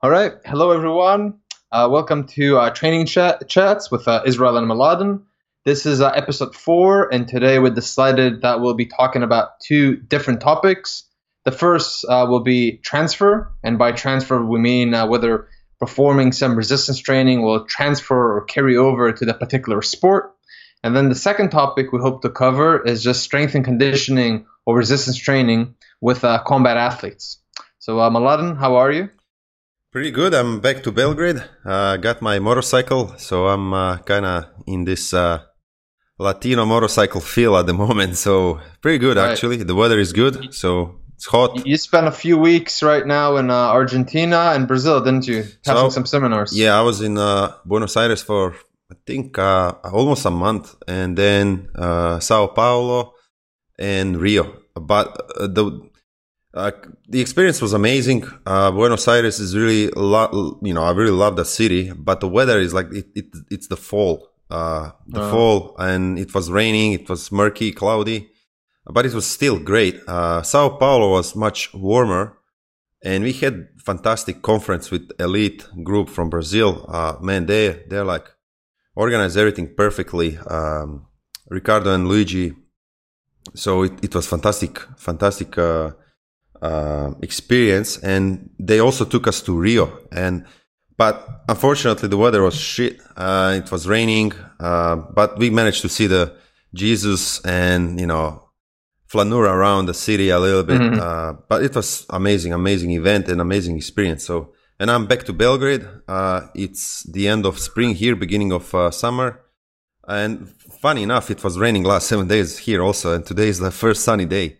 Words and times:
All 0.00 0.10
right. 0.10 0.32
Hello, 0.44 0.70
everyone. 0.70 1.40
Uh, 1.72 1.88
welcome 1.90 2.26
to 2.28 2.56
our 2.56 2.72
Training 2.72 3.06
chat- 3.06 3.48
Chats 3.48 3.90
with 3.90 4.06
uh, 4.06 4.22
Israel 4.24 4.56
and 4.56 4.68
Mladen. 4.68 5.22
This 5.64 5.86
is 5.86 6.00
uh, 6.00 6.10
episode 6.10 6.54
four, 6.54 7.12
and 7.12 7.26
today 7.26 7.58
we 7.58 7.70
decided 7.70 8.42
that 8.42 8.60
we'll 8.60 8.74
be 8.74 8.86
talking 8.86 9.24
about 9.24 9.58
two 9.60 9.96
different 9.96 10.40
topics. 10.40 11.02
The 11.44 11.50
first 11.50 12.04
uh, 12.08 12.26
will 12.28 12.44
be 12.44 12.76
transfer, 12.78 13.52
and 13.64 13.76
by 13.76 13.90
transfer, 13.90 14.44
we 14.44 14.60
mean 14.60 14.94
uh, 14.94 15.06
whether 15.08 15.48
performing 15.80 16.30
some 16.30 16.54
resistance 16.54 17.00
training 17.00 17.42
will 17.42 17.64
transfer 17.64 18.36
or 18.36 18.44
carry 18.44 18.76
over 18.76 19.10
to 19.12 19.24
the 19.24 19.34
particular 19.34 19.82
sport. 19.82 20.32
And 20.84 20.94
then 20.94 21.08
the 21.08 21.16
second 21.16 21.50
topic 21.50 21.90
we 21.92 21.98
hope 21.98 22.22
to 22.22 22.30
cover 22.30 22.84
is 22.84 23.02
just 23.02 23.22
strength 23.24 23.56
and 23.56 23.64
conditioning 23.64 24.46
or 24.64 24.76
resistance 24.76 25.16
training 25.16 25.74
with 26.00 26.22
uh, 26.22 26.40
combat 26.44 26.76
athletes. 26.76 27.42
So, 27.80 27.96
Mladen, 27.96 28.56
how 28.58 28.76
are 28.76 28.92
you? 28.92 29.08
Pretty 29.98 30.12
good. 30.12 30.32
I'm 30.32 30.60
back 30.60 30.84
to 30.84 30.92
Belgrade. 30.92 31.42
Uh, 31.64 31.96
got 31.96 32.22
my 32.22 32.38
motorcycle, 32.38 33.14
so 33.18 33.48
I'm 33.48 33.72
uh, 33.74 33.96
kind 33.98 34.24
of 34.24 34.44
in 34.64 34.84
this 34.84 35.12
uh, 35.12 35.40
Latino 36.20 36.64
motorcycle 36.64 37.20
feel 37.20 37.56
at 37.56 37.66
the 37.66 37.74
moment. 37.84 38.16
So 38.16 38.60
pretty 38.80 38.98
good 38.98 39.16
Right. 39.16 39.28
actually. 39.32 39.56
The 39.56 39.74
weather 39.74 39.98
is 39.98 40.12
good, 40.12 40.54
so 40.54 41.00
it's 41.16 41.26
hot. 41.26 41.66
You 41.66 41.76
spent 41.76 42.06
a 42.06 42.12
few 42.12 42.38
weeks 42.38 42.80
right 42.80 43.04
now 43.04 43.38
in 43.38 43.50
uh, 43.50 43.54
Argentina 43.54 44.52
and 44.54 44.68
Brazil, 44.68 45.00
didn't 45.00 45.26
you? 45.26 45.42
Having 45.66 45.82
So- 45.82 45.88
some 45.90 46.06
seminars. 46.06 46.56
Yeah, 46.56 46.78
I 46.78 46.82
was 46.82 47.00
in 47.00 47.18
uh, 47.18 47.54
Buenos 47.64 47.96
Aires 47.96 48.22
for 48.22 48.54
I 48.92 48.94
think 49.04 49.36
uh, 49.36 49.72
almost 49.82 50.24
a 50.26 50.30
month, 50.30 50.76
and 50.86 51.18
then 51.18 51.70
uh, 51.74 52.20
Sao 52.20 52.46
Paulo 52.46 53.14
and 53.80 54.16
Rio. 54.16 54.44
But 54.76 55.08
uh, 55.40 55.48
the 55.48 55.90
uh, 56.54 56.70
the 57.08 57.20
experience 57.20 57.60
was 57.60 57.72
amazing. 57.72 58.24
Uh, 58.46 58.70
Buenos 58.70 59.06
Aires 59.08 59.38
is 59.38 59.56
really, 59.56 59.88
lo- 59.90 60.58
you 60.62 60.72
know, 60.74 60.82
I 60.82 60.90
really 60.92 61.10
love 61.12 61.36
that 61.36 61.44
city. 61.46 61.92
But 61.92 62.20
the 62.20 62.28
weather 62.28 62.58
is 62.58 62.72
like 62.74 62.92
it, 62.92 63.06
it 63.14 63.26
it's 63.50 63.68
the 63.68 63.76
fall, 63.76 64.28
uh, 64.50 64.90
the 65.06 65.20
Uh. 65.20 65.30
fall, 65.30 65.76
and 65.78 66.18
it 66.18 66.34
was 66.34 66.50
raining. 66.50 66.92
It 66.92 67.08
was 67.08 67.30
murky, 67.30 67.70
cloudy, 67.72 68.28
but 68.86 69.04
it 69.06 69.14
was 69.14 69.26
still 69.26 69.58
great. 69.58 70.00
Uh, 70.08 70.42
Sao 70.42 70.70
Paulo 70.70 71.10
was 71.12 71.36
much 71.36 71.72
warmer, 71.74 72.38
and 73.04 73.22
we 73.24 73.32
had 73.32 73.68
fantastic 73.84 74.40
conference 74.42 74.90
with 74.90 75.10
elite 75.20 75.66
group 75.84 76.08
from 76.08 76.30
Brazil. 76.30 76.84
Uh, 76.88 77.14
man, 77.20 77.46
they 77.46 77.84
they're 77.88 78.04
like 78.04 78.26
organized 78.96 79.36
everything 79.36 79.74
perfectly. 79.76 80.38
Um, 80.50 81.06
Ricardo 81.50 81.94
and 81.94 82.08
Luigi. 82.08 82.52
So 83.54 83.82
it, 83.84 83.92
it 84.02 84.14
was 84.14 84.26
fantastic, 84.26 84.78
fantastic 84.98 85.56
uh, 86.62 87.12
experience, 87.22 87.98
and 87.98 88.50
they 88.58 88.78
also 88.80 89.04
took 89.04 89.26
us 89.26 89.40
to 89.42 89.58
Rio. 89.58 89.98
And 90.12 90.44
but 90.96 91.44
unfortunately, 91.48 92.08
the 92.08 92.16
weather 92.16 92.42
was 92.42 92.56
shit. 92.56 93.00
Uh, 93.16 93.60
it 93.62 93.70
was 93.70 93.86
raining, 93.86 94.32
uh, 94.58 94.96
but 94.96 95.38
we 95.38 95.50
managed 95.50 95.82
to 95.82 95.88
see 95.88 96.06
the 96.06 96.34
Jesus 96.74 97.40
and 97.44 97.98
you 98.00 98.06
know 98.06 98.44
flanura 99.06 99.52
around 99.52 99.86
the 99.86 99.94
city 99.94 100.28
a 100.28 100.38
little 100.38 100.62
bit. 100.64 100.80
Mhm. 100.80 100.98
Uh, 100.98 101.32
but 101.48 101.62
it 101.62 101.74
was 101.74 102.04
amazing, 102.10 102.52
amazing 102.52 102.90
event 102.90 103.28
and 103.28 103.40
amazing 103.40 103.76
experience. 103.76 104.24
So, 104.24 104.52
and 104.78 104.90
I'm 104.90 105.06
back 105.06 105.24
to 105.24 105.32
Belgrade. 105.32 105.86
Uh, 106.06 106.42
it's 106.54 107.04
the 107.04 107.26
end 107.26 107.46
of 107.46 107.58
spring 107.58 107.94
here, 107.94 108.14
beginning 108.14 108.52
of 108.52 108.74
uh, 108.74 108.90
summer. 108.90 109.40
And 110.06 110.52
funny 110.82 111.02
enough, 111.02 111.30
it 111.30 111.42
was 111.44 111.58
raining 111.58 111.84
last 111.84 112.06
seven 112.08 112.28
days 112.28 112.58
here 112.58 112.82
also, 112.82 113.14
and 113.14 113.24
today 113.24 113.48
is 113.48 113.58
the 113.58 113.70
first 113.70 114.02
sunny 114.04 114.24
day. 114.26 114.57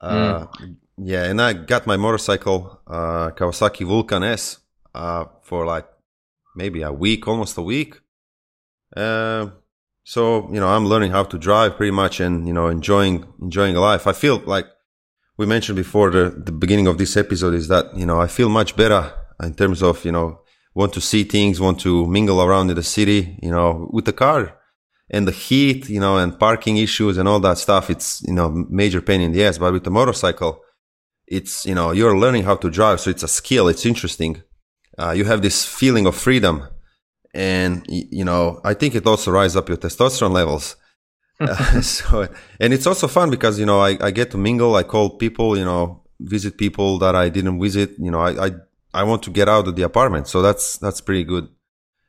Uh, 0.00 0.46
Yeah, 1.02 1.24
and 1.24 1.40
I 1.40 1.54
got 1.54 1.86
my 1.86 1.96
motorcycle, 1.96 2.80
uh, 2.86 3.30
Kawasaki 3.30 3.86
Vulcan 3.86 4.22
S, 4.22 4.58
uh, 4.94 5.24
for 5.42 5.64
like 5.64 5.86
maybe 6.54 6.82
a 6.82 6.92
week, 6.92 7.26
almost 7.26 7.56
a 7.56 7.62
week. 7.62 8.00
Uh, 8.94 9.46
so 10.04 10.48
you 10.52 10.60
know, 10.60 10.68
I'm 10.68 10.86
learning 10.86 11.12
how 11.12 11.24
to 11.24 11.38
drive 11.38 11.76
pretty 11.76 11.92
much, 11.92 12.20
and 12.20 12.46
you 12.46 12.52
know, 12.52 12.68
enjoying 12.68 13.24
enjoying 13.40 13.76
life. 13.76 14.06
I 14.06 14.12
feel 14.12 14.42
like 14.44 14.66
we 15.38 15.46
mentioned 15.46 15.76
before 15.76 16.10
the 16.10 16.30
the 16.44 16.52
beginning 16.52 16.86
of 16.86 16.98
this 16.98 17.16
episode 17.16 17.54
is 17.54 17.68
that 17.68 17.96
you 17.96 18.04
know 18.04 18.20
I 18.20 18.26
feel 18.26 18.48
much 18.50 18.76
better 18.76 19.02
in 19.42 19.54
terms 19.54 19.82
of 19.82 20.04
you 20.04 20.12
know 20.12 20.40
want 20.74 20.92
to 20.92 21.00
see 21.00 21.24
things, 21.24 21.60
want 21.60 21.80
to 21.80 22.06
mingle 22.06 22.42
around 22.42 22.68
in 22.70 22.76
the 22.76 22.82
city, 22.82 23.38
you 23.42 23.50
know, 23.50 23.88
with 23.92 24.04
the 24.04 24.12
car 24.12 24.59
and 25.10 25.26
the 25.28 25.32
heat, 25.32 25.88
you 25.88 26.00
know, 26.00 26.16
and 26.18 26.38
parking 26.38 26.76
issues 26.76 27.18
and 27.18 27.28
all 27.28 27.40
that 27.40 27.58
stuff. 27.58 27.90
It's 27.90 28.22
you 28.26 28.34
know 28.34 28.50
major 28.68 29.00
pain 29.02 29.20
in 29.20 29.32
the 29.32 29.44
ass, 29.44 29.58
but 29.58 29.72
with 29.72 29.84
the 29.84 29.90
motorcycle 29.90 30.62
it's 31.30 31.64
you 31.64 31.74
know 31.74 31.92
you're 31.92 32.18
learning 32.18 32.42
how 32.42 32.56
to 32.56 32.68
drive 32.68 33.00
so 33.00 33.08
it's 33.08 33.22
a 33.22 33.28
skill 33.28 33.68
it's 33.68 33.86
interesting 33.86 34.42
uh, 34.98 35.12
you 35.12 35.24
have 35.24 35.40
this 35.40 35.64
feeling 35.64 36.04
of 36.06 36.14
freedom 36.14 36.66
and 37.32 37.86
you 37.88 38.24
know 38.24 38.60
i 38.64 38.74
think 38.74 38.94
it 38.94 39.06
also 39.06 39.30
rises 39.30 39.56
up 39.56 39.68
your 39.68 39.78
testosterone 39.78 40.32
levels 40.32 40.76
Uh, 41.40 41.80
so 41.98 42.28
and 42.60 42.74
it's 42.74 42.86
also 42.86 43.08
fun 43.08 43.30
because 43.30 43.58
you 43.58 43.64
know 43.64 43.80
I, 43.80 43.96
I 43.98 44.10
get 44.10 44.30
to 44.32 44.36
mingle 44.36 44.74
i 44.76 44.82
call 44.82 45.16
people 45.16 45.56
you 45.56 45.64
know 45.64 46.02
visit 46.20 46.58
people 46.58 46.98
that 46.98 47.14
i 47.16 47.30
didn't 47.30 47.58
visit 47.58 47.92
you 47.98 48.10
know 48.10 48.20
i 48.20 48.46
i, 48.46 48.50
I 48.92 49.04
want 49.04 49.22
to 49.22 49.30
get 49.30 49.48
out 49.48 49.66
of 49.66 49.74
the 49.74 49.82
apartment 49.82 50.28
so 50.28 50.42
that's 50.42 50.76
that's 50.76 51.00
pretty 51.00 51.24
good 51.24 51.48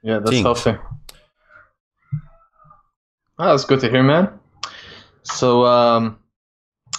Yeah, 0.04 0.20
that's 0.20 0.32
Think. 0.32 0.46
healthy. 0.46 0.76
Oh, 3.42 3.50
that's 3.50 3.66
good 3.66 3.80
to 3.80 3.90
hear, 3.90 4.04
man. 4.04 4.30
So, 5.24 5.66
um, 5.66 6.20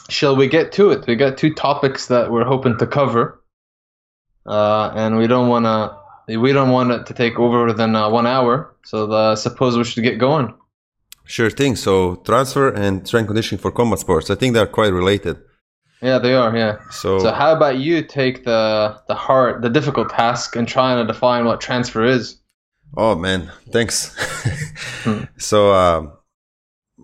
shall 0.09 0.35
we 0.35 0.49
get 0.49 0.73
to 0.73 0.91
it? 0.91 1.07
We 1.07 1.15
got 1.15 1.39
two 1.39 1.55
topics 1.55 2.09
that 2.09 2.33
we're 2.33 2.45
hoping 2.45 2.77
to 2.79 2.87
cover, 2.87 3.41
uh, 4.47 4.91
and 4.97 5.19
we 5.19 5.27
don't 5.29 5.49
want 5.49 5.67
to. 5.67 6.39
We 6.39 6.53
don't 6.53 6.71
want 6.71 6.91
it 6.91 7.07
to 7.07 7.15
take 7.15 7.39
over 7.39 7.73
than 7.73 7.95
uh, 7.95 8.09
one 8.11 8.27
hour. 8.27 8.75
So, 8.85 9.11
uh, 9.13 9.37
suppose 9.37 9.77
we 9.77 9.85
should 9.85 10.03
get 10.03 10.19
going. 10.19 10.53
sure 11.25 11.51
thing 11.51 11.77
so 11.77 12.17
transfer 12.31 12.67
and 12.83 13.07
strength 13.07 13.29
conditioning 13.29 13.61
for 13.63 13.71
combat 13.71 13.99
sports 14.01 14.29
i 14.29 14.35
think 14.35 14.51
they're 14.55 14.67
quite 14.81 14.93
related 15.03 15.37
Yeah, 16.03 16.19
they 16.19 16.35
are. 16.35 16.51
Yeah. 16.63 16.75
so, 16.91 17.21
So, 17.21 17.31
how 17.41 17.51
about 17.59 17.77
you 17.87 18.03
take 18.03 18.37
the 18.45 18.63
the 19.11 19.15
hard, 19.27 19.63
the 19.63 19.71
difficult 19.79 20.09
task, 20.11 20.57
and 20.57 20.67
trying 20.77 20.97
to 21.01 21.07
define 21.13 21.43
what 21.49 21.61
transfer 21.69 22.03
is? 22.17 22.23
Oh 22.97 23.15
man, 23.27 23.41
thanks. 23.75 23.97
Hmm. 25.05 25.25
so 25.39 25.59
um, 25.83 26.03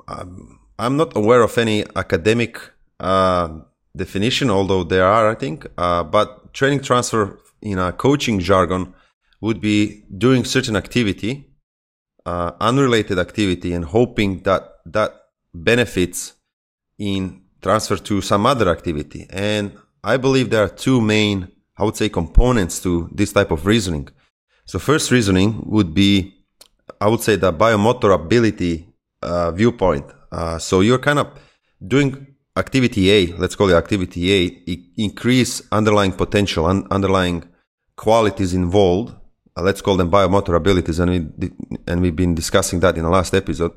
I'm, 0.06 0.59
I'm 0.78 0.97
not 0.97 1.16
aware 1.16 1.42
of 1.42 1.56
any 1.59 1.84
academic 1.97 2.60
uh, 3.00 3.60
definition, 3.97 4.50
although 4.50 4.84
there 4.84 5.06
are, 5.06 5.31
I 5.31 5.34
think. 5.34 5.66
Uh, 5.76 6.03
but 6.04 6.54
training 6.54 6.81
transfer 6.81 7.38
in 7.60 7.78
a 7.78 7.92
coaching 7.92 8.38
jargon 8.38 8.94
would 9.41 9.60
be 9.60 10.04
doing 10.16 10.44
certain 10.44 10.76
activity, 10.76 11.50
uh, 12.26 12.53
unrelated 12.60 13.19
activity, 13.19 13.72
and 13.72 13.84
hoping 13.84 14.42
that 14.42 14.75
that 14.86 15.12
benefits 15.54 16.34
in 16.98 17.42
transfer 17.62 17.97
to 17.97 18.20
some 18.20 18.47
other 18.47 18.69
activity. 18.69 19.26
And 19.30 19.72
I 20.03 20.16
believe 20.16 20.50
there 20.50 20.65
are 20.65 20.69
two 20.69 21.00
main, 21.00 21.48
I 21.76 21.84
would 21.84 21.97
say, 21.97 22.09
components 22.09 22.80
to 22.82 23.09
this 23.12 23.32
type 23.32 23.50
of 23.50 23.66
reasoning. 23.66 24.09
So 24.65 24.78
first 24.78 25.10
reasoning 25.10 25.62
would 25.66 25.94
be, 25.94 26.34
I 27.00 27.09
would 27.09 27.20
say, 27.20 27.36
the 27.36 27.53
biomotor 27.53 28.15
ability 28.15 28.88
uh, 29.23 29.51
viewpoint. 29.53 30.06
Uh, 30.31 30.59
so 30.59 30.81
you're 30.81 30.99
kind 30.99 31.19
of 31.19 31.29
doing 31.87 32.27
activity 32.56 33.11
A, 33.11 33.27
let's 33.37 33.55
call 33.55 33.71
it 33.71 33.75
activity 33.75 34.33
A, 34.33 34.77
increase 34.97 35.62
underlying 35.71 36.12
potential, 36.12 36.67
un- 36.67 36.87
underlying 36.91 37.45
qualities 37.97 38.55
involved. 38.55 39.15
Uh, 39.57 39.62
let's 39.62 39.81
call 39.81 39.97
them 39.97 40.11
biomotor 40.11 40.55
abilities, 40.57 40.99
and 40.99 41.11
we 41.11 41.51
and 41.87 42.01
we've 42.01 42.17
been 42.17 42.34
discussing 42.34 42.81
that 42.81 42.97
in 42.97 43.05
the 43.05 43.11
last 43.11 43.34
episode. 43.34 43.73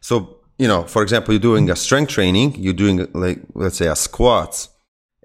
So 0.00 0.40
you 0.58 0.68
know, 0.68 0.84
for 0.84 1.02
example, 1.02 1.34
you're 1.34 1.40
doing 1.40 1.70
a 1.70 1.76
strength 1.76 2.10
training, 2.10 2.54
you're 2.56 2.72
doing 2.72 3.06
like 3.12 3.40
let's 3.54 3.76
say 3.76 3.86
a 3.86 3.96
squats, 3.96 4.68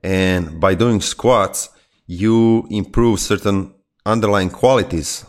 and 0.03 0.59
by 0.59 0.75
doing 0.75 1.01
squats, 1.01 1.69
you 2.07 2.67
improve 2.69 3.19
certain 3.19 3.73
underlying 4.05 4.49
qualities. 4.49 5.25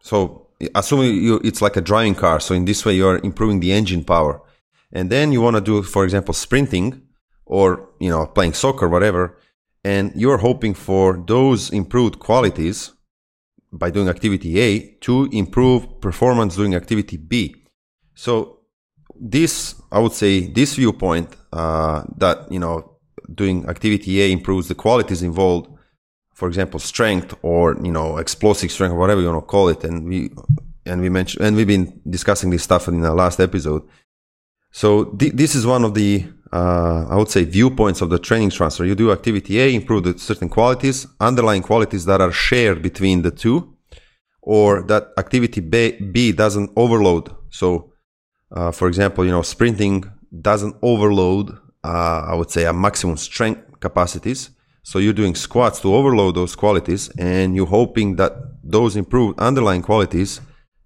So 0.00 0.41
assuming 0.74 1.22
you, 1.22 1.40
it's 1.44 1.62
like 1.62 1.76
a 1.76 1.80
driving 1.80 2.14
car. 2.14 2.40
So 2.40 2.54
in 2.54 2.64
this 2.64 2.84
way, 2.84 2.94
you're 2.94 3.18
improving 3.18 3.60
the 3.60 3.72
engine 3.72 4.04
power. 4.04 4.40
And 4.92 5.10
then 5.10 5.32
you 5.32 5.40
want 5.40 5.56
to 5.56 5.62
do, 5.62 5.82
for 5.82 6.04
example, 6.04 6.34
sprinting 6.34 7.02
or, 7.46 7.88
you 7.98 8.10
know, 8.10 8.26
playing 8.26 8.52
soccer, 8.54 8.88
whatever. 8.88 9.38
And 9.84 10.12
you're 10.14 10.38
hoping 10.38 10.74
for 10.74 11.22
those 11.26 11.70
improved 11.70 12.18
qualities 12.18 12.92
by 13.72 13.90
doing 13.90 14.08
activity 14.08 14.60
A 14.60 14.96
to 15.00 15.28
improve 15.32 16.00
performance 16.00 16.56
during 16.56 16.74
activity 16.74 17.16
B. 17.16 17.56
So 18.14 18.60
this, 19.18 19.74
I 19.90 19.98
would 19.98 20.12
say, 20.12 20.46
this 20.46 20.74
viewpoint 20.74 21.34
uh, 21.52 22.04
that 22.18 22.50
you 22.50 22.58
know 22.58 22.98
doing 23.34 23.68
activity 23.68 24.20
A 24.22 24.32
improves 24.32 24.68
the 24.68 24.74
qualities 24.74 25.22
involved, 25.22 25.70
for 26.42 26.48
example, 26.48 26.80
strength 26.80 27.36
or 27.42 27.76
you 27.84 27.92
know 27.92 28.16
explosive 28.16 28.72
strength 28.72 28.94
or 28.94 28.98
whatever 28.98 29.20
you 29.20 29.28
want 29.30 29.40
to 29.44 29.46
call 29.46 29.68
it, 29.68 29.84
and 29.84 29.96
we 30.08 30.18
and 30.84 31.00
we 31.00 31.08
mentioned 31.08 31.46
and 31.46 31.54
we've 31.54 31.68
been 31.76 32.00
discussing 32.16 32.50
this 32.50 32.64
stuff 32.64 32.88
in 32.88 33.00
the 33.00 33.14
last 33.14 33.38
episode. 33.38 33.82
So 34.72 35.04
th- 35.20 35.34
this 35.34 35.54
is 35.54 35.64
one 35.64 35.84
of 35.84 35.94
the 35.94 36.26
uh, 36.52 37.06
I 37.08 37.14
would 37.14 37.30
say 37.30 37.44
viewpoints 37.44 38.00
of 38.00 38.10
the 38.10 38.18
training 38.18 38.50
transfer. 38.50 38.84
You 38.84 38.96
do 38.96 39.12
activity 39.12 39.60
A, 39.60 39.72
improve 39.72 40.20
certain 40.20 40.48
qualities, 40.48 41.06
underlying 41.20 41.62
qualities 41.62 42.06
that 42.06 42.20
are 42.20 42.32
shared 42.32 42.82
between 42.82 43.22
the 43.22 43.30
two, 43.30 43.76
or 44.40 44.82
that 44.90 45.12
activity 45.16 45.60
B, 45.60 45.92
B 46.14 46.32
doesn't 46.32 46.72
overload. 46.74 47.24
So, 47.50 47.92
uh, 48.50 48.72
for 48.72 48.88
example, 48.88 49.24
you 49.24 49.30
know, 49.30 49.42
sprinting 49.42 50.10
doesn't 50.50 50.74
overload, 50.82 51.56
uh, 51.84 52.30
I 52.32 52.34
would 52.34 52.50
say, 52.50 52.64
a 52.64 52.72
maximum 52.72 53.16
strength 53.16 53.78
capacities. 53.78 54.50
So 54.82 54.98
you're 54.98 55.12
doing 55.12 55.34
squats 55.34 55.80
to 55.80 55.94
overload 55.94 56.34
those 56.34 56.56
qualities, 56.56 57.08
and 57.18 57.54
you're 57.56 57.66
hoping 57.66 58.16
that 58.16 58.32
those 58.62 58.96
improved 58.96 59.38
underlying 59.38 59.82
qualities 59.82 60.40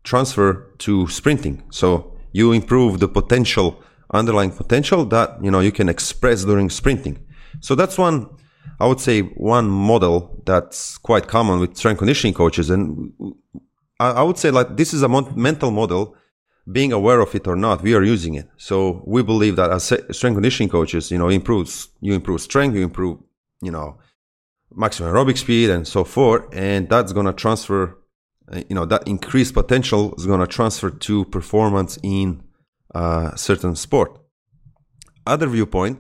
transfer 0.05 0.73
to 0.79 1.09
sprinting. 1.09 1.63
So 1.71 2.17
you 2.33 2.53
improve 2.53 3.01
the 3.01 3.09
potential 3.09 3.83
underlying 4.13 4.53
potential 4.53 5.05
that 5.05 5.43
you 5.43 5.51
know 5.51 5.61
you 5.61 5.73
can 5.73 5.89
express 5.89 6.45
during 6.45 6.71
sprinting. 6.71 7.19
So 7.61 7.75
that's 7.75 7.99
one 7.99 8.29
I 8.79 8.87
would 8.87 9.01
say 9.01 9.23
one 9.23 9.69
model 9.69 10.43
that's 10.45 10.99
quite 10.99 11.29
common 11.29 11.61
with 11.61 11.77
strength 11.77 11.99
conditioning 11.99 12.35
coaches, 12.35 12.71
and 12.71 13.13
I 13.99 14.23
would 14.23 14.39
say 14.39 14.51
like 14.51 14.77
this 14.77 14.93
is 14.93 15.03
a 15.03 15.09
mental 15.09 15.71
model. 15.71 16.17
Being 16.71 16.93
aware 16.93 17.21
of 17.21 17.33
it 17.33 17.47
or 17.47 17.55
not, 17.55 17.83
we 17.83 17.95
are 17.95 18.03
using 18.03 18.35
it. 18.35 18.49
So 18.57 19.05
we 19.07 19.23
believe 19.23 19.55
that 19.55 19.71
as 19.71 19.85
strength 19.85 20.37
conditioning 20.37 20.69
coaches, 20.69 21.13
you 21.13 21.19
know, 21.19 21.29
improves 21.29 21.89
you 22.01 22.13
improve 22.13 22.41
strength, 22.41 22.75
you 22.75 22.83
improve, 22.83 23.19
you 23.67 23.73
know, 23.77 23.99
maximum 24.75 25.13
aerobic 25.13 25.39
speed 25.45 25.69
and 25.71 25.87
so 25.87 26.05
forth, 26.05 26.45
and 26.53 26.89
that's 26.89 27.13
gonna 27.13 27.33
transfer, 27.33 27.81
uh, 28.53 28.63
you 28.69 28.75
know, 28.77 28.87
that 28.93 29.07
increased 29.15 29.55
potential 29.55 30.15
is 30.19 30.27
gonna 30.27 30.47
transfer 30.59 30.91
to 30.91 31.25
performance 31.27 31.99
in 32.03 32.43
uh, 32.95 33.35
certain 33.35 33.75
sport. 33.77 34.11
Other 35.27 35.49
viewpoint 35.57 35.97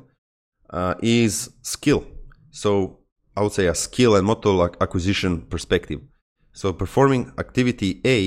uh, 0.70 0.94
is 1.02 1.50
skill. 1.62 2.02
So 2.50 3.00
I 3.36 3.42
would 3.42 3.52
say 3.52 3.66
a 3.66 3.74
skill 3.74 4.16
and 4.16 4.26
motor 4.26 4.54
acquisition 4.80 5.42
perspective. 5.42 6.00
So 6.52 6.72
performing 6.72 7.32
activity 7.38 8.00
A 8.04 8.18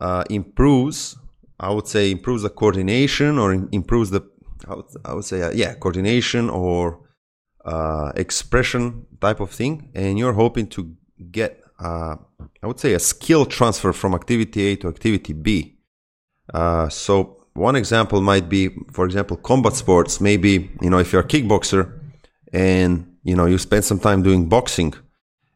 uh, 0.00 0.24
improves, 0.28 1.16
I 1.58 1.70
would 1.70 1.88
say, 1.88 2.10
improves 2.10 2.42
the 2.42 2.50
coordination 2.50 3.38
or 3.38 3.52
improves 3.52 4.10
the, 4.10 4.22
I 4.68 4.74
would, 4.74 4.86
I 5.04 5.14
would 5.14 5.24
say, 5.24 5.42
uh, 5.42 5.52
yeah, 5.52 5.74
coordination 5.74 6.50
or 6.50 7.00
uh, 7.64 8.12
expression 8.16 9.06
type 9.20 9.40
of 9.40 9.50
thing. 9.50 9.90
And 9.94 10.18
you're 10.18 10.32
hoping 10.32 10.66
to 10.68 10.94
get, 11.30 11.62
uh, 11.78 12.16
I 12.62 12.66
would 12.66 12.80
say, 12.80 12.94
a 12.94 12.98
skill 12.98 13.46
transfer 13.46 13.92
from 13.92 14.14
activity 14.14 14.66
A 14.68 14.76
to 14.76 14.88
activity 14.88 15.32
B. 15.32 15.78
so 16.90 17.42
one 17.54 17.76
example 17.76 18.20
might 18.20 18.48
be, 18.48 18.70
for 18.92 19.04
example, 19.04 19.36
combat 19.36 19.74
sports. 19.74 20.20
Maybe, 20.20 20.70
you 20.80 20.90
know, 20.90 20.98
if 20.98 21.12
you're 21.12 21.22
a 21.22 21.28
kickboxer 21.28 22.00
and, 22.52 23.16
you 23.24 23.36
know, 23.36 23.46
you 23.46 23.58
spend 23.58 23.84
some 23.84 23.98
time 23.98 24.22
doing 24.22 24.48
boxing 24.48 24.94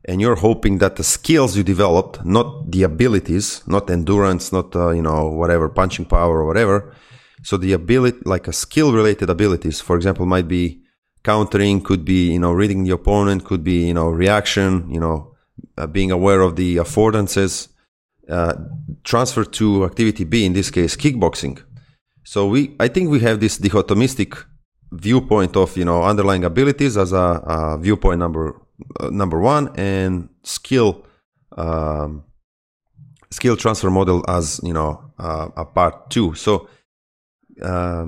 and 0.04 0.20
you're 0.20 0.36
hoping 0.36 0.78
that 0.78 0.96
the 0.96 1.04
skills 1.04 1.56
you 1.56 1.62
developed, 1.62 2.24
not 2.24 2.70
the 2.70 2.82
abilities, 2.82 3.62
not 3.66 3.90
endurance, 3.90 4.52
not, 4.52 4.76
uh, 4.76 4.90
you 4.90 5.02
know, 5.02 5.28
whatever, 5.28 5.68
punching 5.68 6.04
power 6.04 6.40
or 6.40 6.46
whatever. 6.46 6.94
So 7.42 7.56
the 7.56 7.72
ability, 7.72 8.18
like 8.24 8.46
a 8.46 8.52
skill 8.52 8.92
related 8.92 9.30
abilities, 9.30 9.80
for 9.80 9.96
example, 9.96 10.26
might 10.26 10.48
be 10.48 10.82
countering, 11.30 11.76
could 11.88 12.04
be, 12.04 12.20
you 12.34 12.38
know, 12.38 12.52
reading 12.52 12.84
the 12.84 12.94
opponent, 13.00 13.44
could 13.44 13.64
be, 13.72 13.78
you 13.88 13.94
know, 13.98 14.08
reaction, 14.24 14.70
you 14.94 15.00
know, 15.04 15.18
uh, 15.76 15.86
being 15.96 16.10
aware 16.18 16.40
of 16.40 16.54
the 16.54 16.76
affordances, 16.76 17.68
uh, 18.36 18.54
transfer 19.04 19.44
to 19.58 19.84
activity 19.84 20.24
B, 20.24 20.44
in 20.48 20.52
this 20.52 20.70
case, 20.70 20.96
kickboxing. 20.96 21.56
So 22.32 22.38
we, 22.46 22.60
I 22.80 22.88
think 22.88 23.10
we 23.10 23.20
have 23.20 23.40
this 23.40 23.58
dichotomistic 23.58 24.30
viewpoint 24.92 25.56
of 25.56 25.76
you 25.76 25.84
know 25.84 26.02
underlying 26.02 26.44
abilities 26.44 26.96
as 26.96 27.12
a, 27.12 27.26
a 27.54 27.78
viewpoint 27.78 28.18
number 28.18 28.60
uh, 29.00 29.10
number 29.10 29.38
one, 29.40 29.64
and 29.76 30.28
skill 30.42 31.04
um, 31.56 32.24
skill 33.30 33.56
transfer 33.56 33.90
model 33.90 34.24
as 34.28 34.60
you 34.62 34.72
know 34.72 35.12
uh, 35.18 35.48
a 35.56 35.64
part 35.64 36.10
two. 36.10 36.34
So 36.34 36.68
uh, 37.62 38.06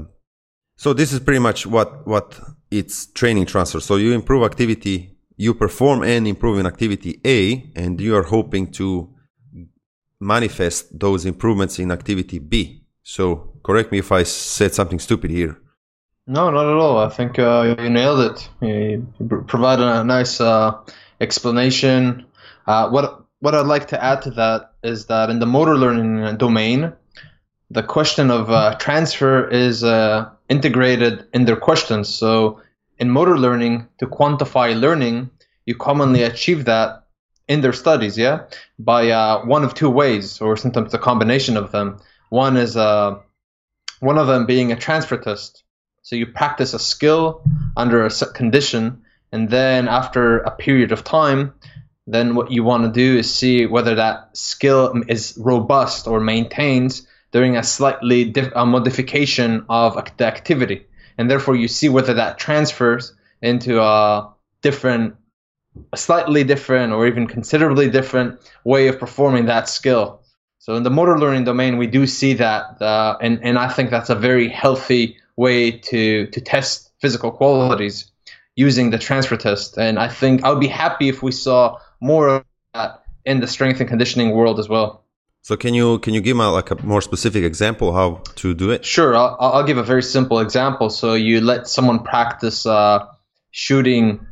so 0.77 0.93
this 0.93 1.13
is 1.13 1.21
pretty 1.21 1.41
much 1.41 1.67
what 1.67 2.07
what 2.07 2.41
it's 2.71 3.07
training 3.07 3.47
transfer. 3.47 3.81
So 3.81 3.97
you 3.97 4.13
improve 4.13 4.43
activity, 4.45 5.17
you 5.37 5.55
perform 5.55 6.03
and 6.03 6.27
improve 6.27 6.59
in 6.59 6.67
activity 6.67 7.21
A, 7.25 7.71
and 7.75 8.01
you 8.01 8.17
are 8.17 8.25
hoping 8.25 8.71
to 8.73 9.15
manifest 10.21 10.99
those 10.99 11.25
improvements 11.25 11.79
in 11.79 11.91
activity 11.91 12.39
B. 12.39 12.85
So 13.03 13.53
correct 13.63 13.93
me 13.93 13.99
if 13.99 14.13
I 14.13 14.25
said 14.25 14.75
something 14.75 14.99
stupid 14.99 15.31
here. 15.31 15.57
No, 16.27 16.51
not 16.51 16.67
at 16.67 16.77
all. 16.77 16.99
I 16.99 17.09
think 17.09 17.39
uh, 17.39 17.75
you 17.79 17.89
nailed 17.89 18.21
it. 18.31 18.49
You 18.61 19.07
provided 19.47 19.87
a 19.87 20.05
nice 20.05 20.41
uh, 20.41 20.73
explanation. 21.21 22.27
Uh, 22.67 22.91
what 22.91 23.25
what 23.41 23.55
I'd 23.55 23.67
like 23.67 23.89
to 23.89 24.05
add 24.05 24.23
to 24.23 24.31
that 24.33 24.73
is 24.83 25.07
that 25.07 25.31
in 25.31 25.39
the 25.39 25.47
motor 25.47 25.77
learning 25.77 26.37
domain, 26.37 26.93
the 27.71 27.83
question 27.83 28.31
of 28.31 28.51
uh, 28.51 28.75
transfer 28.75 29.49
is 29.49 29.85
uh, 29.85 30.29
integrated 30.49 31.27
in 31.33 31.45
their 31.45 31.57
questions. 31.57 32.09
So 32.09 32.61
in 32.99 33.11
motor 33.11 33.39
learning, 33.39 33.89
to 33.99 34.07
quantify 34.07 34.79
learning, 34.79 35.31
you 35.67 35.75
commonly 35.77 36.23
achieve 36.23 36.65
that 36.65 37.05
in 37.47 37.61
their 37.61 37.73
studies, 37.73 38.19
yeah, 38.19 38.45
by 38.79 39.11
uh, 39.11 39.45
one 39.45 39.65
of 39.65 39.75
two 39.75 39.91
ways, 39.91 40.41
or 40.41 40.57
sometimes 40.57 40.93
a 40.95 40.99
combination 40.99 41.57
of 41.57 41.73
them. 41.73 41.99
One 42.29 42.57
is 42.57 42.77
uh, 42.77 43.19
one 44.01 44.19
of 44.19 44.27
them 44.27 44.47
being 44.47 44.71
a 44.71 44.77
transfer 44.77 45.17
test. 45.17 45.65
So 46.03 46.17
you 46.17 46.27
practice 46.27 46.75
a 46.75 46.79
skill 46.79 47.43
under 47.77 48.05
a 48.05 48.11
set 48.11 48.35
condition, 48.35 49.03
and 49.33 49.49
then 49.49 49.89
after 49.89 50.39
a 50.39 50.51
period 50.51 50.93
of 50.93 51.05
time, 51.05 51.55
then 52.07 52.35
what 52.35 52.51
you 52.51 52.65
want 52.65 52.85
to 52.85 52.91
do 52.91 53.19
is 53.19 53.35
see 53.35 53.67
whether 53.67 53.97
that 53.97 54.37
skill 54.37 55.03
is 55.09 55.39
robust 55.39 56.07
or 56.07 56.21
maintains 56.21 57.07
during 57.33 57.57
a 57.57 57.63
slightly 57.63 58.25
diff- 58.25 58.53
a 58.55 58.65
modification 58.65 59.65
of 59.69 59.97
the 60.17 60.27
activity, 60.27 60.87
and 61.17 61.31
therefore 61.31 61.57
you 61.57 61.69
see 61.69 61.89
whether 61.89 62.15
that 62.15 62.39
transfers 62.39 63.15
into 63.43 63.81
a 63.81 64.33
different, 64.63 65.15
a 65.93 65.97
slightly 65.97 66.45
different, 66.45 66.93
or 66.93 67.07
even 67.07 67.27
considerably 67.27 67.91
different 67.91 68.41
way 68.65 68.89
of 68.89 68.99
performing 68.99 69.47
that 69.47 69.69
skill. 69.69 70.21
So 70.59 70.75
in 70.75 70.83
the 70.83 70.91
motor 70.91 71.19
learning 71.19 71.45
domain, 71.45 71.79
we 71.79 71.87
do 71.87 72.07
see 72.07 72.35
that, 72.35 72.81
uh, 72.83 73.17
and 73.21 73.41
and 73.43 73.59
I 73.59 73.69
think 73.69 73.91
that's 73.91 74.11
a 74.11 74.15
very 74.15 74.49
healthy 74.49 75.17
way 75.37 75.71
to 75.71 76.27
to 76.27 76.41
test 76.41 76.91
physical 77.01 77.31
qualities 77.31 78.11
using 78.57 78.91
the 78.91 78.99
transfer 78.99 79.37
test. 79.37 79.79
And 79.79 79.99
I 79.99 80.09
think 80.09 80.45
I 80.45 80.51
would 80.51 80.61
be 80.61 80.67
happy 80.67 81.09
if 81.09 81.23
we 81.23 81.31
saw 81.31 81.79
more 82.01 82.29
of 82.29 82.45
that 82.75 83.05
in 83.25 83.41
the 83.41 83.47
strength 83.47 83.81
and 83.81 83.89
conditioning 83.89 84.33
world 84.33 84.59
as 84.59 84.69
well. 84.69 85.05
So 85.49 85.57
can 85.57 85.73
you 85.73 85.99
can 86.01 86.13
you 86.13 86.21
give 86.21 86.37
me 86.37 86.45
like 86.45 86.71
a 86.71 86.77
more 86.85 87.01
specific 87.01 87.43
example 87.43 87.95
how 87.95 88.21
to 88.35 88.53
do 88.53 88.71
it? 88.71 88.85
Sure, 88.85 89.17
I'll, 89.17 89.35
I'll 89.41 89.65
give 89.65 89.79
a 89.79 89.83
very 89.83 90.03
simple 90.03 90.41
example. 90.41 90.91
So 90.91 91.15
you 91.15 91.41
let 91.41 91.67
someone 91.67 92.01
practice 92.01 92.67
uh, 92.67 93.07
shooting 93.51 94.27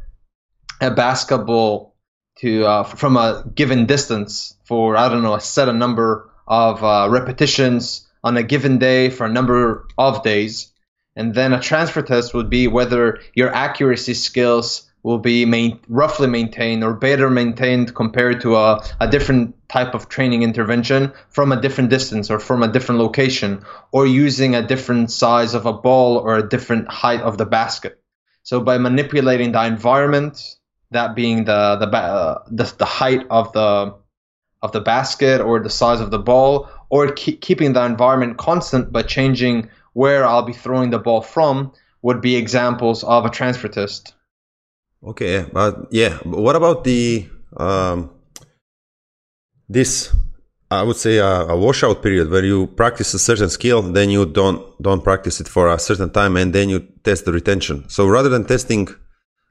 a 0.79 0.91
basketball 0.91 1.97
to 2.41 2.67
uh, 2.67 2.83
from 2.85 3.17
a 3.17 3.45
given 3.55 3.87
distance 3.87 4.59
for 4.67 4.95
I 4.95 5.09
don't 5.09 5.23
know 5.23 5.33
a 5.33 5.41
set 5.41 5.71
a 5.71 5.73
number 5.73 6.31
of 6.47 6.85
uh, 6.85 7.09
repetitions 7.09 8.07
on 8.23 8.37
a 8.37 8.43
given 8.43 8.77
day 8.77 9.09
for 9.09 9.25
a 9.25 9.33
number 9.33 9.89
of 9.97 10.23
days, 10.23 10.71
and 11.17 11.35
then 11.35 11.55
a 11.55 11.61
transfer 11.63 12.03
test 12.03 12.35
would 12.35 12.51
be 12.51 12.69
whether 12.69 13.21
your 13.35 13.55
accuracy 13.55 14.13
skills 14.13 14.86
will 15.07 15.19
be 15.19 15.45
main, 15.45 15.79
roughly 15.87 16.27
maintained 16.27 16.83
or 16.83 16.93
better 16.93 17.31
maintained 17.31 17.95
compared 17.95 18.41
to 18.41 18.57
a, 18.57 18.83
a 18.99 19.07
different 19.07 19.55
type 19.69 19.95
of 19.95 20.09
training 20.09 20.43
intervention 20.43 21.13
from 21.29 21.53
a 21.53 21.61
different 21.61 21.91
distance 21.91 22.29
or 22.29 22.41
from 22.41 22.65
a 22.65 22.67
different 22.67 23.01
location 23.01 23.63
or 23.93 24.05
using 24.05 24.57
a 24.57 24.67
different 24.67 25.13
size 25.13 25.55
of 25.55 25.65
a 25.65 25.73
ball 25.73 26.17
or 26.17 26.37
a 26.37 26.49
different 26.49 26.89
height 26.89 27.21
of 27.21 27.39
the 27.39 27.47
basket. 27.47 28.03
So 28.43 28.59
by 28.61 28.79
manipulating 28.79 29.53
the 29.53 29.65
environment, 29.65 30.57
that 30.91 31.15
being 31.15 31.45
the 31.45 31.77
the 31.77 31.87
uh, 31.87 32.43
the, 32.51 32.75
the 32.77 32.85
height 32.85 33.27
of 33.31 33.53
the 33.53 33.95
of 34.61 34.73
the 34.73 34.81
basket 34.81 35.41
or 35.41 35.61
the 35.61 35.71
size 35.71 36.01
of 36.01 36.11
the 36.11 36.19
ball, 36.19 36.69
or 36.91 37.13
keep, 37.13 37.41
keeping 37.41 37.75
the 37.75 37.85
environment 37.85 38.39
constant 38.39 38.91
but 38.91 39.07
changing 39.07 39.71
where 39.93 40.27
I'll 40.27 40.43
be 40.43 40.53
throwing 40.53 40.91
the 40.91 40.99
ball 40.99 41.23
from 41.23 41.71
would 42.03 42.21
be 42.21 42.35
examples 42.35 43.05
of 43.05 43.25
a 43.25 43.31
transfer 43.31 43.69
test. 43.69 44.16
Okay, 45.07 45.47
but 45.53 45.87
yeah, 45.91 46.19
but 46.25 46.41
what 46.41 46.57
about 46.57 46.85
the 46.85 47.29
um, 47.57 48.11
this? 49.69 50.13
I 50.69 50.83
would 50.83 50.97
say 50.97 51.19
a, 51.19 51.47
a, 51.47 51.57
washout 51.57 52.03
period 52.03 52.29
where 52.29 52.45
you 52.45 52.67
practice 52.67 53.15
a 53.15 53.21
certain 53.21 53.49
skill, 53.49 53.83
then 53.83 54.11
you 54.11 54.27
don't 54.27 54.61
don't 54.83 55.05
practice 55.05 55.41
it 55.41 55.47
for 55.47 55.69
a 55.69 55.79
certain 55.79 56.11
time, 56.11 56.37
and 56.37 56.53
then 56.53 56.69
you 56.69 56.81
test 57.05 57.25
the 57.25 57.33
retention. 57.33 57.89
So 57.89 58.09
rather 58.09 58.29
than 58.29 58.45
testing, 58.45 58.89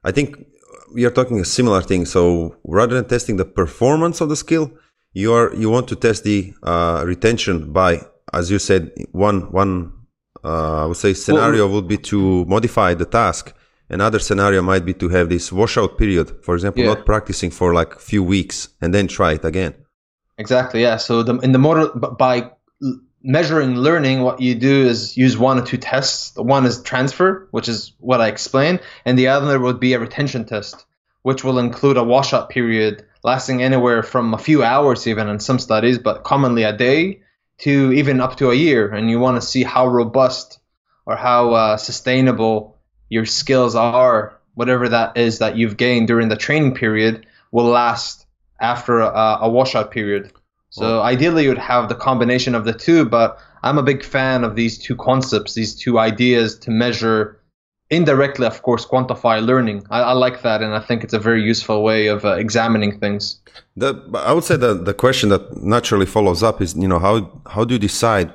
I 0.03 0.11
think 0.11 0.45
we 0.93 1.05
are 1.05 1.11
talking 1.11 1.39
a 1.39 1.45
similar 1.45 1.81
thing. 1.81 2.05
So 2.05 2.57
rather 2.65 2.95
than 2.95 3.07
testing 3.07 3.37
the 3.37 3.45
performance 3.45 4.19
of 4.19 4.27
the 4.27 4.35
skill, 4.35 4.71
you 5.13 5.31
are 5.31 5.53
you 5.55 5.69
want 5.69 5.87
to 5.87 5.95
test 5.95 6.25
the 6.25 6.53
uh, 6.63 7.03
retention 7.05 7.71
by, 7.71 8.01
as 8.33 8.51
you 8.51 8.59
said, 8.59 8.91
one 9.13 9.51
one 9.51 9.93
Uh, 10.45 10.83
I 10.83 10.85
would 10.85 10.97
say 10.97 11.13
scenario 11.15 11.65
well, 11.65 11.75
would 11.75 11.87
be 11.87 11.97
to 12.11 12.45
modify 12.45 12.93
the 12.93 13.05
task. 13.05 13.53
Another 13.89 14.19
scenario 14.19 14.61
might 14.61 14.85
be 14.85 14.93
to 14.95 15.09
have 15.09 15.29
this 15.29 15.51
washout 15.51 15.97
period. 15.97 16.43
For 16.43 16.55
example, 16.55 16.83
yeah. 16.83 16.89
not 16.89 17.05
practicing 17.05 17.51
for 17.51 17.73
like 17.73 17.95
a 17.95 17.99
few 17.99 18.23
weeks 18.23 18.69
and 18.81 18.93
then 18.93 19.07
try 19.07 19.33
it 19.33 19.45
again. 19.45 19.75
Exactly. 20.37 20.81
Yeah. 20.81 20.97
So 20.97 21.23
the, 21.23 21.37
in 21.39 21.51
the 21.51 21.59
model 21.59 21.89
by 21.89 22.51
measuring 23.23 23.75
learning, 23.75 24.21
what 24.21 24.41
you 24.41 24.55
do 24.55 24.85
is 24.87 25.17
use 25.17 25.37
one 25.37 25.59
or 25.59 25.65
two 25.65 25.77
tests. 25.77 26.35
One 26.35 26.65
is 26.65 26.81
transfer, 26.81 27.47
which 27.51 27.67
is 27.67 27.93
what 27.99 28.21
I 28.21 28.27
explained, 28.27 28.81
and 29.05 29.17
the 29.17 29.29
other 29.29 29.59
would 29.59 29.79
be 29.79 29.93
a 29.93 29.99
retention 29.99 30.45
test, 30.45 30.85
which 31.23 31.43
will 31.43 31.59
include 31.59 31.97
a 31.97 32.03
washout 32.03 32.49
period 32.49 33.05
lasting 33.23 33.63
anywhere 33.63 34.03
from 34.03 34.35
a 34.35 34.37
few 34.37 34.63
hours, 34.63 35.07
even 35.07 35.27
in 35.27 35.39
some 35.39 35.57
studies, 35.57 35.97
but 35.97 36.23
commonly 36.23 36.61
a 36.61 36.77
day 36.77 37.21
to 37.57 37.91
even 37.93 38.21
up 38.21 38.37
to 38.37 38.51
a 38.51 38.55
year. 38.55 38.93
And 38.93 39.09
you 39.09 39.19
want 39.19 39.41
to 39.41 39.47
see 39.47 39.63
how 39.63 39.87
robust 39.87 40.59
or 41.07 41.15
how 41.15 41.53
uh, 41.53 41.77
sustainable 41.77 42.74
your 43.09 43.25
skills 43.25 43.75
are, 43.75 44.37
whatever 44.55 44.89
that 44.89 45.17
is 45.17 45.39
that 45.39 45.57
you've 45.57 45.77
gained 45.77 46.07
during 46.07 46.29
the 46.29 46.37
training 46.37 46.75
period, 46.75 47.25
will 47.51 47.65
last 47.65 48.25
after 48.59 48.99
a, 48.99 49.39
a 49.41 49.49
washout 49.49 49.91
period. 49.91 50.31
So 50.69 51.01
ideally, 51.01 51.43
you 51.43 51.49
would 51.49 51.57
have 51.57 51.87
the 51.87 51.95
combination 51.95 52.53
of 52.53 52.65
the 52.65 52.73
two, 52.73 53.05
but 53.05 53.39
I'm 53.63 53.77
a 53.77 53.83
big 53.83 54.03
fan 54.03 54.43
of 54.43 54.55
these 54.55 54.77
two 54.77 54.95
concepts, 54.97 55.53
these 55.53 55.73
two 55.73 55.97
ideas 55.99 56.59
to 56.59 56.71
measure 56.71 57.39
indirectly, 57.89 58.45
of 58.45 58.61
course, 58.61 58.85
quantify 58.85 59.45
learning. 59.45 59.85
I, 59.89 60.01
I 60.01 60.11
like 60.11 60.41
that, 60.41 60.61
and 60.61 60.73
I 60.73 60.79
think 60.79 61.03
it's 61.03 61.13
a 61.13 61.19
very 61.19 61.41
useful 61.43 61.81
way 61.81 62.07
of 62.07 62.25
uh, 62.25 62.33
examining 62.33 62.99
things. 62.99 63.39
The, 63.77 63.95
I 64.15 64.33
would 64.33 64.43
say 64.43 64.57
that 64.57 64.85
the 64.85 64.93
question 64.93 65.29
that 65.29 65.55
naturally 65.55 66.05
follows 66.05 66.43
up 66.43 66.61
is, 66.61 66.75
you 66.75 66.87
know, 66.87 66.99
how 66.99 67.41
how 67.47 67.63
do 67.63 67.75
you 67.75 67.79
decide 67.79 68.33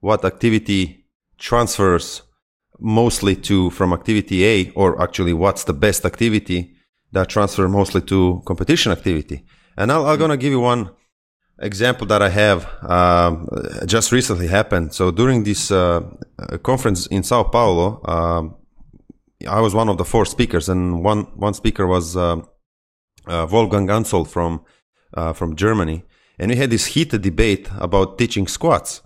what 0.00 0.24
activity 0.24 1.06
transfers 1.38 2.22
mostly 2.80 3.36
to 3.36 3.70
from 3.70 3.92
activity 3.92 4.44
A, 4.44 4.70
or 4.74 5.00
actually 5.02 5.32
what's 5.32 5.64
the 5.64 5.72
best 5.72 6.04
activity 6.04 6.74
that 7.12 7.28
transfer 7.28 7.68
mostly 7.68 8.00
to 8.02 8.42
competition 8.46 8.92
activity? 8.92 9.44
And 9.76 9.92
i 9.92 9.96
I'm 10.12 10.18
gonna 10.18 10.36
give 10.36 10.52
you 10.52 10.60
one 10.60 10.90
example 11.60 12.06
that 12.06 12.22
I 12.22 12.30
have 12.30 12.66
um, 12.82 13.48
just 13.86 14.12
recently 14.12 14.48
happened. 14.48 14.94
So 14.94 15.10
during 15.10 15.44
this 15.44 15.70
uh, 15.70 16.00
conference 16.62 17.06
in 17.06 17.22
Sao 17.22 17.44
Paulo, 17.44 18.00
um, 18.06 18.56
I 19.48 19.60
was 19.60 19.74
one 19.74 19.88
of 19.88 19.96
the 19.96 20.04
four 20.04 20.26
speakers, 20.26 20.68
and 20.68 21.02
one 21.02 21.22
one 21.36 21.54
speaker 21.54 21.86
was 21.86 22.16
uh, 22.16 22.42
uh, 23.26 23.46
Wolfgang 23.50 23.88
Ansel 23.90 24.24
from 24.24 24.64
uh, 25.14 25.32
from 25.32 25.56
Germany, 25.56 26.04
and 26.38 26.50
we 26.50 26.56
had 26.56 26.70
this 26.70 26.86
heated 26.86 27.22
debate 27.22 27.68
about 27.78 28.18
teaching 28.18 28.46
squats. 28.46 29.02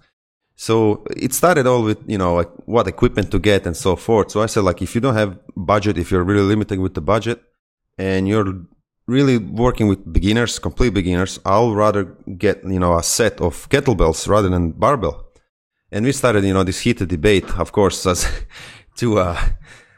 So 0.57 1.05
it 1.17 1.33
started 1.35 1.67
all 1.67 1.83
with 1.83 1.99
you 2.07 2.19
know 2.19 2.35
like 2.35 2.51
what 2.67 2.87
equipment 2.87 3.31
to 3.33 3.39
get 3.39 3.67
and 3.67 3.77
so 3.77 3.97
forth. 3.97 4.31
So 4.31 4.43
I 4.43 4.47
said 4.47 4.65
like 4.65 4.83
if 4.83 4.95
you 4.95 5.01
don't 5.01 5.17
have 5.17 5.39
budget, 5.57 5.99
if 5.99 6.11
you're 6.11 6.25
really 6.25 6.43
limited 6.43 6.79
with 6.79 6.95
the 6.95 7.01
budget, 7.01 7.43
and 7.99 8.29
you're 8.29 8.55
really 9.07 9.39
working 9.39 9.89
with 9.89 10.13
beginners, 10.13 10.59
complete 10.59 10.95
beginners, 10.95 11.39
I'll 11.45 11.75
rather 11.75 12.05
get, 12.39 12.65
you 12.65 12.79
know, 12.79 12.97
a 12.97 13.03
set 13.03 13.41
of 13.41 13.69
kettlebells 13.69 14.29
rather 14.29 14.49
than 14.49 14.73
barbell. 14.73 15.27
And 15.93 16.05
we 16.05 16.13
started, 16.13 16.45
you 16.45 16.55
know, 16.55 16.65
this 16.65 16.81
heated 16.81 17.09
debate, 17.09 17.49
of 17.59 17.73
course, 17.73 18.07
as 18.07 18.27
to, 18.97 19.19
uh, 19.19 19.41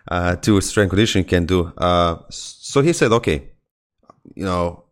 uh, 0.08 0.36
to 0.36 0.60
strength 0.60 0.90
conditioning 0.90 1.26
can 1.26 1.46
do. 1.46 1.72
Uh, 1.76 2.18
so 2.30 2.80
he 2.82 2.92
said, 2.92 3.12
okay, 3.12 3.50
you 4.34 4.44
know, 4.44 4.84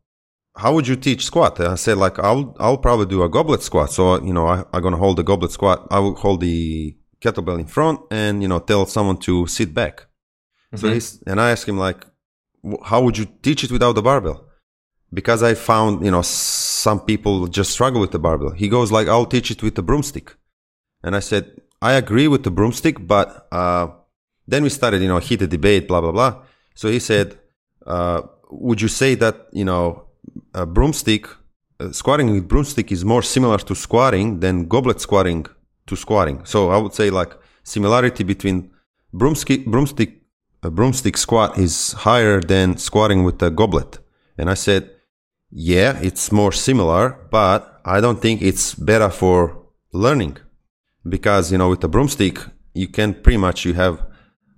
how 0.56 0.72
would 0.74 0.86
you 0.86 0.96
teach 0.96 1.24
squat? 1.24 1.60
I 1.60 1.74
said, 1.74 1.98
like, 1.98 2.18
I'll, 2.18 2.56
I'll 2.60 2.78
probably 2.78 3.06
do 3.06 3.22
a 3.22 3.28
goblet 3.28 3.62
squat. 3.62 3.90
So, 3.92 4.22
you 4.22 4.32
know, 4.32 4.46
I, 4.46 4.64
I'm 4.72 4.82
going 4.82 4.92
to 4.92 4.98
hold 4.98 5.16
the 5.16 5.24
goblet 5.24 5.50
squat. 5.50 5.86
I 5.90 5.98
will 5.98 6.14
hold 6.14 6.40
the 6.40 6.96
kettlebell 7.20 7.58
in 7.58 7.66
front 7.66 8.00
and, 8.10 8.40
you 8.42 8.48
know, 8.48 8.60
tell 8.60 8.86
someone 8.86 9.18
to 9.18 9.46
sit 9.46 9.74
back. 9.74 10.06
Mm-hmm. 10.72 10.76
So 10.76 10.92
he's, 10.92 11.22
and 11.26 11.40
I 11.40 11.50
asked 11.50 11.68
him, 11.68 11.78
like, 11.78 12.04
how 12.84 13.02
would 13.02 13.18
you 13.18 13.26
teach 13.42 13.64
it 13.64 13.72
without 13.72 13.94
the 13.94 14.02
barbell? 14.02 14.46
Because 15.12 15.42
I 15.42 15.54
found, 15.54 16.04
you 16.04 16.10
know, 16.10 16.22
some 16.22 17.00
people 17.00 17.46
just 17.48 17.70
struggle 17.70 18.00
with 18.00 18.12
the 18.12 18.18
barbell. 18.18 18.50
He 18.50 18.68
goes 18.68 18.92
like, 18.92 19.08
I'll 19.08 19.26
teach 19.26 19.50
it 19.50 19.62
with 19.62 19.74
the 19.74 19.82
broomstick. 19.82 20.36
And 21.02 21.16
I 21.16 21.20
said, 21.20 21.60
I 21.82 21.92
agree 21.94 22.28
with 22.28 22.44
the 22.44 22.50
broomstick, 22.50 23.06
but, 23.06 23.46
uh, 23.52 23.88
then 24.46 24.62
we 24.62 24.68
started, 24.68 25.02
you 25.02 25.08
know, 25.08 25.18
heated 25.18 25.50
debate, 25.50 25.88
blah, 25.88 26.00
blah, 26.00 26.12
blah. 26.12 26.42
So 26.74 26.88
he 26.88 26.98
said, 26.98 27.38
uh, 27.86 28.22
would 28.50 28.80
you 28.80 28.88
say 28.88 29.14
that, 29.16 29.48
you 29.52 29.64
know, 29.64 30.03
a 30.54 30.66
broomstick, 30.66 31.26
uh, 31.80 31.92
squatting 31.92 32.30
with 32.32 32.48
broomstick 32.48 32.92
is 32.92 33.04
more 33.04 33.22
similar 33.22 33.58
to 33.58 33.74
squatting 33.74 34.40
than 34.40 34.68
goblet 34.68 35.00
squatting 35.00 35.46
to 35.86 35.96
squatting? 35.96 36.44
So 36.44 36.70
I 36.70 36.76
would 36.76 36.94
say 36.94 37.10
like 37.10 37.32
similarity 37.62 38.24
between 38.24 38.70
broomstick, 39.12 39.66
broomstick 39.66 40.24
a 40.64 40.70
broomstick 40.70 41.16
squat 41.18 41.58
is 41.58 41.92
higher 41.92 42.40
than 42.40 42.78
squatting 42.78 43.22
with 43.22 43.42
a 43.42 43.50
goblet. 43.50 43.98
And 44.38 44.48
I 44.48 44.54
said, 44.54 44.90
yeah, 45.50 45.98
it's 46.00 46.32
more 46.32 46.52
similar, 46.52 47.18
but 47.30 47.80
I 47.84 48.00
don't 48.00 48.20
think 48.20 48.40
it's 48.40 48.74
better 48.74 49.10
for 49.10 49.66
learning 49.92 50.38
because, 51.06 51.52
you 51.52 51.58
know, 51.58 51.68
with 51.68 51.84
a 51.84 51.88
broomstick, 51.88 52.38
you 52.72 52.88
can 52.88 53.14
pretty 53.14 53.36
much, 53.36 53.64
you 53.64 53.74
have 53.74 54.04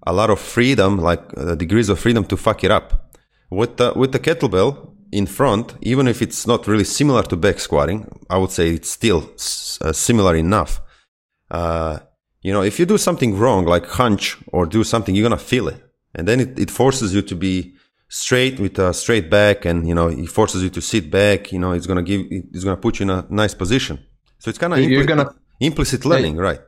a 0.07 0.13
lot 0.13 0.31
of 0.31 0.39
freedom, 0.39 0.99
like 0.99 1.23
uh, 1.37 1.57
degrees 1.57 1.89
of 1.89 1.99
freedom 1.99 2.25
to 2.27 2.37
fuck 2.37 2.63
it 2.63 2.71
up. 2.71 3.13
With 3.51 3.77
the, 3.77 3.93
with 3.95 4.13
the 4.13 4.21
kettlebell 4.21 4.93
in 5.13 5.27
front, 5.27 5.75
even 5.83 6.09
if 6.09 6.21
it's 6.23 6.47
not 6.47 6.67
really 6.67 6.85
similar 6.85 7.23
to 7.25 7.37
back 7.37 7.59
squatting, 7.61 8.07
I 8.29 8.39
would 8.39 8.51
say 8.51 8.71
it's 8.71 8.91
still 8.91 9.31
s- 9.35 9.79
uh, 9.81 9.93
similar 9.93 10.35
enough. 10.37 10.81
Uh, 11.51 11.99
you 12.43 12.53
know, 12.53 12.63
if 12.63 12.79
you 12.79 12.87
do 12.87 12.99
something 12.99 13.37
wrong, 13.39 13.65
like 13.67 13.87
hunch 13.87 14.37
or 14.53 14.67
do 14.67 14.85
something, 14.85 15.15
you're 15.15 15.29
going 15.29 15.39
to 15.39 15.45
feel 15.45 15.69
it. 15.69 15.83
And 16.15 16.27
then 16.27 16.41
it, 16.41 16.59
it 16.59 16.71
forces 16.71 17.15
you 17.15 17.23
to 17.23 17.35
be 17.37 17.75
straight 18.09 18.61
with 18.61 18.79
a 18.79 18.95
straight 18.95 19.29
back 19.29 19.65
and 19.65 19.89
you 19.89 19.93
know 19.93 20.07
it 20.07 20.29
forces 20.29 20.63
you 20.63 20.71
to 20.71 20.81
sit 20.81 21.11
back 21.11 21.51
you 21.51 21.59
know 21.59 21.73
it's 21.73 21.89
gonna 21.89 22.05
give 22.05 22.21
it's 22.31 22.63
gonna 22.63 22.77
put 22.77 23.01
you 23.01 23.03
in 23.03 23.11
a 23.11 23.27
nice 23.31 23.53
position. 23.53 23.99
So 24.39 24.49
it's 24.49 24.59
kind 24.59 24.73
of 24.73 24.79
you're 24.79 25.03
impl- 25.03 25.09
gonna 25.09 25.35
implicit 25.59 26.05
learning 26.05 26.37
yeah, 26.37 26.43
right. 26.43 26.61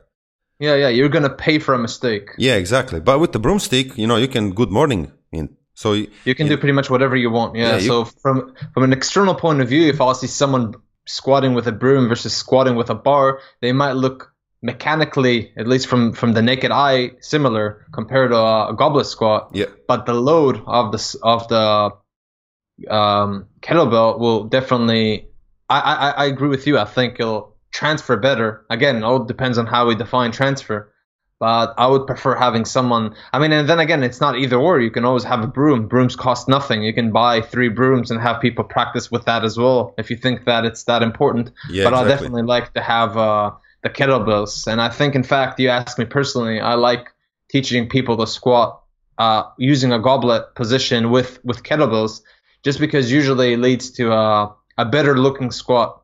Yeah 0.59 0.75
yeah 0.75 0.89
you're 0.89 1.07
gonna 1.07 1.29
pay 1.29 1.57
for 1.57 1.73
a 1.73 1.79
mistake. 1.79 2.31
Yeah 2.37 2.55
exactly. 2.55 2.99
But 2.99 3.19
with 3.19 3.31
the 3.31 3.39
broomstick 3.39 3.97
you 3.97 4.05
know 4.05 4.17
you 4.17 4.27
can 4.27 4.51
good 4.51 4.69
morning 4.69 5.13
in 5.31 5.55
so 5.79 5.93
you, 5.93 6.07
you 6.25 6.35
can 6.35 6.47
you 6.47 6.55
do 6.55 6.57
pretty 6.57 6.77
much 6.79 6.89
whatever 6.89 7.15
you 7.15 7.29
want 7.29 7.55
yeah, 7.55 7.77
yeah 7.77 7.87
so 7.89 8.05
from 8.05 8.53
from 8.73 8.83
an 8.83 8.93
external 8.93 9.35
point 9.35 9.61
of 9.61 9.67
view 9.69 9.87
if 9.87 9.99
i 10.01 10.11
see 10.13 10.27
someone 10.27 10.73
squatting 11.05 11.53
with 11.53 11.67
a 11.67 11.71
broom 11.71 12.07
versus 12.07 12.35
squatting 12.35 12.75
with 12.75 12.89
a 12.89 12.95
bar 12.95 13.39
they 13.61 13.71
might 13.71 13.93
look 13.93 14.33
mechanically, 14.61 15.51
at 15.57 15.67
least 15.67 15.87
from 15.87 16.13
from 16.13 16.33
the 16.33 16.41
naked 16.41 16.71
eye, 16.71 17.11
similar 17.21 17.85
compared 17.91 18.31
to 18.31 18.37
a, 18.37 18.71
a 18.71 18.75
goblet 18.75 19.05
squat. 19.05 19.51
Yeah. 19.53 19.65
But 19.87 20.05
the 20.05 20.13
load 20.13 20.61
of 20.65 20.91
the 20.91 21.19
of 21.23 21.47
the 21.47 22.93
um, 22.93 23.47
kettlebell 23.61 24.19
will 24.19 24.43
definitely. 24.45 25.27
I, 25.69 25.79
I 25.79 26.09
I 26.09 26.25
agree 26.25 26.49
with 26.49 26.65
you. 26.67 26.77
I 26.77 26.85
think 26.85 27.19
it'll 27.19 27.55
transfer 27.71 28.17
better. 28.17 28.65
Again, 28.69 28.97
it 28.97 29.03
all 29.03 29.19
depends 29.19 29.57
on 29.57 29.67
how 29.67 29.87
we 29.87 29.95
define 29.95 30.31
transfer. 30.31 30.91
But 31.39 31.73
I 31.77 31.87
would 31.87 32.05
prefer 32.05 32.35
having 32.35 32.65
someone. 32.65 33.15
I 33.31 33.39
mean, 33.39 33.53
and 33.53 33.67
then 33.69 33.79
again, 33.79 34.03
it's 34.03 34.19
not 34.19 34.37
either 34.37 34.57
or. 34.57 34.79
You 34.81 34.91
can 34.91 35.05
always 35.05 35.23
have 35.23 35.41
a 35.41 35.47
broom. 35.47 35.87
Brooms 35.87 36.15
cost 36.15 36.49
nothing. 36.49 36.83
You 36.83 36.93
can 36.93 37.11
buy 37.11 37.41
three 37.41 37.69
brooms 37.69 38.11
and 38.11 38.19
have 38.19 38.41
people 38.41 38.65
practice 38.65 39.09
with 39.09 39.25
that 39.25 39.45
as 39.45 39.57
well 39.57 39.93
if 39.97 40.09
you 40.09 40.17
think 40.17 40.45
that 40.45 40.65
it's 40.65 40.83
that 40.83 41.01
important. 41.01 41.51
Yeah, 41.69 41.85
but 41.85 41.93
exactly. 41.93 42.05
I 42.05 42.15
definitely 42.15 42.43
like 42.43 42.73
to 42.73 42.81
have. 42.81 43.17
Uh, 43.17 43.51
the 43.81 43.89
kettlebells. 43.89 44.67
And 44.67 44.81
I 44.81 44.89
think, 44.89 45.15
in 45.15 45.23
fact, 45.23 45.59
you 45.59 45.69
ask 45.69 45.97
me 45.97 46.05
personally, 46.05 46.59
I 46.59 46.73
like 46.75 47.07
teaching 47.49 47.89
people 47.89 48.17
to 48.17 48.27
squat 48.27 48.81
uh, 49.17 49.43
using 49.57 49.91
a 49.91 49.99
goblet 49.99 50.55
position 50.55 51.11
with, 51.11 51.43
with 51.43 51.63
kettlebells, 51.63 52.21
just 52.63 52.79
because 52.79 53.11
usually 53.11 53.53
it 53.53 53.57
leads 53.59 53.91
to 53.91 54.11
a, 54.11 54.55
a 54.77 54.85
better 54.85 55.17
looking 55.17 55.51
squat. 55.51 55.98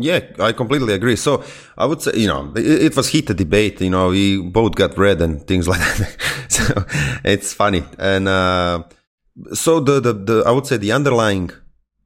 Yeah, 0.00 0.20
I 0.38 0.52
completely 0.52 0.94
agree. 0.94 1.16
So 1.16 1.42
I 1.76 1.84
would 1.84 2.00
say, 2.00 2.12
you 2.14 2.28
know, 2.28 2.52
it, 2.54 2.66
it, 2.66 2.96
was 2.96 3.08
heated 3.08 3.36
debate. 3.36 3.80
You 3.80 3.90
know, 3.90 4.10
we 4.10 4.40
both 4.40 4.76
got 4.76 4.96
red 4.96 5.20
and 5.20 5.44
things 5.44 5.66
like 5.66 5.80
that. 5.80 6.16
so 6.48 6.84
it's 7.24 7.52
funny. 7.52 7.82
And 7.98 8.28
uh, 8.28 8.84
so 9.54 9.80
the, 9.80 9.98
the 10.00 10.12
the 10.12 10.42
I 10.46 10.52
would 10.52 10.66
say 10.66 10.76
the 10.76 10.92
underlying 10.92 11.50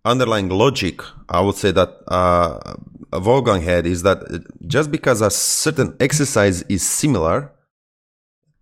underlying 0.07 0.49
logic, 0.49 1.03
I 1.29 1.41
would 1.43 1.57
say 1.57 1.71
that 1.73 1.91
uh, 2.09 2.75
Wolfgang 3.13 3.63
had 3.63 3.87
is 3.87 4.03
that 4.03 4.23
just 4.67 4.91
because 4.91 5.21
a 5.21 5.31
certain 5.31 5.95
exercise 6.01 6.63
is 6.63 6.83
similar, 6.83 7.53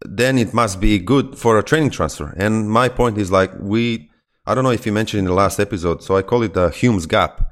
then 0.02 0.38
it 0.38 0.52
must 0.52 0.80
be 0.80 0.99
good 0.99 1.38
for 1.38 1.58
a 1.58 1.62
training 1.62 1.90
transfer. 1.90 2.34
And 2.37 2.68
my 2.68 2.88
point 2.88 3.16
is 3.16 3.30
like 3.30 3.52
we, 3.58 4.10
I 4.46 4.54
don't 4.54 4.64
know 4.64 4.70
if 4.70 4.87
you 4.87 4.92
mentioned 4.92 5.20
in 5.20 5.25
the 5.26 5.34
last 5.34 5.60
episode, 5.60 6.02
so 6.02 6.16
I 6.16 6.22
call 6.22 6.42
it 6.42 6.54
the 6.54 6.70
Hume's 6.70 7.06
gap. 7.06 7.50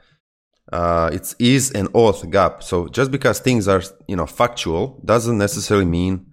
Uh, 0.73 1.09
it's 1.13 1.35
is 1.39 1.71
and 1.71 1.89
ought 1.95 2.31
gap. 2.31 2.63
So 2.63 2.89
just 2.89 3.11
because 3.11 3.41
things 3.41 3.69
are 3.69 3.83
you 4.07 4.17
know 4.17 4.27
factual 4.27 5.01
doesn't 5.05 5.39
necessarily 5.39 5.87
mean 5.87 6.27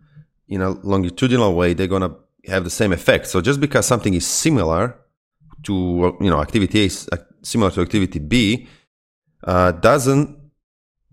in 0.47 0.61
a 0.61 0.71
longitudinal 0.71 1.55
way 1.55 1.73
they're 1.73 1.87
gonna 1.87 2.15
have 2.45 2.63
the 2.63 2.69
same 2.69 2.91
effect. 2.91 3.27
So 3.27 3.41
just 3.41 3.59
because 3.59 3.85
something 3.85 4.13
is 4.13 4.27
similar 4.27 4.97
to 5.63 6.17
you 6.19 6.29
know 6.29 6.41
activity 6.41 6.85
A, 6.85 6.89
similar 7.43 7.71
to 7.71 7.81
activity 7.81 8.19
B, 8.19 8.67
uh, 9.43 9.71
doesn't 9.71 10.37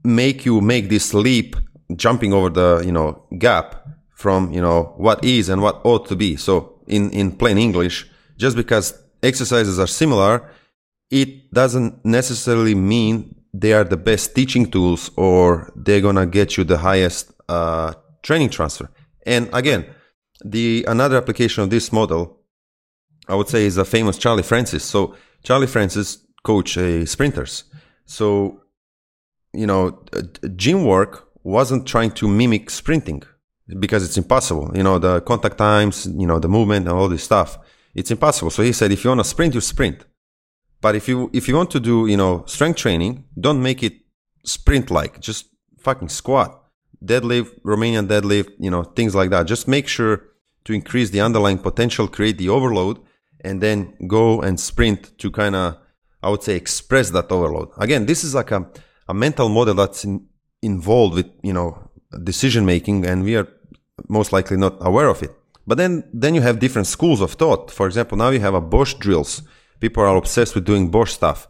make 0.05 0.45
you 0.45 0.61
make 0.61 0.89
this 0.89 1.15
leap 1.15 1.57
jumping 1.95 2.33
over 2.33 2.51
the 2.51 2.83
you 2.85 2.93
know 2.93 3.25
gap 3.39 3.87
from 4.11 4.53
you 4.53 4.61
know 4.61 4.95
what 4.97 5.25
is 5.25 5.49
and 5.49 5.63
what 5.63 5.81
ought 5.85 6.07
to 6.09 6.17
be. 6.17 6.37
So 6.37 6.81
in 6.87 7.11
in 7.11 7.33
plain 7.33 7.59
English, 7.59 8.09
just 8.37 8.57
because 8.57 8.99
exercises 9.23 9.79
are 9.79 9.87
similar, 9.87 10.51
it 11.13 11.53
doesn't 11.53 12.03
necessarily 12.05 12.75
mean 12.75 13.37
they 13.53 13.75
are 13.75 13.85
the 13.85 13.99
best 13.99 14.35
teaching 14.35 14.65
tools 14.69 15.11
or 15.17 15.71
they're 15.77 16.01
gonna 16.01 16.27
get 16.27 16.57
you 16.57 16.65
the 16.65 16.79
highest 16.79 17.31
uh, 17.51 17.93
training 18.23 18.49
transfer. 18.49 18.91
And 19.27 19.51
again, 19.53 19.85
the 20.43 20.87
another 20.89 21.19
application 21.19 21.63
of 21.63 21.69
this 21.69 21.93
model, 21.93 22.41
I 23.29 23.35
would 23.35 23.49
say, 23.49 23.67
is 23.67 23.77
a 23.77 23.85
famous 23.85 24.17
Charlie 24.17 24.43
Francis. 24.43 24.85
So 24.85 25.15
Charlie 25.45 25.67
Francis 25.67 26.19
coach 26.45 26.79
uh, 26.79 27.05
sprinters. 27.05 27.65
So 28.07 28.63
you 29.53 29.67
know, 29.67 30.03
gym 30.57 30.87
work 30.87 31.29
wasn't 31.43 31.87
trying 31.87 32.13
to 32.13 32.27
mimic 32.27 32.71
sprinting 32.71 33.23
because 33.79 34.03
it's 34.03 34.17
impossible. 34.17 34.71
You 34.75 34.83
know, 34.83 34.99
the 34.99 35.21
contact 35.21 35.59
times, 35.59 36.07
you 36.07 36.27
know, 36.27 36.39
the 36.39 36.49
movement 36.49 36.89
and 36.89 36.97
all 36.97 37.09
this 37.09 37.25
stuff. 37.25 37.59
It's 37.95 38.11
impossible. 38.11 38.51
So 38.51 38.63
he 38.63 38.73
said, 38.73 38.91
if 38.93 39.05
you 39.05 39.11
want 39.11 39.21
to 39.21 39.25
sprint, 39.25 39.55
you 39.55 39.61
sprint. 39.61 40.07
But 40.83 40.97
if 40.97 41.09
you 41.09 41.31
if 41.33 41.49
you 41.49 41.55
want 41.57 41.71
to 41.71 41.81
do 41.81 42.07
you 42.07 42.17
know 42.17 42.45
strength 42.47 42.79
training, 42.85 43.25
don't 43.41 43.63
make 43.63 43.83
it 43.83 43.95
sprint 44.45 44.91
like. 44.91 45.21
Just 45.21 45.47
fucking 45.79 46.11
squat, 46.11 46.51
deadlift, 47.03 47.51
Romanian 47.63 48.09
deadlift, 48.09 48.51
you 48.59 48.71
know 48.71 48.83
things 48.83 49.15
like 49.15 49.31
that. 49.31 49.47
Just 49.47 49.67
make 49.69 49.87
sure 49.89 50.25
to 50.65 50.73
increase 50.73 51.11
the 51.11 51.21
underlying 51.21 51.59
potential, 51.59 52.07
create 52.09 52.37
the 52.37 52.49
overload, 52.49 52.99
and 53.41 53.61
then 53.61 53.95
go 54.07 54.41
and 54.43 54.59
sprint 54.59 55.17
to 55.19 55.31
kind 55.31 55.55
of 55.55 55.79
I 56.23 56.29
would 56.31 56.43
say 56.43 56.57
express 56.57 57.11
that 57.11 57.31
overload. 57.31 57.69
Again, 57.79 58.07
this 58.07 58.25
is 58.25 58.35
like 58.35 58.51
a 58.51 58.67
a 59.09 59.15
mental 59.15 59.49
model 59.49 59.75
that's 59.75 60.05
in, 60.05 60.27
involved 60.63 61.15
with 61.15 61.31
you 61.45 61.53
know 61.53 61.91
decision 62.25 62.67
making, 62.67 63.07
and 63.07 63.23
we 63.23 63.37
are 63.37 63.47
most 64.09 64.33
likely 64.33 64.57
not 64.57 64.75
aware 64.81 65.09
of 65.09 65.23
it. 65.23 65.33
But 65.65 65.79
then 65.79 66.03
then 66.13 66.35
you 66.35 66.41
have 66.41 66.59
different 66.59 66.89
schools 66.89 67.21
of 67.21 67.35
thought. 67.35 67.71
For 67.71 67.87
example, 67.87 68.19
now 68.19 68.31
you 68.31 68.41
have 68.41 68.55
a 68.55 68.61
Bosch 68.61 68.95
drills 68.95 69.43
people 69.83 70.03
are 70.03 70.17
obsessed 70.17 70.55
with 70.55 70.65
doing 70.65 70.91
Bosch 70.91 71.13
stuff. 71.13 71.49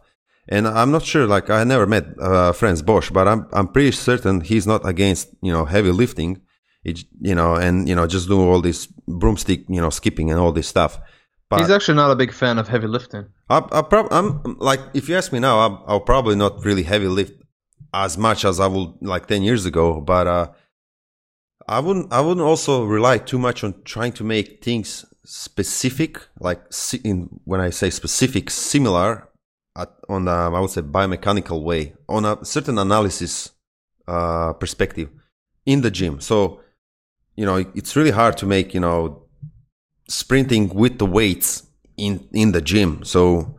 And 0.49 0.67
I'm 0.67 0.91
not 0.91 1.03
sure, 1.03 1.25
like 1.25 1.49
I 1.49 1.63
never 1.63 1.87
met 1.87 2.05
uh, 2.19 2.51
Franz 2.51 2.81
Bosch, 2.81 3.09
but 3.09 3.25
I'm 3.29 3.47
I'm 3.53 3.69
pretty 3.69 3.91
certain 3.91 4.41
he's 4.41 4.67
not 4.67 4.81
against 4.85 5.29
you 5.41 5.53
know 5.53 5.63
heavy 5.63 5.91
lifting, 5.91 6.41
it, 6.83 6.99
you 7.21 7.35
know, 7.39 7.55
and 7.55 7.87
you 7.87 7.95
know 7.95 8.05
just 8.07 8.27
do 8.27 8.37
all 8.41 8.59
this 8.59 8.87
broomstick, 9.21 9.61
you 9.69 9.79
know, 9.79 9.89
skipping 9.89 10.31
and 10.31 10.39
all 10.41 10.51
this 10.51 10.67
stuff. 10.67 10.99
But 11.49 11.61
he's 11.61 11.69
actually 11.69 11.95
not 11.95 12.11
a 12.11 12.15
big 12.15 12.33
fan 12.33 12.57
of 12.57 12.67
heavy 12.67 12.87
lifting. 12.87 13.25
I, 13.49 13.57
I 13.71 13.81
prob- 13.83 14.11
I'm 14.11 14.57
like, 14.59 14.81
if 14.93 15.07
you 15.07 15.15
ask 15.15 15.31
me 15.31 15.39
now, 15.39 15.59
I'll, 15.59 15.83
I'll, 15.87 15.99
probably 16.01 16.35
not 16.35 16.65
really 16.65 16.83
heavy 16.83 17.07
lift 17.07 17.41
as 17.93 18.17
much 18.17 18.43
as 18.43 18.59
I 18.59 18.67
would 18.67 18.95
like 19.01 19.27
ten 19.27 19.43
years 19.43 19.65
ago, 19.65 20.01
but 20.01 20.27
uh, 20.27 20.47
I 21.69 21.79
wouldn't 21.79 22.11
I 22.11 22.19
wouldn't 22.19 22.45
also 22.45 22.83
rely 22.83 23.17
too 23.19 23.39
much 23.39 23.63
on 23.63 23.81
trying 23.85 24.11
to 24.13 24.25
make 24.25 24.61
things 24.61 25.05
specific, 25.25 26.19
like 26.39 26.61
in, 27.03 27.39
when 27.45 27.61
I 27.61 27.69
say 27.69 27.89
specific, 27.89 28.49
similar 28.49 29.29
at, 29.75 29.91
on 30.09 30.27
a, 30.27 30.51
I 30.51 30.59
would 30.59 30.69
say 30.69 30.81
biomechanical 30.81 31.63
way, 31.63 31.93
on 32.07 32.25
a 32.25 32.43
certain 32.43 32.77
analysis 32.77 33.51
uh, 34.07 34.53
perspective 34.53 35.09
in 35.65 35.81
the 35.81 35.91
gym. 35.91 36.19
So, 36.19 36.61
you 37.35 37.45
know, 37.45 37.57
it's 37.73 37.95
really 37.95 38.11
hard 38.11 38.37
to 38.37 38.45
make, 38.45 38.73
you 38.73 38.79
know, 38.79 39.23
sprinting 40.07 40.69
with 40.69 40.99
the 40.99 41.05
weights 41.05 41.63
in, 41.97 42.27
in 42.33 42.51
the 42.51 42.61
gym. 42.61 43.03
So 43.03 43.55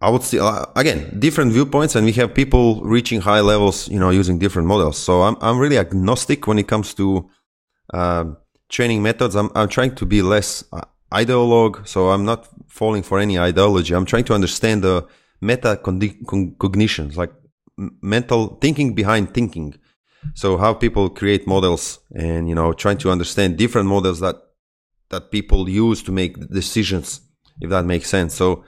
I 0.00 0.10
would 0.10 0.22
say, 0.22 0.38
uh, 0.38 0.66
again, 0.74 1.16
different 1.18 1.52
viewpoints 1.52 1.94
and 1.94 2.06
we 2.06 2.12
have 2.12 2.34
people 2.34 2.82
reaching 2.82 3.20
high 3.20 3.40
levels, 3.40 3.88
you 3.88 4.00
know, 4.00 4.10
using 4.10 4.38
different 4.38 4.68
models. 4.68 4.98
So 4.98 5.22
I'm, 5.22 5.36
I'm 5.40 5.58
really 5.58 5.78
agnostic 5.78 6.46
when 6.46 6.58
it 6.58 6.66
comes 6.66 6.94
to, 6.94 7.30
uh, 7.92 8.24
training 8.70 9.02
methods. 9.02 9.36
I'm, 9.36 9.50
I'm 9.54 9.68
trying 9.68 9.94
to 9.96 10.06
be 10.06 10.22
less 10.22 10.64
uh, 10.72 10.80
ideologue, 11.14 11.86
so 11.86 12.10
I'm 12.10 12.24
not 12.24 12.48
falling 12.68 13.02
for 13.02 13.18
any 13.18 13.38
ideology. 13.38 13.94
I'm 13.94 14.04
trying 14.04 14.24
to 14.24 14.34
understand 14.34 14.82
the 14.82 15.06
meta 15.40 15.76
cognitions, 15.78 17.16
like 17.16 17.32
mental 18.02 18.58
thinking 18.60 18.94
behind 18.94 19.32
thinking. 19.32 19.74
So 20.34 20.56
how 20.56 20.74
people 20.74 21.10
create 21.10 21.46
models 21.46 22.00
and 22.14 22.48
you 22.48 22.54
know 22.54 22.72
trying 22.72 22.98
to 22.98 23.10
understand 23.10 23.58
different 23.58 23.88
models 23.88 24.20
that 24.20 24.36
that 25.10 25.30
people 25.30 25.68
use 25.68 26.02
to 26.02 26.12
make 26.12 26.34
decisions, 26.50 27.20
if 27.60 27.70
that 27.70 27.84
makes 27.84 28.08
sense. 28.08 28.34
So 28.34 28.64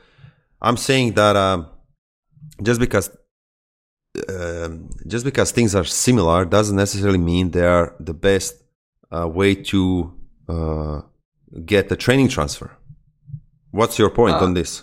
I'm 0.61 0.77
saying 0.77 1.13
that 1.15 1.35
uh, 1.35 1.65
just 2.63 2.79
because 2.79 3.11
uh, 4.29 4.69
just 5.07 5.25
because 5.25 5.51
things 5.51 5.75
are 5.75 5.85
similar 5.85 6.45
doesn't 6.45 6.77
necessarily 6.77 7.19
mean 7.19 7.51
they 7.51 7.67
are 7.67 7.95
the 8.01 8.15
best 8.15 8.63
uh, 9.11 9.29
way 9.29 9.55
to 9.55 10.15
uh, 10.49 11.01
get 11.65 11.91
a 11.91 11.97
training 11.97 12.29
transfer. 12.29 12.77
What's 13.71 13.99
your 13.99 14.11
point 14.11 14.37
uh, 14.37 14.45
on 14.45 14.55
this? 14.55 14.83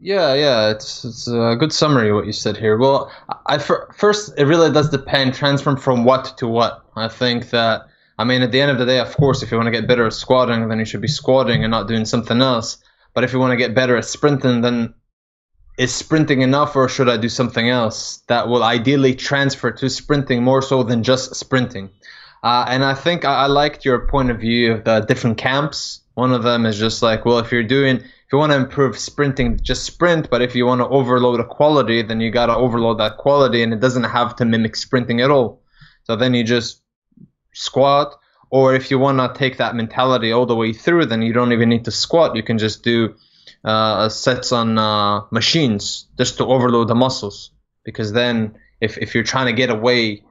Yeah, 0.00 0.34
yeah, 0.34 0.70
it's 0.70 1.04
it's 1.04 1.26
a 1.26 1.56
good 1.58 1.72
summary 1.72 2.12
what 2.12 2.26
you 2.26 2.32
said 2.32 2.56
here. 2.56 2.78
Well, 2.78 3.10
I 3.46 3.58
first 3.58 4.32
it 4.36 4.44
really 4.44 4.70
does 4.70 4.90
depend 4.90 5.34
transfer 5.34 5.76
from 5.76 6.04
what 6.04 6.38
to 6.38 6.46
what. 6.46 6.84
I 6.94 7.08
think 7.08 7.50
that 7.50 7.88
I 8.16 8.24
mean 8.24 8.42
at 8.42 8.52
the 8.52 8.60
end 8.60 8.70
of 8.70 8.78
the 8.78 8.86
day, 8.86 9.00
of 9.00 9.16
course, 9.16 9.42
if 9.42 9.50
you 9.50 9.56
want 9.56 9.66
to 9.66 9.72
get 9.72 9.88
better 9.88 10.06
at 10.06 10.12
squatting, 10.12 10.68
then 10.68 10.78
you 10.78 10.84
should 10.84 11.00
be 11.00 11.08
squatting 11.08 11.64
and 11.64 11.70
not 11.70 11.88
doing 11.88 12.04
something 12.04 12.40
else. 12.40 12.78
But 13.12 13.24
if 13.24 13.32
you 13.32 13.40
want 13.40 13.50
to 13.50 13.56
get 13.56 13.74
better 13.74 13.96
at 13.96 14.04
sprinting, 14.04 14.60
then 14.60 14.94
is 15.78 15.94
sprinting 15.94 16.42
enough 16.42 16.76
or 16.76 16.88
should 16.88 17.08
I 17.08 17.16
do 17.16 17.28
something 17.28 17.68
else 17.68 18.18
that 18.26 18.48
will 18.48 18.64
ideally 18.64 19.14
transfer 19.14 19.70
to 19.70 19.88
sprinting 19.88 20.42
more 20.42 20.60
so 20.60 20.82
than 20.82 21.02
just 21.02 21.34
sprinting? 21.36 21.90
Uh, 22.42 22.64
and 22.68 22.84
I 22.84 22.94
think 22.94 23.24
I, 23.24 23.44
I, 23.44 23.46
liked 23.46 23.84
your 23.84 24.06
point 24.06 24.30
of 24.30 24.38
view 24.40 24.72
of 24.72 24.84
the 24.84 25.00
different 25.00 25.38
camps. 25.38 26.00
One 26.14 26.32
of 26.32 26.42
them 26.42 26.66
is 26.66 26.78
just 26.78 27.02
like, 27.02 27.24
well, 27.24 27.38
if 27.38 27.50
you're 27.50 27.64
doing, 27.64 27.96
if 27.96 28.32
you 28.32 28.38
want 28.38 28.52
to 28.52 28.56
improve 28.56 28.98
sprinting, 28.98 29.58
just 29.60 29.84
sprint. 29.84 30.30
But 30.30 30.42
if 30.42 30.54
you 30.54 30.66
want 30.66 30.80
to 30.80 30.88
overload 30.88 31.40
a 31.40 31.44
quality, 31.44 32.02
then 32.02 32.20
you 32.20 32.30
got 32.30 32.46
to 32.46 32.54
overload 32.54 32.98
that 32.98 33.16
quality, 33.16 33.62
and 33.62 33.72
it 33.72 33.80
doesn't 33.80 34.04
have 34.04 34.36
to 34.36 34.44
mimic 34.44 34.76
sprinting 34.76 35.20
at 35.20 35.30
all. 35.30 35.62
So 36.04 36.16
then 36.16 36.34
you 36.34 36.44
just 36.44 36.82
squat. 37.52 38.14
Or 38.50 38.74
if 38.74 38.90
you 38.90 38.98
want 38.98 39.18
to 39.18 39.38
take 39.38 39.58
that 39.58 39.74
mentality 39.74 40.32
all 40.32 40.46
the 40.46 40.56
way 40.56 40.72
through, 40.72 41.06
then 41.06 41.22
you 41.22 41.32
don't 41.32 41.52
even 41.52 41.68
need 41.68 41.84
to 41.84 41.90
squat. 41.90 42.34
You 42.34 42.42
can 42.42 42.56
just 42.56 42.82
do 42.82 43.14
uh, 43.64 44.08
sets 44.08 44.52
on 44.52 44.78
uh, 44.78 45.22
machines 45.30 46.06
just 46.16 46.38
to 46.38 46.46
overload 46.46 46.88
the 46.88 46.94
muscles. 46.94 47.50
Because 47.84 48.12
then, 48.12 48.56
if, 48.80 48.96
if 48.98 49.14
you're 49.14 49.24
trying 49.24 49.46
to 49.46 49.52
get 49.52 49.70
away 49.70 50.22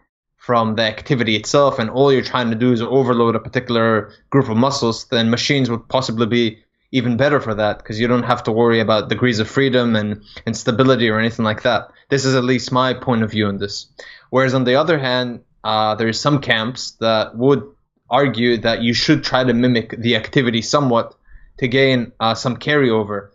from 0.48 0.76
the 0.76 0.82
activity 0.82 1.36
itself 1.36 1.78
and 1.78 1.90
all 1.90 2.10
you're 2.10 2.24
trying 2.34 2.50
to 2.50 2.56
do 2.56 2.72
is 2.72 2.82
overload 2.82 3.36
a 3.36 3.40
particular 3.48 4.14
group 4.30 4.48
of 4.48 4.56
muscles, 4.56 5.06
then 5.12 5.30
machines 5.30 5.70
would 5.70 5.86
possibly 5.90 6.26
be 6.26 6.58
even 6.94 7.18
better 7.18 7.42
for 7.42 7.54
that 7.54 7.80
because 7.80 8.00
you 8.00 8.08
don't 8.08 8.24
have 8.24 8.44
to 8.44 8.54
worry 8.54 8.80
about 8.80 9.10
degrees 9.10 9.40
of 9.40 9.50
freedom 9.50 9.94
and 9.98 10.24
instability 10.46 11.10
or 11.10 11.20
anything 11.20 11.44
like 11.44 11.64
that. 11.64 11.90
This 12.08 12.24
is 12.24 12.34
at 12.34 12.46
least 12.46 12.72
my 12.72 12.94
point 12.94 13.24
of 13.24 13.32
view 13.32 13.46
on 13.48 13.58
this. 13.58 13.88
Whereas 14.30 14.54
on 14.54 14.64
the 14.64 14.76
other 14.76 14.98
hand, 14.98 15.42
uh, 15.66 15.96
there 15.96 16.08
is 16.08 16.18
some 16.18 16.40
camps 16.40 16.92
that 17.02 17.36
would 17.36 17.64
argue 18.10 18.56
that 18.60 18.82
you 18.82 18.94
should 18.94 19.26
try 19.26 19.44
to 19.44 19.54
mimic 19.54 20.00
the 20.00 20.16
activity 20.16 20.62
somewhat 20.62 21.14
to 21.58 21.68
gain 21.68 22.14
uh, 22.22 22.36
some 22.36 22.56
carryover. 22.56 23.32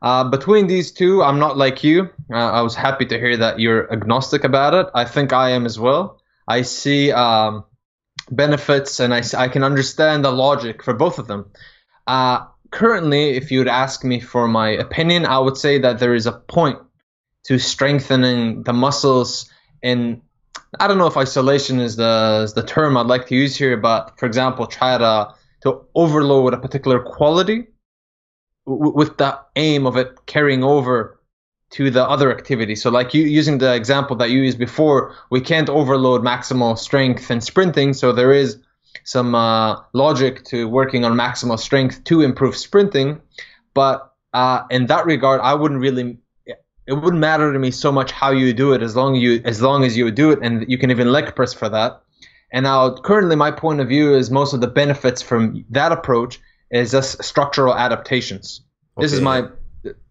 Uh, 0.00 0.24
between 0.24 0.66
these 0.66 0.92
two, 0.92 1.22
I'm 1.22 1.38
not 1.38 1.58
like 1.58 1.84
you. 1.84 2.08
Uh, 2.32 2.52
I 2.58 2.62
was 2.62 2.74
happy 2.74 3.04
to 3.04 3.18
hear 3.18 3.36
that 3.36 3.60
you're 3.60 3.92
agnostic 3.92 4.44
about 4.44 4.72
it. 4.72 4.86
I 4.94 5.04
think 5.04 5.34
I 5.34 5.50
am 5.50 5.66
as 5.66 5.78
well. 5.78 6.22
I 6.46 6.62
see 6.62 7.12
um, 7.12 7.64
benefits 8.30 9.00
and 9.00 9.14
I, 9.14 9.22
I 9.36 9.48
can 9.48 9.62
understand 9.62 10.24
the 10.24 10.30
logic 10.30 10.82
for 10.82 10.94
both 10.94 11.18
of 11.18 11.26
them. 11.26 11.50
Uh, 12.06 12.46
currently, 12.70 13.30
if 13.30 13.50
you 13.50 13.58
would 13.60 13.68
ask 13.68 14.04
me 14.04 14.20
for 14.20 14.46
my 14.48 14.70
opinion, 14.70 15.26
I 15.26 15.38
would 15.38 15.56
say 15.56 15.78
that 15.78 15.98
there 15.98 16.14
is 16.14 16.26
a 16.26 16.32
point 16.32 16.78
to 17.44 17.58
strengthening 17.58 18.62
the 18.62 18.72
muscles 18.72 19.50
in 19.82 20.22
I 20.78 20.88
don't 20.88 20.98
know 20.98 21.06
if 21.06 21.16
isolation 21.16 21.80
is 21.80 21.96
the 21.96 22.42
is 22.44 22.54
the 22.54 22.62
term 22.62 22.96
I'd 22.96 23.06
like 23.06 23.28
to 23.28 23.34
use 23.34 23.56
here, 23.56 23.76
but 23.76 24.18
for 24.18 24.26
example, 24.26 24.66
try 24.66 24.98
to 24.98 25.34
to 25.62 25.82
overload 25.94 26.54
a 26.54 26.58
particular 26.58 27.00
quality 27.00 27.68
w- 28.66 28.92
with 28.94 29.16
the 29.16 29.38
aim 29.56 29.86
of 29.86 29.96
it 29.96 30.26
carrying 30.26 30.64
over 30.64 31.20
to 31.74 31.90
the 31.90 32.08
other 32.08 32.30
activity. 32.30 32.76
So, 32.76 32.88
like 32.88 33.14
you 33.14 33.24
using 33.24 33.58
the 33.58 33.74
example 33.74 34.14
that 34.16 34.30
you 34.30 34.40
used 34.42 34.58
before, 34.58 35.12
we 35.30 35.40
can't 35.40 35.68
overload 35.68 36.22
maximal 36.22 36.78
strength 36.78 37.30
and 37.30 37.42
sprinting. 37.42 37.94
So 37.94 38.12
there 38.12 38.32
is 38.32 38.58
some 39.02 39.34
uh, 39.34 39.80
logic 39.92 40.44
to 40.44 40.68
working 40.68 41.04
on 41.04 41.14
maximal 41.14 41.58
strength 41.58 42.04
to 42.04 42.20
improve 42.20 42.56
sprinting. 42.56 43.20
But 43.74 44.12
uh, 44.32 44.62
in 44.70 44.86
that 44.86 45.04
regard, 45.04 45.40
I 45.40 45.54
wouldn't 45.54 45.80
really. 45.80 46.18
It 46.86 46.92
wouldn't 46.92 47.20
matter 47.20 47.50
to 47.50 47.58
me 47.58 47.70
so 47.70 47.90
much 47.90 48.12
how 48.12 48.30
you 48.30 48.52
do 48.52 48.74
it, 48.74 48.82
as 48.82 48.94
long 48.94 49.16
as 49.16 49.22
you 49.22 49.40
as 49.44 49.62
long 49.62 49.84
as 49.84 49.96
you 49.96 50.10
do 50.10 50.30
it, 50.32 50.40
and 50.42 50.66
you 50.68 50.76
can 50.78 50.90
even 50.90 51.10
leg 51.10 51.34
press 51.34 51.54
for 51.54 51.68
that. 51.70 52.02
And 52.52 52.64
now, 52.64 52.94
currently, 52.94 53.36
my 53.36 53.50
point 53.50 53.80
of 53.80 53.88
view 53.88 54.14
is 54.14 54.30
most 54.30 54.52
of 54.52 54.60
the 54.60 54.68
benefits 54.68 55.22
from 55.22 55.64
that 55.70 55.92
approach 55.92 56.40
is 56.70 56.92
just 56.92 57.24
structural 57.24 57.74
adaptations. 57.74 58.60
Okay. 58.96 59.04
This 59.04 59.12
is 59.14 59.20
my 59.22 59.48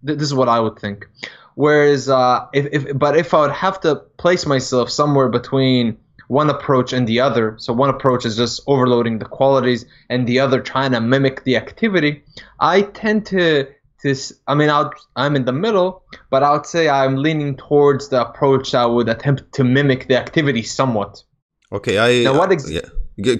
this 0.02 0.22
is 0.22 0.34
what 0.34 0.50
I 0.50 0.60
would 0.60 0.80
think. 0.80 1.08
Whereas, 1.56 2.10
uh, 2.10 2.48
if, 2.54 2.68
if 2.72 2.98
but 2.98 3.16
if 3.18 3.34
I 3.34 3.42
would 3.42 3.52
have 3.52 3.80
to 3.82 3.96
place 4.18 4.46
myself 4.46 4.90
somewhere 4.90 5.30
between 5.30 5.98
one 6.28 6.50
approach 6.50 6.94
and 6.94 7.08
the 7.08 7.20
other. 7.20 7.56
So 7.60 7.74
one 7.74 7.90
approach 7.90 8.26
is 8.26 8.36
just 8.36 8.62
overloading 8.68 9.20
the 9.20 9.26
qualities, 9.26 9.86
and 10.10 10.28
the 10.28 10.40
other 10.40 10.62
trying 10.62 10.92
to 10.92 11.02
mimic 11.02 11.44
the 11.44 11.56
activity. 11.58 12.24
I 12.60 12.82
tend 12.82 13.26
to 13.28 13.68
this. 14.04 14.34
I 14.48 14.56
mean, 14.56 14.70
i 14.70 14.90
am 15.16 15.36
in 15.36 15.46
the 15.46 15.54
middle, 15.54 16.04
but 16.30 16.44
I 16.44 16.52
would 16.52 16.66
say 16.66 16.90
I'm 16.90 17.18
leaning 17.18 17.56
towards 17.56 18.10
the 18.10 18.22
approach 18.28 18.72
that 18.72 18.86
would 18.86 19.10
attempt 19.10 19.54
to 19.54 19.64
mimic 19.64 20.08
the 20.08 20.18
activity 20.18 20.64
somewhat. 20.64 21.24
Okay, 21.72 21.98
I 21.98 22.24
now 22.24 22.38
what 22.38 22.52
ex- 22.52 22.70
yeah. 22.70 22.82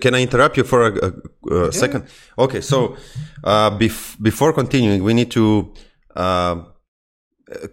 Can 0.02 0.14
I 0.14 0.22
interrupt 0.22 0.56
you 0.56 0.64
for 0.64 0.86
a, 0.86 0.92
a, 1.08 1.10
a 1.56 1.64
yeah. 1.66 1.70
second? 1.72 2.06
Okay, 2.38 2.62
so 2.62 2.96
uh, 3.44 3.72
bef- 3.72 4.22
before 4.22 4.54
continuing, 4.54 5.04
we 5.04 5.16
need 5.16 5.32
to 5.32 5.74
uh, 6.16 6.62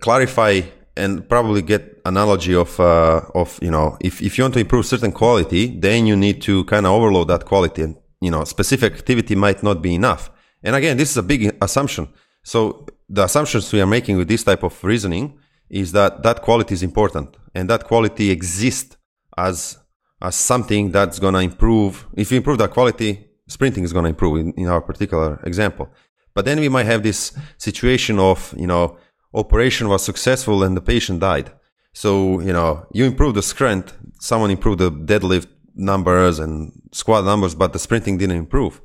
clarify 0.00 0.60
and 0.96 1.28
probably 1.28 1.62
get 1.62 2.00
analogy 2.04 2.54
of 2.54 2.78
uh, 2.80 3.20
of 3.34 3.58
you 3.62 3.70
know 3.70 3.96
if, 4.00 4.20
if 4.20 4.36
you 4.36 4.44
want 4.44 4.54
to 4.54 4.60
improve 4.60 4.86
certain 4.86 5.12
quality, 5.12 5.78
then 5.78 6.06
you 6.06 6.16
need 6.16 6.42
to 6.42 6.64
kind 6.64 6.86
of 6.86 6.92
overload 6.92 7.28
that 7.28 7.44
quality, 7.44 7.82
and 7.82 7.96
you 8.20 8.30
know 8.30 8.44
specific 8.44 8.92
activity 8.94 9.34
might 9.34 9.62
not 9.62 9.82
be 9.82 9.94
enough. 9.94 10.30
And 10.62 10.76
again, 10.76 10.96
this 10.96 11.10
is 11.10 11.16
a 11.16 11.22
big 11.22 11.56
assumption. 11.62 12.08
So 12.42 12.86
the 13.08 13.24
assumptions 13.24 13.72
we 13.72 13.80
are 13.80 13.86
making 13.86 14.16
with 14.16 14.28
this 14.28 14.44
type 14.44 14.62
of 14.62 14.82
reasoning 14.84 15.38
is 15.68 15.92
that 15.92 16.22
that 16.22 16.42
quality 16.42 16.74
is 16.74 16.82
important, 16.82 17.36
and 17.54 17.68
that 17.70 17.84
quality 17.84 18.30
exists 18.30 18.96
as 19.36 19.78
as 20.22 20.34
something 20.36 20.90
that's 20.90 21.18
going 21.18 21.34
to 21.34 21.40
improve. 21.40 22.06
If 22.14 22.30
you 22.30 22.36
improve 22.36 22.58
that 22.58 22.70
quality, 22.70 23.30
sprinting 23.48 23.84
is 23.84 23.92
going 23.92 24.04
to 24.04 24.10
improve 24.10 24.38
in, 24.38 24.52
in 24.52 24.66
our 24.68 24.82
particular 24.82 25.40
example. 25.44 25.88
But 26.34 26.44
then 26.44 26.60
we 26.60 26.68
might 26.68 26.86
have 26.86 27.02
this 27.02 27.32
situation 27.58 28.18
of 28.18 28.54
you 28.56 28.66
know 28.66 28.98
operation 29.34 29.88
was 29.88 30.04
successful 30.04 30.62
and 30.62 30.76
the 30.76 30.80
patient 30.80 31.20
died. 31.20 31.52
So, 31.92 32.40
you 32.40 32.52
know, 32.52 32.86
you 32.92 33.04
improve 33.04 33.34
the 33.34 33.42
strength, 33.42 33.96
someone 34.20 34.50
improved 34.50 34.78
the 34.78 34.90
deadlift 34.92 35.48
numbers 35.74 36.38
and 36.38 36.72
squat 36.92 37.24
numbers, 37.24 37.54
but 37.54 37.72
the 37.72 37.78
sprinting 37.78 38.18
didn't 38.18 38.36
improve. 38.36 38.80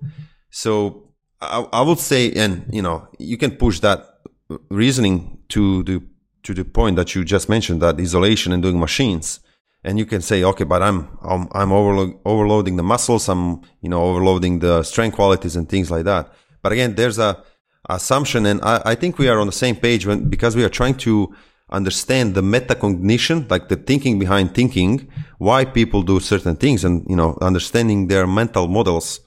So 0.50 1.10
I, 1.42 1.68
I 1.72 1.82
would 1.82 2.00
say, 2.00 2.32
and, 2.32 2.66
you 2.72 2.82
know, 2.82 3.08
you 3.20 3.38
can 3.38 3.52
push 3.52 3.80
that 3.82 4.06
reasoning 4.70 5.40
to 5.50 5.84
the, 5.84 6.02
to 6.44 6.54
the 6.54 6.64
point 6.64 6.96
that 6.96 7.16
you 7.16 7.24
just 7.24 7.50
mentioned, 7.50 7.82
that 7.82 8.00
isolation 8.00 8.54
and 8.54 8.64
doing 8.64 8.80
machines. 8.80 9.40
And 9.84 10.00
you 10.00 10.06
can 10.08 10.22
say, 10.22 10.44
okay, 10.44 10.64
but 10.64 10.82
I'm, 10.82 11.18
I'm, 11.22 11.48
I'm 11.52 11.70
overlo- 11.70 12.20
overloading 12.26 12.76
the 12.76 12.84
muscles. 12.84 13.30
I'm, 13.30 13.62
you 13.82 13.90
know, 13.90 14.04
overloading 14.04 14.60
the 14.60 14.82
strength 14.82 15.16
qualities 15.16 15.56
and 15.56 15.70
things 15.70 15.92
like 15.92 16.06
that. 16.06 16.34
But 16.64 16.72
again, 16.72 16.96
there's 16.96 17.20
a, 17.20 17.44
assumption. 17.90 18.46
And 18.46 18.62
I, 18.62 18.82
I 18.86 18.96
think 18.96 19.18
we 19.18 19.28
are 19.28 19.40
on 19.40 19.48
the 19.48 19.54
same 19.54 19.76
page 19.76 20.06
when, 20.06 20.30
because 20.30 20.56
we 20.56 20.64
are 20.64 20.70
trying 20.70 20.96
to 21.00 21.34
understand 21.70 22.36
the 22.36 22.42
metacognition, 22.42 23.50
like 23.50 23.70
the 23.70 23.76
thinking 23.76 24.20
behind 24.20 24.54
thinking, 24.54 25.10
why 25.38 25.66
people 25.66 26.04
do 26.04 26.20
certain 26.20 26.56
things 26.56 26.84
and, 26.84 27.06
you 27.10 27.16
know, 27.16 27.38
understanding 27.42 28.08
their 28.08 28.28
mental 28.28 28.68
models. 28.68 29.20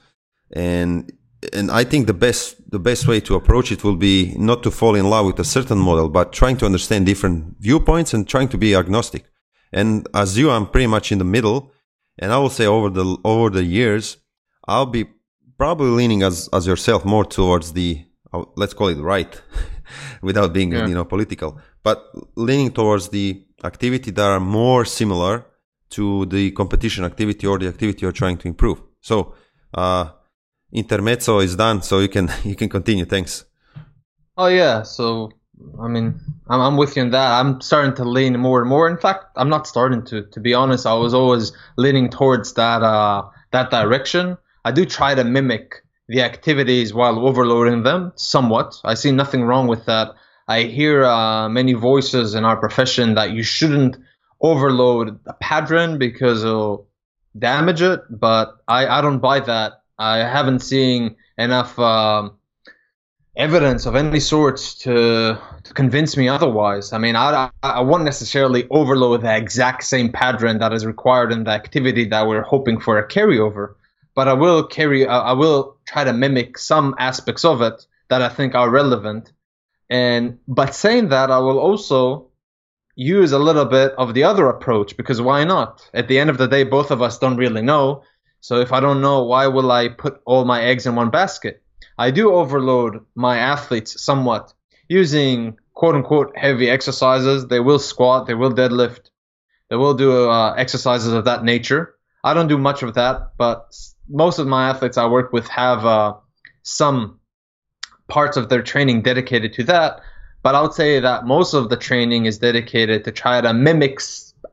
And, 0.53 1.11
and 1.53 1.69
I 1.69 1.83
think 1.83 2.07
the 2.07 2.13
best, 2.13 2.55
the 2.71 2.79
best 2.79 3.07
way 3.07 3.19
to 3.21 3.35
approach 3.35 3.71
it 3.71 3.83
will 3.83 3.95
be 3.95 4.33
not 4.37 4.63
to 4.63 4.71
fall 4.71 4.95
in 4.95 5.09
love 5.09 5.25
with 5.25 5.39
a 5.39 5.43
certain 5.43 5.77
model, 5.77 6.09
but 6.09 6.33
trying 6.33 6.57
to 6.57 6.65
understand 6.65 7.05
different 7.05 7.55
viewpoints 7.59 8.13
and 8.13 8.27
trying 8.27 8.49
to 8.49 8.57
be 8.57 8.75
agnostic. 8.75 9.25
And 9.71 10.07
as 10.13 10.37
you, 10.37 10.49
I'm 10.49 10.67
pretty 10.67 10.87
much 10.87 11.11
in 11.11 11.19
the 11.19 11.25
middle. 11.25 11.71
And 12.17 12.31
I 12.33 12.37
will 12.37 12.49
say 12.49 12.65
over 12.65 12.89
the, 12.89 13.17
over 13.23 13.49
the 13.49 13.63
years, 13.63 14.17
I'll 14.67 14.85
be 14.85 15.05
probably 15.57 15.89
leaning 15.89 16.23
as, 16.23 16.49
as 16.51 16.65
yourself 16.65 17.05
more 17.05 17.25
towards 17.25 17.73
the 17.73 18.05
let's 18.55 18.73
call 18.73 18.89
it 18.89 18.97
right 18.97 19.41
without 20.21 20.53
being 20.53 20.71
yeah. 20.71 20.87
you 20.87 20.93
know 20.93 21.05
political 21.05 21.59
but 21.83 22.11
leaning 22.35 22.71
towards 22.71 23.09
the 23.09 23.43
activity 23.63 24.11
that 24.11 24.25
are 24.25 24.39
more 24.39 24.85
similar 24.85 25.45
to 25.91 26.25
the 26.27 26.51
competition 26.51 27.03
activity 27.03 27.47
or 27.47 27.57
the 27.57 27.67
activity 27.67 28.01
you're 28.01 28.11
trying 28.11 28.37
to 28.37 28.47
improve. 28.47 28.81
So 29.01 29.33
uh 29.73 30.11
intermezzo 30.73 31.39
is 31.39 31.55
done 31.55 31.81
so 31.81 31.99
you 31.99 32.09
can 32.09 32.29
you 32.43 32.55
can 32.55 32.69
continue. 32.69 33.05
Thanks. 33.05 33.45
Oh 34.37 34.47
yeah 34.47 34.83
so 34.83 35.31
i 35.81 35.87
mean 35.89 36.21
I'm, 36.47 36.61
I'm 36.61 36.77
with 36.77 36.95
you 36.95 37.03
on 37.03 37.11
that. 37.11 37.39
I'm 37.39 37.61
starting 37.61 37.95
to 37.95 38.05
lean 38.05 38.39
more 38.39 38.61
and 38.61 38.69
more. 38.69 38.89
In 38.89 38.97
fact 38.97 39.25
i'm 39.35 39.49
not 39.49 39.67
starting 39.67 40.03
to 40.05 40.23
to 40.33 40.39
be 40.39 40.53
honest. 40.53 40.85
I 40.85 40.93
was 40.93 41.13
always 41.13 41.51
leaning 41.77 42.09
towards 42.09 42.53
that 42.53 42.81
uh 42.81 43.23
that 43.51 43.71
direction. 43.71 44.37
I 44.63 44.71
do 44.71 44.85
try 44.85 45.15
to 45.15 45.23
mimic 45.23 45.83
the 46.09 46.23
activities 46.23 46.91
while 46.91 47.25
overloading 47.25 47.83
them 47.83 48.11
somewhat. 48.15 48.81
I 48.83 48.95
see 48.95 49.11
nothing 49.11 49.43
wrong 49.43 49.67
with 49.67 49.85
that. 49.85 50.15
I 50.47 50.63
hear 50.63 51.05
uh, 51.05 51.47
many 51.47 51.73
voices 51.73 52.33
in 52.33 52.43
our 52.43 52.57
profession 52.57 53.13
that 53.13 53.31
you 53.31 53.43
shouldn't 53.43 53.95
overload 54.41 55.19
a 55.27 55.33
pattern 55.33 55.99
because 55.99 56.43
it'll 56.43 56.87
damage 57.37 57.83
it, 57.83 58.01
but 58.09 58.57
I, 58.67 58.87
I 58.87 59.01
don't 59.01 59.19
buy 59.19 59.39
that. 59.41 59.83
I 59.99 60.17
haven't 60.17 60.61
seen 60.61 61.15
enough 61.37 61.77
um, 61.77 62.39
evidence 63.35 63.85
of 63.85 63.95
any 63.95 64.19
sorts 64.19 64.73
to, 64.79 65.39
to 65.63 65.73
convince 65.75 66.17
me 66.17 66.27
otherwise. 66.27 66.91
I 66.91 66.97
mean, 66.97 67.15
I, 67.15 67.51
I 67.61 67.81
won't 67.81 68.03
necessarily 68.03 68.67
overload 68.71 69.21
the 69.21 69.37
exact 69.37 69.83
same 69.83 70.11
pattern 70.11 70.57
that 70.57 70.73
is 70.73 70.87
required 70.87 71.31
in 71.31 71.43
the 71.43 71.51
activity 71.51 72.05
that 72.05 72.27
we're 72.27 72.41
hoping 72.41 72.79
for 72.79 72.97
a 72.97 73.07
carryover 73.07 73.75
but 74.19 74.27
I 74.27 74.33
will 74.33 74.63
carry, 74.67 75.07
I 75.07 75.31
will 75.31 75.77
try 75.87 76.03
to 76.03 76.11
mimic 76.11 76.57
some 76.57 76.93
aspects 76.99 77.45
of 77.45 77.61
it 77.61 77.85
that 78.09 78.21
I 78.21 78.27
think 78.27 78.53
are 78.53 78.69
relevant. 78.69 79.31
And 79.89 80.39
but 80.45 80.75
saying 80.75 81.07
that, 81.15 81.31
I 81.31 81.39
will 81.39 81.57
also 81.57 82.27
use 82.97 83.31
a 83.31 83.39
little 83.39 83.63
bit 83.63 83.93
of 83.97 84.13
the 84.13 84.25
other 84.25 84.49
approach 84.49 84.97
because 84.97 85.21
why 85.21 85.45
not? 85.45 85.89
At 85.93 86.09
the 86.09 86.19
end 86.19 86.29
of 86.29 86.37
the 86.37 86.49
day, 86.49 86.65
both 86.65 86.91
of 86.91 87.01
us 87.01 87.17
don't 87.17 87.37
really 87.37 87.61
know. 87.61 88.03
So 88.41 88.59
if 88.59 88.73
I 88.73 88.81
don't 88.81 88.99
know, 88.99 89.23
why 89.23 89.47
will 89.47 89.71
I 89.71 89.87
put 89.87 90.19
all 90.25 90.43
my 90.43 90.63
eggs 90.63 90.85
in 90.85 90.95
one 90.95 91.11
basket? 91.11 91.63
I 91.97 92.11
do 92.11 92.33
overload 92.33 93.05
my 93.15 93.37
athletes 93.37 94.03
somewhat 94.03 94.53
using 94.89 95.59
quote 95.73 95.95
unquote 95.95 96.37
heavy 96.37 96.69
exercises. 96.69 97.47
They 97.47 97.61
will 97.61 97.79
squat, 97.79 98.27
they 98.27 98.33
will 98.33 98.51
deadlift, 98.51 99.11
they 99.69 99.77
will 99.77 99.93
do 99.93 100.29
uh, 100.29 100.55
exercises 100.55 101.13
of 101.13 101.23
that 101.23 101.45
nature. 101.45 101.95
I 102.21 102.33
don't 102.33 102.49
do 102.49 102.57
much 102.57 102.83
of 102.83 102.95
that, 102.95 103.37
but 103.37 103.73
most 104.09 104.39
of 104.39 104.47
my 104.47 104.69
athletes 104.69 104.97
I 104.97 105.05
work 105.05 105.31
with 105.31 105.47
have 105.47 105.85
uh, 105.85 106.15
some 106.63 107.19
parts 108.07 108.37
of 108.37 108.49
their 108.49 108.61
training 108.61 109.01
dedicated 109.03 109.53
to 109.53 109.63
that. 109.65 110.01
But 110.41 110.55
I 110.55 110.61
would 110.61 110.73
say 110.73 110.99
that 110.99 111.25
most 111.25 111.53
of 111.53 111.69
the 111.69 111.77
training 111.77 112.25
is 112.25 112.37
dedicated 112.37 113.03
to 113.05 113.11
try 113.11 113.41
to 113.41 113.53
mimic 113.53 113.99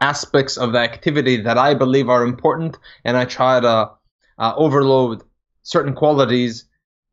aspects 0.00 0.56
of 0.56 0.72
the 0.72 0.78
activity 0.78 1.36
that 1.42 1.58
I 1.58 1.74
believe 1.74 2.08
are 2.08 2.24
important, 2.24 2.76
and 3.04 3.16
I 3.16 3.24
try 3.24 3.60
to 3.60 3.90
uh, 4.38 4.52
overload 4.56 5.22
certain 5.62 5.94
qualities 5.94 6.64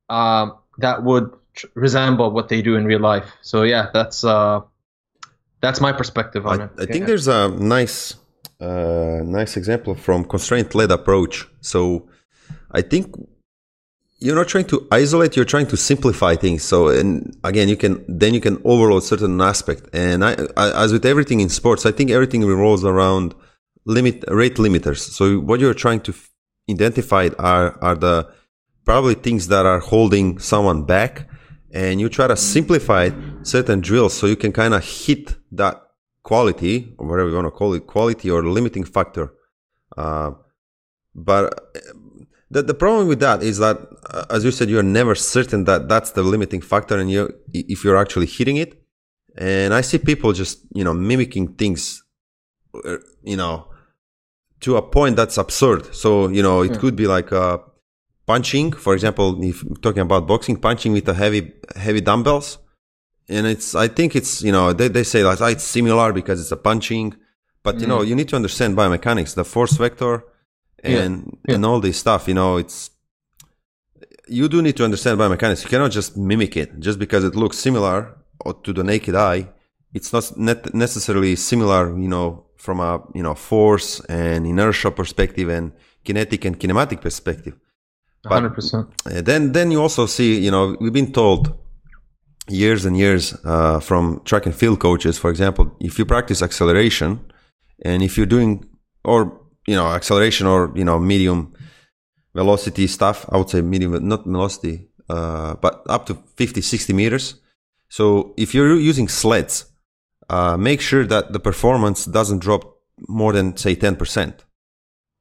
uh, 0.10 0.48
that 0.80 1.04
would 1.04 1.32
tr- 1.54 1.68
resemble 1.76 2.32
what 2.32 2.50
they 2.50 2.62
do 2.62 2.76
in 2.76 2.86
real 2.86 3.00
life. 3.00 3.32
So 3.42 3.64
yeah, 3.64 3.90
that's 3.94 4.24
uh, 4.24 4.62
that's 5.62 5.80
my 5.80 5.92
perspective 5.92 6.46
on 6.48 6.62
I, 6.62 6.64
it. 6.66 6.72
I 6.80 6.86
think 6.86 7.06
there's 7.06 7.28
a 7.28 7.50
nice 7.50 8.16
uh, 8.60 9.22
nice 9.24 9.56
example 9.56 9.94
from 9.96 10.26
constraint 10.26 10.74
led 10.74 10.92
approach. 10.92 11.48
So 11.62 12.08
I 12.72 12.82
think 12.82 13.16
you're 14.20 14.36
not 14.36 14.48
trying 14.48 14.66
to 14.66 14.88
isolate 14.92 15.36
you're 15.36 15.46
trying 15.46 15.68
to 15.68 15.78
simplify 15.78 16.36
things. 16.36 16.64
So 16.64 16.88
and 16.88 17.36
again 17.44 17.68
you 17.70 17.78
can 17.78 18.04
then 18.08 18.34
you 18.34 18.42
can 18.42 18.62
overload 18.64 19.04
certain 19.04 19.40
aspect. 19.42 19.90
And 19.94 20.24
I, 20.24 20.36
I, 20.56 20.84
as 20.84 20.94
with 20.94 21.06
everything 21.06 21.40
in 21.40 21.50
sports 21.50 21.86
i 21.86 21.92
think 21.92 22.10
everything 22.10 22.46
revolves 22.46 22.84
around 22.84 23.36
limit 23.86 24.24
rate 24.28 24.56
limiters. 24.56 25.00
So 25.00 25.40
what 25.40 25.60
you're 25.60 25.74
trying 25.74 26.02
to 26.02 26.12
f- 26.12 26.30
identify 26.70 27.30
are 27.40 27.78
are 27.84 27.96
the 27.96 28.30
probably 28.86 29.16
things 29.16 29.48
that 29.48 29.66
are 29.66 29.80
holding 29.80 30.40
someone 30.40 30.84
back. 30.86 31.30
And 31.72 32.00
you 32.00 32.08
try 32.08 32.28
to 32.28 32.38
simplify 32.38 33.10
certain 33.42 33.82
drills 33.82 34.14
so 34.14 34.28
you 34.28 34.36
can 34.36 34.52
kind 34.52 34.76
of 34.76 34.84
hit 34.86 35.36
that 35.52 35.82
quality 36.22 36.94
or 36.98 37.08
whatever 37.08 37.30
you 37.30 37.36
want 37.36 37.48
to 37.48 37.52
call 37.52 37.74
it 37.74 37.88
quality 37.88 38.30
or 38.30 38.44
limiting 38.44 38.84
factor. 38.84 39.34
Uh, 39.98 40.32
but 41.16 41.76
the, 42.54 42.62
the 42.62 42.74
problem 42.74 43.08
with 43.08 43.20
that 43.20 43.42
is 43.42 43.58
that, 43.58 43.78
uh, 44.12 44.26
as 44.30 44.44
you 44.46 44.52
said, 44.52 44.70
you're 44.70 44.84
never 44.84 45.16
certain 45.16 45.64
that 45.66 45.90
that's 45.90 46.12
the 46.12 46.24
limiting 46.24 46.62
factor, 46.62 46.98
and 47.00 47.10
you 47.10 47.34
if 47.54 47.84
you're 47.84 47.98
actually 47.98 48.28
hitting 48.28 48.58
it. 48.58 48.80
And 49.36 49.74
I 49.74 49.82
see 49.82 49.98
people 49.98 50.32
just 50.34 50.60
you 50.74 50.84
know 50.84 50.94
mimicking 50.94 51.56
things, 51.56 52.04
uh, 52.86 52.98
you 53.24 53.38
know, 53.38 53.68
to 54.62 54.78
a 54.78 54.82
point 54.82 55.16
that's 55.16 55.38
absurd. 55.38 55.96
So 55.96 56.28
you 56.30 56.44
know, 56.44 56.62
it 56.62 56.74
yeah. 56.74 56.78
could 56.78 56.96
be 56.96 57.08
like 57.08 57.34
uh, 57.34 57.58
punching, 58.28 58.74
for 58.74 58.94
example, 58.94 59.44
if 59.44 59.64
talking 59.82 60.04
about 60.04 60.28
boxing, 60.28 60.58
punching 60.58 60.94
with 60.94 61.10
a 61.10 61.16
heavy 61.16 61.54
heavy 61.76 62.02
dumbbells, 62.02 62.60
and 63.28 63.48
it's 63.48 63.74
I 63.74 63.88
think 63.88 64.16
it's 64.16 64.44
you 64.44 64.52
know 64.52 64.74
they 64.74 64.90
they 64.90 65.04
say 65.04 65.24
like 65.24 65.42
oh, 65.42 65.48
it's 65.48 65.64
similar 65.64 66.14
because 66.14 66.40
it's 66.40 66.52
a 66.52 66.58
punching, 66.58 67.16
but 67.64 67.80
you 67.80 67.88
mm. 67.88 67.90
know 67.90 68.02
you 68.04 68.16
need 68.16 68.30
to 68.30 68.36
understand 68.36 68.78
biomechanics, 68.78 69.34
the 69.34 69.44
force 69.44 69.76
vector 69.78 70.24
and 70.84 71.38
yeah. 71.48 71.56
and 71.56 71.66
all 71.66 71.80
this 71.80 71.98
stuff. 71.98 72.28
You 72.28 72.34
know, 72.34 72.58
it's 72.58 72.92
you 74.28 74.48
do 74.48 74.62
need 74.62 74.78
to 74.78 74.84
understand 74.84 75.20
biomechanics. 75.20 75.64
You 75.64 75.70
cannot 75.70 75.92
just 75.92 76.18
mimic 76.18 76.58
it 76.58 76.80
just 76.80 77.00
because 77.00 77.24
it 77.24 77.36
looks 77.36 77.58
similar 77.58 78.16
to 78.64 78.74
the 78.74 78.84
naked 78.84 79.16
eye. 79.16 79.50
It's 79.94 80.12
not 80.12 80.74
necessarily 80.74 81.36
similar, 81.36 81.98
you 81.98 82.08
know, 82.08 82.46
from 82.58 82.80
a 82.80 83.02
you 83.14 83.24
know 83.24 83.36
force 83.36 84.00
and 84.06 84.46
inertia 84.46 84.92
perspective 84.92 85.50
and 85.50 85.72
kinetic 86.04 86.46
and 86.46 86.60
kinematic 86.60 87.02
perspective. 87.02 87.56
But 88.24 88.44
100%. 88.44 88.92
Uh, 89.06 89.22
then 89.22 89.52
then 89.52 89.72
you 89.72 89.82
also 89.82 90.06
see 90.06 90.40
you 90.40 90.52
know 90.52 90.78
we've 90.80 90.94
been 90.94 91.12
told 91.12 91.54
years 92.50 92.86
and 92.86 92.98
years 92.98 93.36
uh, 93.46 93.80
from 93.80 94.22
track 94.26 94.46
and 94.46 94.56
field 94.56 94.80
coaches, 94.80 95.18
for 95.18 95.30
example, 95.30 95.76
if 95.80 95.98
you 95.98 96.06
practice 96.06 96.42
acceleration 96.42 97.20
and 97.86 98.04
if 98.04 98.18
you're 98.18 98.26
doing 98.26 98.66
or 99.04 99.40
you 99.68 99.76
know 99.76 99.88
acceleration 99.88 100.48
or 100.48 100.72
you 100.76 100.84
know 100.84 101.00
medium 101.00 101.54
velocity 102.34 102.88
stuff, 102.88 103.26
I 103.30 103.38
would 103.38 103.50
say 103.50 103.62
medium, 103.62 104.08
not 104.08 104.26
velocity, 104.26 104.90
uh, 105.10 105.56
but 105.56 105.84
up 105.88 106.06
to 106.08 106.16
50, 106.36 106.62
60 106.62 106.94
meters. 106.94 107.36
So 107.90 108.34
if 108.38 108.54
you're 108.54 108.76
using 108.80 109.08
sleds, 109.08 109.66
uh, 110.30 110.58
make 110.58 110.82
sure 110.82 111.06
that 111.06 111.32
the 111.32 111.40
performance 111.40 112.06
doesn't 112.06 112.40
drop 112.40 112.64
more 113.08 113.34
than 113.34 113.56
say 113.58 113.76
10%. 113.76 114.34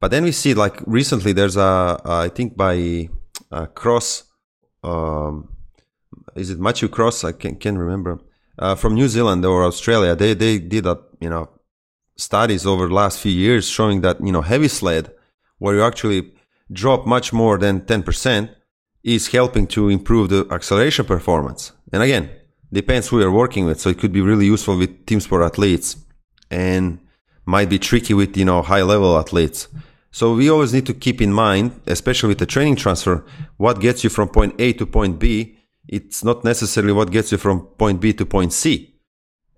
But 0.00 0.10
then 0.10 0.24
we 0.24 0.32
see 0.32 0.54
like 0.54 0.80
recently 0.86 1.32
there's 1.32 1.56
a, 1.56 2.00
I 2.04 2.28
think 2.28 2.56
by 2.56 3.08
uh, 3.50 3.66
Cross, 3.66 4.24
um, 4.82 5.48
is 6.34 6.50
it 6.50 6.58
Matthew 6.58 6.88
Cross? 6.88 7.24
I 7.24 7.32
can, 7.32 7.56
can't 7.56 7.78
remember. 7.78 8.20
Uh, 8.58 8.74
from 8.74 8.94
New 8.94 9.08
Zealand 9.08 9.44
or 9.44 9.64
Australia, 9.64 10.14
they, 10.14 10.34
they 10.34 10.58
did 10.58 10.86
a, 10.86 10.98
you 11.20 11.30
know, 11.30 11.50
studies 12.16 12.66
over 12.66 12.88
the 12.88 12.94
last 12.94 13.20
few 13.20 13.32
years 13.32 13.68
showing 13.68 14.00
that, 14.02 14.20
you 14.20 14.32
know, 14.32 14.42
heavy 14.42 14.68
sled, 14.68 15.12
where 15.58 15.74
you 15.74 15.82
actually 15.82 16.32
drop 16.72 17.06
much 17.06 17.32
more 17.32 17.58
than 17.58 17.80
10%, 17.82 18.54
is 19.02 19.28
helping 19.28 19.66
to 19.66 19.88
improve 19.88 20.28
the 20.28 20.46
acceleration 20.50 21.04
performance. 21.04 21.72
And 21.92 22.02
again, 22.02 22.30
depends 22.72 23.08
who 23.08 23.20
you're 23.20 23.30
working 23.30 23.64
with. 23.66 23.80
So 23.80 23.90
it 23.90 23.98
could 23.98 24.12
be 24.12 24.20
really 24.20 24.46
useful 24.46 24.78
with 24.78 25.06
team 25.06 25.20
sport 25.20 25.42
athletes 25.42 25.96
and 26.50 26.98
might 27.44 27.68
be 27.68 27.78
tricky 27.78 28.14
with, 28.14 28.36
you 28.36 28.44
know, 28.44 28.62
high 28.62 28.82
level 28.82 29.18
athletes. 29.18 29.68
So 30.10 30.34
we 30.34 30.50
always 30.50 30.72
need 30.72 30.86
to 30.86 30.94
keep 30.94 31.20
in 31.20 31.32
mind, 31.32 31.80
especially 31.86 32.28
with 32.28 32.38
the 32.38 32.46
training 32.46 32.76
transfer, 32.76 33.24
what 33.56 33.80
gets 33.80 34.04
you 34.04 34.10
from 34.10 34.28
point 34.28 34.54
A 34.58 34.72
to 34.74 34.86
point 34.86 35.18
B. 35.18 35.58
It's 35.88 36.22
not 36.22 36.44
necessarily 36.44 36.92
what 36.92 37.10
gets 37.10 37.32
you 37.32 37.38
from 37.38 37.62
point 37.78 38.00
B 38.00 38.12
to 38.12 38.26
point 38.26 38.52
C. 38.52 38.91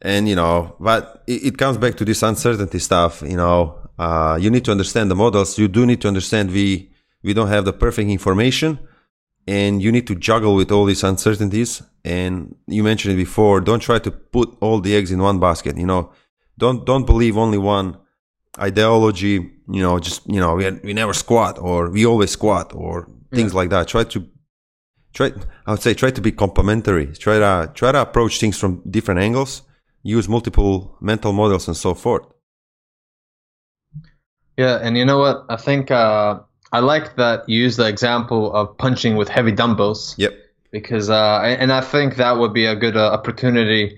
And, 0.05 0.29
you 0.29 0.37
know, 0.37 0.77
but 0.79 1.25
it, 1.27 1.47
it 1.47 1.59
comes 1.59 1.79
back 1.79 1.97
to 1.97 2.05
this 2.05 2.23
uncertainty 2.23 2.79
stuff. 2.79 3.23
You 3.23 3.37
know, 3.37 3.79
uh, 3.99 4.39
you 4.41 4.51
need 4.51 4.65
to 4.67 4.71
understand 4.71 5.11
the 5.11 5.17
models. 5.17 5.59
You 5.59 5.67
do 5.67 5.85
need 5.87 6.01
to 6.03 6.09
understand 6.09 6.53
we, 6.53 6.93
we 7.25 7.35
don't 7.35 7.49
have 7.49 7.65
the 7.65 7.73
perfect 7.73 8.09
information 8.09 8.79
and 9.47 9.83
you 9.83 9.93
need 9.93 10.07
to 10.07 10.15
juggle 10.15 10.55
with 10.55 10.71
all 10.71 10.85
these 10.85 11.05
uncertainties. 11.05 11.83
And 12.05 12.55
you 12.67 12.83
mentioned 12.83 13.15
it 13.15 13.17
before. 13.17 13.61
Don't 13.61 13.81
try 13.81 13.99
to 13.99 14.11
put 14.11 14.57
all 14.61 14.81
the 14.81 14.95
eggs 14.95 15.11
in 15.11 15.21
one 15.21 15.41
basket. 15.41 15.77
You 15.77 15.87
know, 15.87 16.13
don't 16.59 16.85
don't 16.85 17.07
believe 17.07 17.37
only 17.37 17.59
one 17.59 17.99
ideology. 18.59 19.35
You 19.69 19.83
know, 19.83 19.99
just 19.99 20.27
you 20.27 20.41
know, 20.41 20.55
we 20.55 20.71
we 20.83 20.93
never 20.93 21.15
squat 21.15 21.59
or 21.59 21.91
we 21.91 22.05
always 22.07 22.31
squat 22.31 22.73
or 22.75 23.09
things 23.33 23.53
yeah. 23.53 23.59
like 23.59 23.71
that. 23.71 23.89
Try 23.89 24.05
to 24.05 24.29
try. 25.13 25.33
I 25.67 25.73
would 25.73 25.83
say 25.83 25.95
try 25.95 26.11
to 26.11 26.21
be 26.21 26.33
complementary. 26.33 27.07
Try 27.07 27.39
to 27.39 27.71
try 27.75 27.93
to 27.93 28.03
approach 28.03 28.39
things 28.39 28.59
from 28.59 28.83
different 28.91 29.21
angles. 29.21 29.63
Use 30.05 30.29
multiple 30.29 30.97
mental 31.01 31.33
models 31.33 31.67
and 31.67 31.77
so 31.77 31.95
forth. 31.95 32.27
Yeah, 34.57 34.79
and 34.81 34.97
you 34.97 35.05
know 35.05 35.19
what? 35.19 35.47
I 35.49 35.57
think. 35.57 35.91
Uh 35.91 36.41
I 36.75 36.81
like 36.81 37.15
that 37.15 37.49
you 37.49 37.63
use 37.63 37.77
the 37.77 37.87
example 37.87 38.53
of 38.53 38.77
punching 38.79 39.15
with 39.15 39.29
heavy 39.29 39.53
dumbbells. 39.53 40.17
Yep. 40.19 40.33
Because 40.73 41.09
uh, 41.09 41.39
and 41.45 41.73
I 41.73 41.81
think 41.81 42.17
that 42.17 42.37
would 42.37 42.53
be 42.53 42.67
a 42.67 42.75
good 42.75 42.97
uh, 42.97 43.13
opportunity 43.13 43.97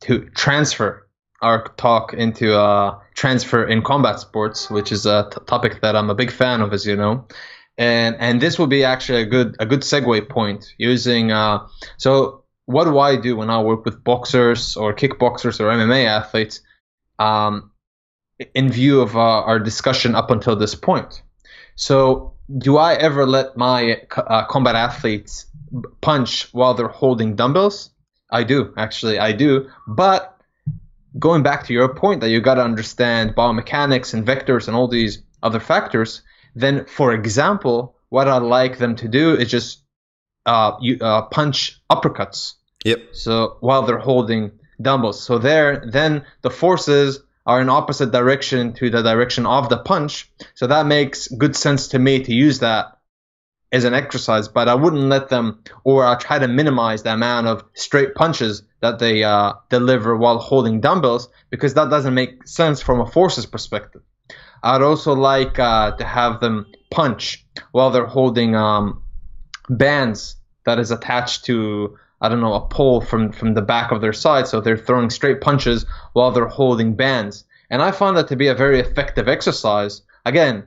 to 0.00 0.28
transfer 0.34 1.08
our 1.40 1.68
talk 1.78 2.12
into 2.12 2.54
uh, 2.54 2.98
transfer 3.14 3.66
in 3.66 3.80
combat 3.80 4.20
sports, 4.20 4.68
which 4.68 4.92
is 4.92 5.06
a 5.06 5.30
t- 5.32 5.40
topic 5.46 5.80
that 5.80 5.96
I'm 5.96 6.10
a 6.10 6.14
big 6.14 6.30
fan 6.30 6.60
of, 6.60 6.74
as 6.74 6.84
you 6.84 6.96
know. 6.96 7.26
And 7.78 8.14
and 8.20 8.42
this 8.42 8.58
would 8.58 8.68
be 8.68 8.84
actually 8.84 9.22
a 9.22 9.26
good 9.26 9.56
a 9.58 9.64
good 9.64 9.80
segue 9.80 10.28
point 10.28 10.74
using. 10.76 11.32
Uh, 11.32 11.66
so 11.96 12.44
what 12.68 12.84
do 12.84 12.98
I 12.98 13.16
do 13.16 13.34
when 13.34 13.48
I 13.48 13.62
work 13.62 13.86
with 13.86 14.04
boxers 14.04 14.76
or 14.76 14.92
kickboxers 14.92 15.58
or 15.58 15.70
MMA 15.70 16.04
athletes? 16.04 16.60
Um, 17.18 17.70
in 18.54 18.70
view 18.70 19.00
of 19.00 19.16
uh, 19.16 19.20
our 19.20 19.58
discussion 19.58 20.14
up 20.14 20.30
until 20.30 20.54
this 20.54 20.74
point. 20.74 21.22
So, 21.76 22.34
do 22.58 22.76
I 22.76 22.92
ever 22.92 23.24
let 23.26 23.56
my 23.56 24.02
uh, 24.14 24.44
combat 24.44 24.74
athletes 24.74 25.46
punch 26.02 26.52
while 26.52 26.74
they're 26.74 26.88
holding 26.88 27.36
dumbbells? 27.36 27.88
I 28.30 28.44
do, 28.44 28.74
actually, 28.76 29.18
I 29.18 29.32
do. 29.32 29.70
But 29.86 30.38
going 31.18 31.42
back 31.42 31.64
to 31.66 31.72
your 31.72 31.94
point 31.94 32.20
that 32.20 32.28
you 32.28 32.42
got 32.42 32.56
to 32.56 32.62
understand 32.62 33.34
biomechanics 33.34 34.12
and 34.12 34.26
vectors 34.26 34.68
and 34.68 34.76
all 34.76 34.88
these 34.88 35.22
other 35.42 35.60
factors, 35.60 36.20
then, 36.54 36.84
for 36.84 37.14
example, 37.14 37.96
what 38.10 38.28
I 38.28 38.36
like 38.38 38.76
them 38.76 38.94
to 38.96 39.08
do 39.08 39.34
is 39.34 39.50
just 39.50 39.82
uh, 40.44 40.72
you, 40.82 40.98
uh, 41.00 41.22
punch 41.22 41.80
uppercuts. 41.90 42.54
Yep. 42.88 43.14
So 43.14 43.56
while 43.60 43.82
they're 43.82 43.98
holding 43.98 44.52
dumbbells, 44.80 45.22
so 45.22 45.38
there, 45.38 45.84
then 45.86 46.24
the 46.42 46.50
forces 46.50 47.20
are 47.44 47.60
in 47.60 47.68
opposite 47.68 48.12
direction 48.12 48.72
to 48.74 48.90
the 48.90 49.02
direction 49.02 49.46
of 49.46 49.68
the 49.68 49.78
punch. 49.78 50.30
So 50.54 50.66
that 50.66 50.86
makes 50.86 51.28
good 51.28 51.56
sense 51.56 51.88
to 51.88 51.98
me 51.98 52.22
to 52.24 52.32
use 52.32 52.60
that 52.60 52.98
as 53.72 53.84
an 53.84 53.94
exercise, 53.94 54.48
but 54.48 54.68
I 54.68 54.74
wouldn't 54.74 55.02
let 55.02 55.28
them, 55.28 55.62
or 55.84 56.06
I 56.06 56.14
try 56.14 56.38
to 56.38 56.48
minimize 56.48 57.02
the 57.02 57.12
amount 57.12 57.46
of 57.46 57.64
straight 57.74 58.14
punches 58.14 58.62
that 58.80 58.98
they 58.98 59.24
uh, 59.24 59.52
deliver 59.68 60.16
while 60.16 60.38
holding 60.38 60.80
dumbbells 60.80 61.28
because 61.50 61.74
that 61.74 61.90
doesn't 61.90 62.14
make 62.14 62.46
sense 62.46 62.80
from 62.80 63.00
a 63.00 63.06
forces 63.06 63.44
perspective. 63.44 64.02
I'd 64.62 64.82
also 64.82 65.14
like 65.14 65.58
uh, 65.58 65.92
to 65.96 66.04
have 66.04 66.40
them 66.40 66.66
punch 66.90 67.46
while 67.72 67.90
they're 67.90 68.06
holding 68.06 68.56
um, 68.56 69.02
bands 69.68 70.36
that 70.64 70.78
is 70.78 70.90
attached 70.90 71.44
to 71.46 71.98
I 72.20 72.28
don't 72.28 72.40
know, 72.40 72.54
a 72.54 72.66
pole 72.66 73.00
from, 73.00 73.32
from 73.32 73.54
the 73.54 73.62
back 73.62 73.92
of 73.92 74.00
their 74.00 74.12
side. 74.12 74.46
So 74.48 74.60
they're 74.60 74.76
throwing 74.76 75.10
straight 75.10 75.40
punches 75.40 75.86
while 76.12 76.32
they're 76.32 76.46
holding 76.48 76.94
bands. 76.94 77.44
And 77.70 77.80
I 77.82 77.90
found 77.90 78.16
that 78.16 78.28
to 78.28 78.36
be 78.36 78.48
a 78.48 78.54
very 78.54 78.80
effective 78.80 79.28
exercise. 79.28 80.02
Again, 80.24 80.64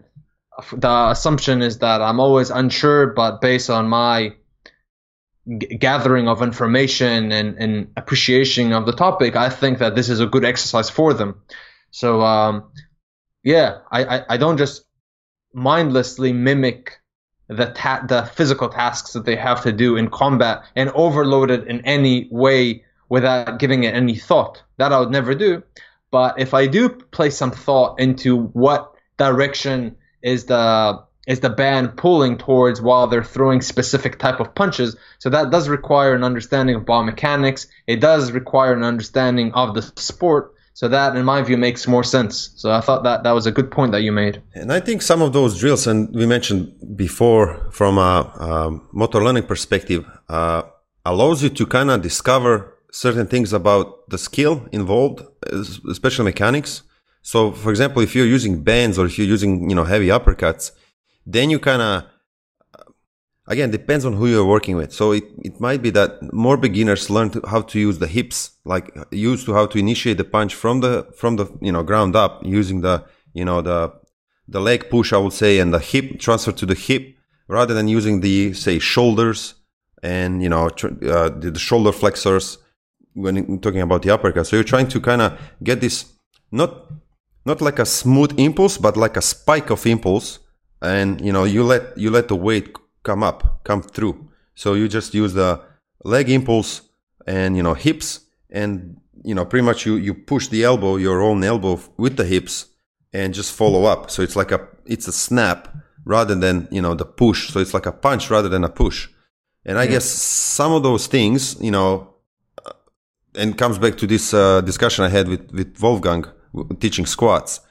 the 0.74 1.10
assumption 1.10 1.62
is 1.62 1.80
that 1.80 2.02
I'm 2.02 2.20
always 2.20 2.52
unsure, 2.52 3.08
but 3.08 3.42
based 3.42 3.70
on 3.70 3.88
my 3.88 4.34
g- 5.48 5.78
gathering 5.78 6.28
of 6.28 6.42
information 6.42 7.32
and, 7.32 7.58
and 7.58 7.88
appreciation 7.98 8.72
of 8.72 8.86
the 8.86 8.94
topic, 8.94 9.36
I 9.36 9.50
think 9.50 9.80
that 9.80 9.96
this 9.96 10.10
is 10.10 10.20
a 10.20 10.28
good 10.28 10.46
exercise 10.46 10.90
for 10.90 11.14
them. 11.14 11.42
So, 11.90 12.22
um, 12.22 12.72
yeah, 13.44 13.80
I, 13.92 14.06
I, 14.06 14.26
I 14.30 14.38
don't 14.38 14.58
just 14.58 14.86
mindlessly 15.54 16.32
mimic 16.32 17.01
the 17.52 17.68
ta- 17.68 18.06
the 18.08 18.24
physical 18.24 18.70
tasks 18.70 19.14
that 19.14 19.26
they 19.26 19.36
have 19.36 19.64
to 19.64 19.72
do 19.72 19.98
in 19.98 20.10
combat 20.10 20.64
and 20.76 20.90
overload 20.92 21.52
it 21.52 21.68
in 21.68 21.82
any 21.86 22.28
way 22.32 22.84
without 23.10 23.60
giving 23.60 23.84
it 23.84 23.94
any 23.94 24.16
thought. 24.16 24.64
That 24.78 24.94
I 24.94 25.00
would 25.00 25.12
never 25.12 25.36
do. 25.36 25.64
But 26.12 26.40
if 26.40 26.54
I 26.54 26.68
do 26.68 26.90
place 26.90 27.38
some 27.38 27.52
thought 27.52 28.00
into 28.00 28.38
what 28.38 28.94
direction 29.18 29.98
is 30.22 30.46
the 30.46 31.04
is 31.28 31.42
the 31.42 31.50
band 31.50 31.98
pulling 31.98 32.38
towards 32.38 32.82
while 32.82 33.08
they're 33.08 33.24
throwing 33.24 33.62
specific 33.62 34.18
type 34.18 34.40
of 34.40 34.56
punches. 34.56 34.96
So 35.20 35.30
that 35.30 35.52
does 35.52 35.70
require 35.70 36.16
an 36.16 36.24
understanding 36.24 36.76
of 36.76 36.84
biomechanics. 36.84 37.68
It 37.86 38.02
does 38.02 38.32
require 38.32 38.74
an 38.74 38.84
understanding 38.84 39.54
of 39.54 39.76
the 39.76 39.84
sport. 39.84 40.56
So 40.82 40.88
that, 40.88 41.16
in 41.16 41.24
my 41.26 41.44
view, 41.44 41.58
makes 41.58 41.88
more 41.88 42.04
sense. 42.04 42.54
So 42.56 42.72
I 42.72 42.82
thought 42.82 43.04
that 43.04 43.22
that 43.22 43.34
was 43.34 43.46
a 43.46 43.52
good 43.52 43.70
point 43.70 43.92
that 43.92 44.02
you 44.02 44.12
made. 44.12 44.42
And 44.56 44.74
I 44.74 44.80
think 44.80 45.04
some 45.04 45.22
of 45.22 45.32
those 45.32 45.60
drills, 45.60 45.86
and 45.86 46.10
we 46.16 46.26
mentioned 46.26 46.74
before 46.96 47.70
from 47.72 48.00
a, 48.00 48.18
a 48.50 48.80
motor 48.92 49.24
learning 49.24 49.44
perspective, 49.44 50.04
uh, 50.28 50.64
allows 51.06 51.44
you 51.44 51.50
to 51.50 51.68
kind 51.68 51.92
of 51.92 52.02
discover 52.02 52.80
certain 52.92 53.28
things 53.28 53.54
about 53.54 54.10
the 54.10 54.18
skill 54.18 54.68
involved, 54.72 55.22
especially 55.88 56.26
mechanics. 56.26 56.82
So, 57.22 57.52
for 57.52 57.70
example, 57.70 58.02
if 58.02 58.16
you're 58.16 58.34
using 58.38 58.64
bands 58.64 58.98
or 58.98 59.06
if 59.06 59.20
you're 59.20 59.28
using, 59.28 59.70
you 59.70 59.76
know, 59.76 59.84
heavy 59.84 60.08
uppercuts, 60.08 60.72
then 61.28 61.52
you 61.52 61.60
kind 61.60 61.84
of 61.84 62.06
again 63.54 63.70
depends 63.72 64.04
on 64.06 64.14
who 64.14 64.28
you're 64.28 64.52
working 64.56 64.76
with. 64.82 64.92
So 64.94 65.12
it, 65.12 65.26
it 65.50 65.60
might 65.60 65.82
be 65.82 65.92
that 65.92 66.12
more 66.46 66.58
beginners 66.58 67.10
learn 67.10 67.30
to, 67.32 67.42
how 67.54 67.62
to 67.72 67.80
use 67.88 67.98
the 68.00 68.08
hips 68.08 68.38
like 68.66 68.86
used 69.12 69.46
to 69.48 69.54
how 69.54 69.66
to 69.72 69.78
initiate 69.86 70.18
the 70.18 70.30
punch 70.38 70.54
from 70.56 70.82
the 70.86 70.94
from 71.22 71.36
the 71.40 71.46
you 71.62 71.72
know 71.72 71.84
ground 71.84 72.16
up 72.16 72.34
using 72.60 72.82
the 72.82 72.96
you 73.34 73.46
know 73.46 73.62
the 73.62 73.80
the 74.48 74.62
leg 74.68 74.90
push 74.90 75.14
i 75.14 75.18
would 75.18 75.34
say 75.44 75.60
and 75.60 75.74
the 75.74 75.80
hip 75.80 76.20
transfer 76.20 76.52
to 76.52 76.66
the 76.66 76.76
hip 76.76 77.04
rather 77.48 77.74
than 77.74 77.88
using 77.88 78.22
the 78.22 78.54
say 78.54 78.80
shoulders 78.80 79.56
and 80.04 80.42
you 80.44 80.50
know 80.50 80.66
uh, 80.68 81.30
the, 81.30 81.52
the 81.56 81.60
shoulder 81.60 81.92
flexors 81.92 82.58
when 83.14 83.60
talking 83.60 83.82
about 83.82 84.02
the 84.04 84.10
uppercut. 84.10 84.48
So 84.48 84.56
you're 84.56 84.64
trying 84.64 84.88
to 84.90 85.02
kind 85.02 85.22
of 85.22 85.40
get 85.64 85.82
this 85.82 86.14
not 86.52 86.88
not 87.46 87.62
like 87.62 87.80
a 87.80 87.86
smooth 87.86 88.40
impulse 88.40 88.78
but 88.78 88.98
like 88.98 89.18
a 89.18 89.22
spike 89.22 89.70
of 89.70 89.86
impulse. 89.86 90.40
And 90.82 91.22
you 91.22 91.32
know 91.32 91.44
you 91.44 91.64
let 91.64 91.98
you 91.98 92.10
let 92.10 92.28
the 92.28 92.36
weight 92.36 92.76
come 93.04 93.24
up, 93.24 93.64
come 93.64 93.82
through. 93.82 94.30
So 94.56 94.74
you 94.74 94.88
just 94.88 95.14
use 95.14 95.34
the 95.34 95.62
leg 96.04 96.30
impulse 96.30 96.82
and 97.26 97.56
you 97.56 97.64
know 97.64 97.74
hips, 97.74 98.22
and 98.50 98.98
you 99.24 99.36
know, 99.36 99.46
pretty 99.46 99.66
much 99.66 99.86
you, 99.86 99.96
you 99.96 100.14
push 100.14 100.48
the 100.48 100.64
elbow, 100.64 100.96
your 100.96 101.22
own 101.22 101.44
elbow 101.44 101.80
with 101.98 102.18
the 102.18 102.26
hips 102.26 102.68
and 103.14 103.34
just 103.34 103.54
follow 103.54 103.86
up. 103.86 104.10
So 104.10 104.22
it's 104.22 104.36
like 104.36 104.52
a, 104.52 104.68
it's 104.86 105.08
a 105.08 105.12
snap 105.12 105.76
rather 106.06 106.36
than, 106.36 106.68
you 106.72 106.82
know, 106.82 106.96
the 106.96 107.06
push. 107.06 107.50
So 107.50 107.60
it's 107.60 107.74
like 107.74 107.86
a 107.86 107.92
punch 107.92 108.30
rather 108.30 108.50
than 108.50 108.64
a 108.64 108.70
push. 108.70 109.10
And 109.66 109.78
I 109.78 109.84
yeah. 109.84 109.92
guess 109.92 110.06
some 110.06 110.72
of 110.72 110.84
those 110.84 111.08
things, 111.08 111.62
you 111.62 111.72
know, 111.72 112.16
uh, 112.66 112.72
and 113.36 113.58
comes 113.58 113.78
back 113.78 113.98
to 113.98 114.08
this 114.08 114.34
uh, 114.34 114.62
discussion 114.62 115.06
I 115.06 115.10
had 115.10 115.28
with, 115.28 115.52
with 115.52 115.80
Wolfgang 115.80 116.26
teaching 116.80 117.06
squats. 117.06 117.62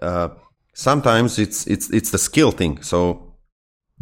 Uh, 0.00 0.28
sometimes 0.74 1.38
it's, 1.38 1.66
it's, 1.66 1.90
it's 1.90 2.10
the 2.10 2.18
skill 2.18 2.52
thing. 2.52 2.82
So 2.82 3.29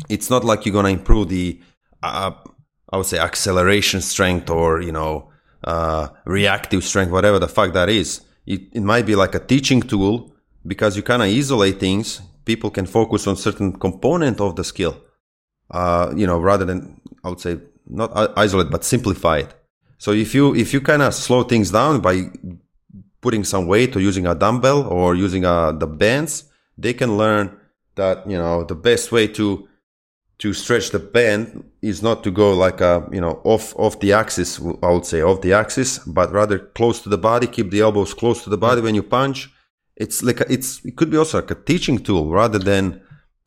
it's 0.09 0.31
not 0.31 0.45
like 0.45 0.65
you're 0.65 0.73
going 0.73 0.85
to 0.85 1.01
improve 1.01 1.29
the, 1.29 1.61
uh, 2.03 2.33
I 2.91 2.97
would 2.97 3.07
say 3.07 3.19
acceleration 3.19 4.01
strength 4.01 4.51
or, 4.51 4.81
you 4.81 4.93
know, 4.93 5.31
uh, 5.65 6.09
reactive 6.25 6.85
strength, 6.85 7.11
whatever 7.11 7.39
the 7.39 7.49
fuck 7.49 7.73
that 7.73 7.89
is. 7.89 8.23
It, 8.47 8.63
it 8.73 8.83
might 8.83 9.07
be 9.07 9.15
like 9.15 9.35
a 9.35 9.41
teaching 9.41 9.83
tool 9.83 10.33
because 10.67 10.97
you 10.97 11.03
kind 11.03 11.23
of 11.23 11.29
isolate 11.29 11.81
things. 11.81 12.21
People 12.45 12.71
can 12.71 12.87
focus 12.87 13.27
on 13.27 13.37
certain 13.37 13.73
component 13.73 14.41
of 14.41 14.57
the 14.57 14.65
skill, 14.65 15.03
uh, 15.71 16.13
you 16.17 16.27
know, 16.27 16.39
rather 16.39 16.65
than 16.65 17.01
I 17.25 17.29
would 17.29 17.41
say 17.41 17.59
not 17.87 18.39
isolate 18.39 18.71
but 18.71 18.85
simplify 18.85 19.39
it. 19.39 19.55
So 19.99 20.13
if 20.13 20.35
you 20.35 20.55
if 20.55 20.73
you 20.73 20.81
kind 20.81 21.03
of 21.03 21.13
slow 21.13 21.43
things 21.43 21.71
down 21.71 22.01
by 22.01 22.31
putting 23.21 23.45
some 23.45 23.67
weight 23.67 23.97
or 23.97 24.01
using 24.01 24.27
a 24.27 24.35
dumbbell 24.35 24.87
or 24.87 25.15
using 25.15 25.45
uh, 25.45 25.73
the 25.73 25.87
bands, 25.87 26.45
they 26.77 26.95
can 26.95 27.17
learn 27.17 27.59
that 27.97 28.29
you 28.31 28.39
know 28.39 28.65
the 28.65 28.77
best 28.77 29.11
way 29.11 29.27
to 29.27 29.69
to 30.39 30.53
stretch 30.53 30.91
the 30.91 30.99
band 30.99 31.65
is 31.83 32.03
not 32.03 32.23
to 32.23 32.31
go 32.31 32.55
like 32.55 32.81
a 32.81 33.09
you 33.13 33.21
know 33.21 33.41
off 33.45 33.75
off 33.77 33.99
the 34.01 34.13
axis 34.13 34.61
i 34.83 34.91
would 34.91 35.05
say 35.05 35.21
off 35.21 35.41
the 35.41 35.53
axis 35.53 35.99
but 35.99 36.33
rather 36.33 36.59
close 36.59 37.03
to 37.03 37.09
the 37.09 37.19
body 37.19 37.47
keep 37.47 37.71
the 37.71 37.81
elbows 37.81 38.15
close 38.15 38.45
to 38.45 38.51
the 38.51 38.59
body 38.59 38.81
when 38.81 38.95
you 38.95 39.03
punch. 39.03 39.51
It's 39.97 40.23
like 40.23 40.41
a, 40.41 40.53
it's 40.53 40.85
it 40.85 40.97
could 40.97 41.11
be 41.11 41.17
also 41.17 41.41
like 41.41 41.51
a 41.51 41.57
teaching 41.57 41.99
tool 41.99 42.31
rather 42.31 42.61
than 42.61 43.03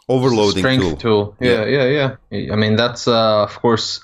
overloading 0.10 0.60
strength 0.60 0.84
tool, 0.84 0.98
tool. 0.98 1.36
Yeah, 1.40 1.66
yeah 1.66 1.86
yeah 1.86 2.16
yeah. 2.30 2.54
I 2.54 2.58
mean 2.58 2.76
that's 2.76 3.08
uh, 3.08 3.44
of 3.44 3.58
course 3.60 4.04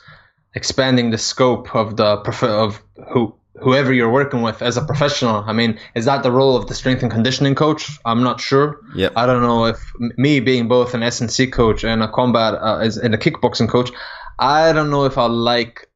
expanding 0.55 1.11
the 1.11 1.17
scope 1.17 1.75
of 1.75 1.97
the 1.97 2.05
of 2.43 2.81
who 3.11 3.36
whoever 3.61 3.93
you're 3.93 4.11
working 4.11 4.41
with 4.41 4.61
as 4.61 4.77
a 4.77 4.81
professional. 4.81 5.43
I 5.47 5.53
mean, 5.53 5.79
is 5.95 6.05
that 6.05 6.23
the 6.23 6.31
role 6.31 6.55
of 6.55 6.67
the 6.67 6.75
strength 6.75 7.01
and 7.01 7.11
conditioning 7.11 7.55
coach? 7.55 7.89
I'm 8.05 8.23
not 8.23 8.39
sure. 8.39 8.81
Yeah. 8.95 9.09
I 9.15 9.25
don't 9.25 9.41
know 9.41 9.65
if 9.65 9.91
me 9.99 10.39
being 10.39 10.67
both 10.67 10.93
an 10.93 11.03
S&C 11.03 11.47
coach 11.47 11.83
and 11.83 12.03
a 12.03 12.07
combat 12.07 12.55
uh, 12.55 12.89
and 13.03 13.13
a 13.13 13.17
kickboxing 13.17 13.69
coach, 13.69 13.91
I 14.39 14.71
don't 14.73 14.89
know 14.89 15.05
if 15.05 15.17
I 15.17 15.25
like 15.25 15.87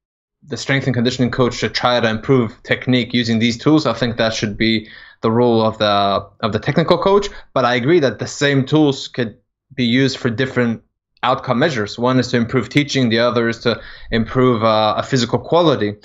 the 0.44 0.58
strength 0.58 0.88
and 0.88 0.94
conditioning 0.94 1.32
coach 1.32 1.60
to 1.60 1.70
try 1.70 2.00
to 2.00 2.10
improve 2.10 2.62
technique 2.64 3.14
using 3.14 3.40
these 3.40 3.58
tools. 3.58 3.86
I 3.86 3.94
think 3.94 4.18
that 4.18 4.34
should 4.34 4.58
be 4.58 4.90
the 5.22 5.32
role 5.32 5.62
of 5.62 5.78
the 5.78 6.28
of 6.40 6.52
the 6.52 6.60
technical 6.60 6.98
coach. 6.98 7.28
But 7.54 7.66
I 7.66 7.76
agree 7.76 8.00
that 8.00 8.20
the 8.20 8.28
same 8.28 8.66
tools 8.66 9.08
could 9.08 9.38
be 9.76 9.86
used 9.86 10.18
for 10.18 10.30
different 10.30 10.82
outcome 11.24 11.60
measures. 11.60 12.00
One 12.00 12.20
is 12.20 12.30
to 12.30 12.38
improve 12.38 12.70
teaching, 12.70 13.10
the 13.10 13.20
other 13.20 13.48
is 13.48 13.60
to 13.60 13.80
improve 14.10 14.64
uh, 14.64 14.96
a 14.98 15.04
physical 15.04 15.38
quality. 15.38 15.96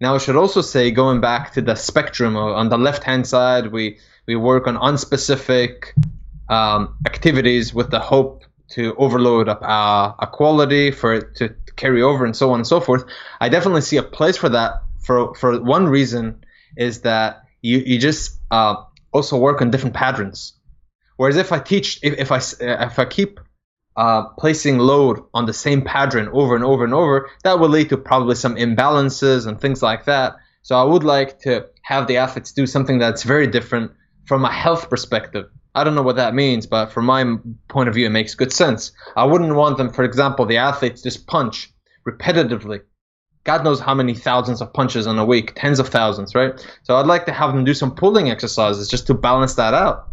Now, 0.00 0.14
I 0.14 0.18
should 0.18 0.36
also 0.36 0.60
say, 0.60 0.90
going 0.90 1.20
back 1.20 1.52
to 1.54 1.62
the 1.62 1.74
spectrum, 1.74 2.36
on 2.36 2.68
the 2.68 2.76
left 2.76 3.02
hand 3.02 3.26
side, 3.26 3.72
we, 3.72 3.98
we 4.26 4.36
work 4.36 4.66
on 4.66 4.76
unspecific 4.76 5.92
um, 6.48 6.96
activities 7.06 7.72
with 7.72 7.90
the 7.90 8.00
hope 8.00 8.44
to 8.68 8.94
overload 8.96 9.48
up 9.48 9.62
a, 9.62 10.14
a 10.18 10.26
quality 10.26 10.90
for 10.90 11.14
it 11.14 11.34
to 11.36 11.54
carry 11.76 12.02
over 12.02 12.24
and 12.24 12.36
so 12.36 12.50
on 12.50 12.60
and 12.60 12.66
so 12.66 12.80
forth. 12.80 13.04
I 13.40 13.48
definitely 13.48 13.82
see 13.82 13.96
a 13.96 14.02
place 14.02 14.36
for 14.36 14.48
that. 14.50 14.82
For, 15.00 15.34
for 15.34 15.60
one 15.62 15.86
reason 15.86 16.44
is 16.76 17.02
that 17.02 17.44
you, 17.62 17.78
you 17.78 17.98
just 17.98 18.40
uh, 18.50 18.76
also 19.12 19.38
work 19.38 19.62
on 19.62 19.70
different 19.70 19.94
patterns. 19.94 20.52
Whereas 21.16 21.36
if 21.36 21.52
I 21.52 21.58
teach, 21.58 22.00
if, 22.02 22.18
if 22.18 22.32
I 22.32 22.40
if 22.60 22.98
I 22.98 23.04
keep 23.06 23.40
uh, 23.96 24.24
placing 24.38 24.78
load 24.78 25.22
on 25.32 25.46
the 25.46 25.52
same 25.52 25.82
pattern 25.82 26.28
over 26.32 26.54
and 26.54 26.64
over 26.64 26.84
and 26.84 26.94
over, 26.94 27.30
that 27.44 27.58
will 27.58 27.68
lead 27.68 27.88
to 27.88 27.96
probably 27.96 28.34
some 28.34 28.56
imbalances 28.56 29.46
and 29.46 29.60
things 29.60 29.82
like 29.82 30.04
that. 30.04 30.36
So 30.62 30.76
I 30.76 30.84
would 30.84 31.04
like 31.04 31.38
to 31.40 31.66
have 31.82 32.06
the 32.06 32.18
athletes 32.18 32.52
do 32.52 32.66
something 32.66 32.98
that's 32.98 33.22
very 33.22 33.46
different 33.46 33.92
from 34.24 34.44
a 34.44 34.52
health 34.52 34.90
perspective. 34.90 35.46
I 35.74 35.84
don't 35.84 35.94
know 35.94 36.02
what 36.02 36.16
that 36.16 36.34
means, 36.34 36.66
but 36.66 36.86
from 36.86 37.04
my 37.04 37.36
point 37.68 37.88
of 37.88 37.94
view, 37.94 38.06
it 38.06 38.10
makes 38.10 38.34
good 38.34 38.52
sense. 38.52 38.92
I 39.14 39.24
wouldn't 39.24 39.54
want 39.54 39.76
them, 39.76 39.92
for 39.92 40.04
example, 40.04 40.46
the 40.46 40.56
athletes 40.56 41.02
just 41.02 41.26
punch 41.26 41.70
repetitively. 42.08 42.80
God 43.44 43.62
knows 43.62 43.78
how 43.78 43.94
many 43.94 44.14
thousands 44.14 44.60
of 44.60 44.72
punches 44.72 45.06
in 45.06 45.18
a 45.18 45.24
week, 45.24 45.52
tens 45.54 45.78
of 45.78 45.88
thousands, 45.88 46.34
right? 46.34 46.54
So 46.82 46.96
I'd 46.96 47.06
like 47.06 47.26
to 47.26 47.32
have 47.32 47.54
them 47.54 47.64
do 47.64 47.74
some 47.74 47.94
pulling 47.94 48.28
exercises 48.28 48.88
just 48.88 49.06
to 49.06 49.14
balance 49.14 49.54
that 49.54 49.72
out. 49.72 50.08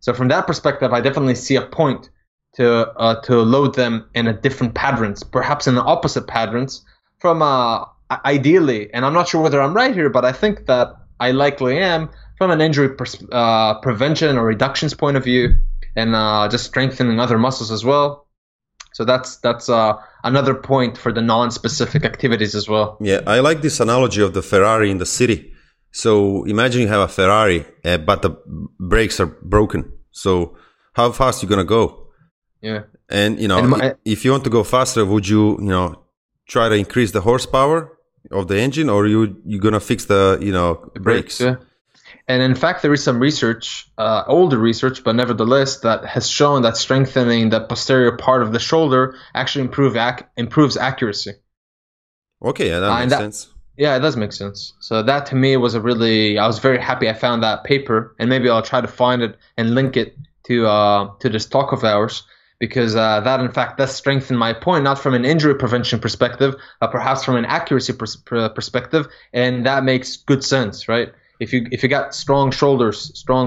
So 0.00 0.14
from 0.14 0.28
that 0.28 0.46
perspective, 0.46 0.92
I 0.92 1.00
definitely 1.00 1.34
see 1.34 1.56
a 1.56 1.66
point 1.66 2.08
to 2.54 2.88
uh, 2.92 3.20
to 3.22 3.40
load 3.42 3.74
them 3.74 4.08
in 4.14 4.26
a 4.26 4.32
different 4.32 4.74
patterns, 4.74 5.22
perhaps 5.22 5.66
in 5.66 5.74
the 5.74 5.82
opposite 5.82 6.26
patterns 6.26 6.84
from 7.18 7.42
uh, 7.42 7.84
ideally, 8.24 8.92
and 8.92 9.04
I'm 9.04 9.14
not 9.14 9.28
sure 9.28 9.40
whether 9.40 9.60
I'm 9.60 9.74
right 9.74 9.94
here, 9.94 10.10
but 10.10 10.24
I 10.24 10.32
think 10.32 10.66
that 10.66 10.94
I 11.18 11.30
likely 11.30 11.78
am 11.78 12.10
from 12.36 12.50
an 12.50 12.60
injury 12.60 12.90
pers- 12.90 13.24
uh, 13.30 13.80
prevention 13.80 14.36
or 14.36 14.44
reductions 14.44 14.94
point 14.94 15.16
of 15.16 15.24
view, 15.24 15.56
and 15.96 16.14
uh, 16.14 16.48
just 16.50 16.64
strengthening 16.66 17.20
other 17.20 17.38
muscles 17.38 17.70
as 17.70 17.84
well. 17.84 18.26
So 18.92 19.04
that's 19.04 19.36
that's 19.36 19.68
uh, 19.68 19.94
another 20.22 20.54
point 20.54 20.98
for 20.98 21.12
the 21.12 21.22
non-specific 21.22 22.04
activities 22.04 22.54
as 22.54 22.68
well. 22.68 22.98
Yeah, 23.00 23.20
I 23.26 23.40
like 23.40 23.62
this 23.62 23.80
analogy 23.80 24.20
of 24.22 24.34
the 24.34 24.42
Ferrari 24.42 24.90
in 24.90 24.98
the 24.98 25.06
city. 25.06 25.52
So 25.92 26.44
imagine 26.44 26.82
you 26.82 26.88
have 26.88 27.00
a 27.00 27.08
Ferrari, 27.08 27.64
uh, 27.84 27.98
but 27.98 28.22
the 28.22 28.30
brakes 28.78 29.20
are 29.20 29.26
broken. 29.26 29.92
So 30.10 30.56
how 30.94 31.12
fast 31.12 31.42
are 31.42 31.46
you 31.46 31.50
gonna 31.50 31.64
go? 31.64 32.01
Yeah. 32.62 32.84
And 33.10 33.38
you 33.40 33.48
know, 33.48 33.58
and 33.58 33.68
my, 33.68 33.94
if 34.04 34.24
you 34.24 34.30
want 34.30 34.44
to 34.44 34.50
go 34.50 34.64
faster, 34.64 35.04
would 35.04 35.28
you, 35.28 35.58
you 35.58 35.68
know, 35.68 36.02
try 36.48 36.68
to 36.68 36.74
increase 36.74 37.10
the 37.10 37.20
horsepower 37.20 37.98
of 38.30 38.48
the 38.48 38.58
engine, 38.58 38.88
or 38.88 39.06
you 39.06 39.36
you 39.44 39.58
gonna 39.58 39.80
fix 39.80 40.06
the, 40.06 40.38
you 40.40 40.52
know, 40.52 40.90
the 40.94 41.00
brakes? 41.00 41.40
Yeah. 41.40 41.56
And 42.28 42.40
in 42.40 42.54
fact, 42.54 42.82
there 42.82 42.92
is 42.92 43.02
some 43.02 43.18
research, 43.18 43.90
uh, 43.98 44.22
older 44.28 44.56
research, 44.58 45.02
but 45.02 45.16
nevertheless, 45.16 45.80
that 45.80 46.04
has 46.04 46.28
shown 46.28 46.62
that 46.62 46.76
strengthening 46.76 47.50
the 47.50 47.60
posterior 47.60 48.16
part 48.16 48.42
of 48.42 48.52
the 48.52 48.60
shoulder 48.60 49.16
actually 49.34 49.64
improve 49.64 49.96
ac- 49.96 50.24
improves 50.36 50.76
accuracy. 50.76 51.32
Okay, 52.40 52.68
yeah, 52.68 52.78
that 52.78 52.90
uh, 52.90 52.98
makes 53.00 53.10
that, 53.10 53.18
sense. 53.18 53.48
Yeah, 53.76 53.96
it 53.96 54.00
does 54.00 54.16
make 54.16 54.32
sense. 54.32 54.72
So 54.80 55.02
that 55.02 55.26
to 55.26 55.34
me 55.34 55.56
was 55.56 55.74
a 55.74 55.80
really, 55.80 56.38
I 56.38 56.46
was 56.46 56.60
very 56.60 56.78
happy 56.78 57.08
I 57.08 57.14
found 57.14 57.42
that 57.42 57.64
paper, 57.64 58.14
and 58.20 58.30
maybe 58.30 58.48
I'll 58.48 58.62
try 58.62 58.80
to 58.80 58.88
find 58.88 59.20
it 59.20 59.36
and 59.56 59.74
link 59.74 59.96
it 59.96 60.16
to 60.44 60.66
uh, 60.66 61.10
to 61.18 61.28
this 61.28 61.46
talk 61.46 61.72
of 61.72 61.82
ours 61.82 62.22
because 62.62 62.94
uh, 62.94 63.18
that 63.18 63.40
in 63.40 63.50
fact 63.50 63.76
does 63.76 63.92
strengthen 63.92 64.36
my 64.36 64.52
point 64.52 64.84
not 64.84 64.96
from 64.96 65.14
an 65.14 65.24
injury 65.24 65.56
prevention 65.62 65.98
perspective 65.98 66.54
but 66.80 66.92
perhaps 66.92 67.24
from 67.24 67.34
an 67.34 67.44
accuracy 67.44 67.92
pers- 67.92 68.22
perspective 68.58 69.04
and 69.32 69.66
that 69.66 69.82
makes 69.82 70.08
good 70.30 70.44
sense 70.44 70.86
right? 70.86 71.08
If 71.40 71.52
you 71.52 71.66
if 71.72 71.82
you 71.82 71.88
got 71.88 72.14
strong 72.14 72.52
shoulders 72.52 72.96
strong 73.18 73.46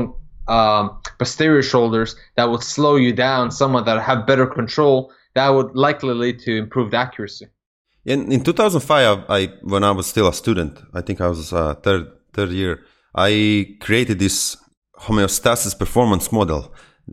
um, 0.50 1.00
posterior 1.18 1.64
shoulders 1.64 2.18
that 2.36 2.50
would 2.52 2.62
slow 2.62 2.98
you 2.98 3.14
down 3.14 3.52
somewhat 3.52 3.86
that 3.86 3.98
have 4.02 4.28
better 4.28 4.48
control 4.60 5.14
that 5.34 5.48
would 5.56 5.72
likely 5.76 6.14
lead 6.14 6.40
to 6.40 6.52
improved 6.56 6.94
accuracy. 6.94 7.48
In, 8.04 8.32
in 8.32 8.44
2005 8.44 9.24
I, 9.30 9.48
when 9.62 9.84
i 9.86 9.92
was 9.92 10.08
still 10.08 10.28
a 10.28 10.34
student 10.34 10.74
i 10.94 11.02
think 11.06 11.22
i 11.22 11.30
was 11.30 11.54
uh, 11.54 11.76
third 11.86 12.04
third 12.34 12.52
year 12.52 12.84
i 13.16 13.30
created 13.80 14.20
this 14.20 14.58
homeostasis 15.06 15.74
performance 15.84 16.34
model 16.34 16.62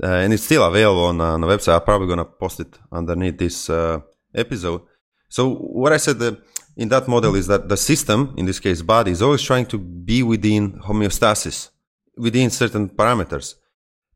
uh, 0.03 0.07
and 0.07 0.33
it's 0.33 0.45
still 0.45 0.65
available 0.65 1.05
on, 1.05 1.21
uh, 1.21 1.33
on 1.35 1.41
the 1.41 1.47
website. 1.47 1.75
I'm 1.75 1.85
probably 1.85 2.09
gonna 2.09 2.25
post 2.25 2.61
it 2.61 2.79
underneath 2.91 3.39
this 3.39 3.69
uh, 3.69 4.01
episode. 4.35 4.83
So 5.29 5.55
what 5.55 5.93
I 5.93 5.97
said 5.97 6.39
in 6.77 6.89
that 6.89 7.09
model 7.09 7.35
is 7.35 7.47
that 7.47 7.69
the 7.69 7.77
system, 7.77 8.35
in 8.37 8.47
this 8.47 8.61
case 8.61 8.83
body, 8.83 9.11
is 9.11 9.23
always 9.23 9.43
trying 9.43 9.67
to 9.67 9.79
be 9.79 10.23
within 10.23 10.81
homeostasis, 10.81 11.71
within 12.17 12.51
certain 12.51 12.89
parameters. 12.89 13.55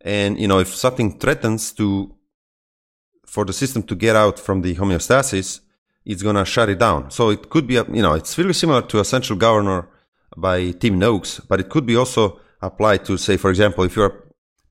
And 0.00 0.38
you 0.38 0.48
know, 0.48 0.58
if 0.58 0.74
something 0.74 1.18
threatens 1.18 1.72
to 1.72 2.14
for 3.26 3.44
the 3.44 3.52
system 3.52 3.82
to 3.82 3.94
get 3.94 4.14
out 4.14 4.38
from 4.38 4.62
the 4.62 4.74
homeostasis, 4.76 5.60
it's 6.04 6.22
gonna 6.22 6.44
shut 6.44 6.68
it 6.68 6.78
down. 6.78 7.10
So 7.10 7.30
it 7.30 7.50
could 7.50 7.66
be, 7.66 7.76
a, 7.76 7.84
you 7.84 8.02
know, 8.02 8.14
it's 8.14 8.34
very 8.34 8.54
similar 8.54 8.82
to 8.82 9.00
a 9.00 9.04
central 9.04 9.38
governor 9.38 9.88
by 10.36 10.70
Tim 10.70 10.98
Noakes, 10.98 11.40
but 11.40 11.60
it 11.60 11.68
could 11.68 11.84
be 11.84 11.96
also 11.96 12.40
applied 12.62 13.04
to, 13.06 13.16
say, 13.16 13.36
for 13.36 13.50
example, 13.50 13.84
if 13.84 13.96
you're 13.96 14.25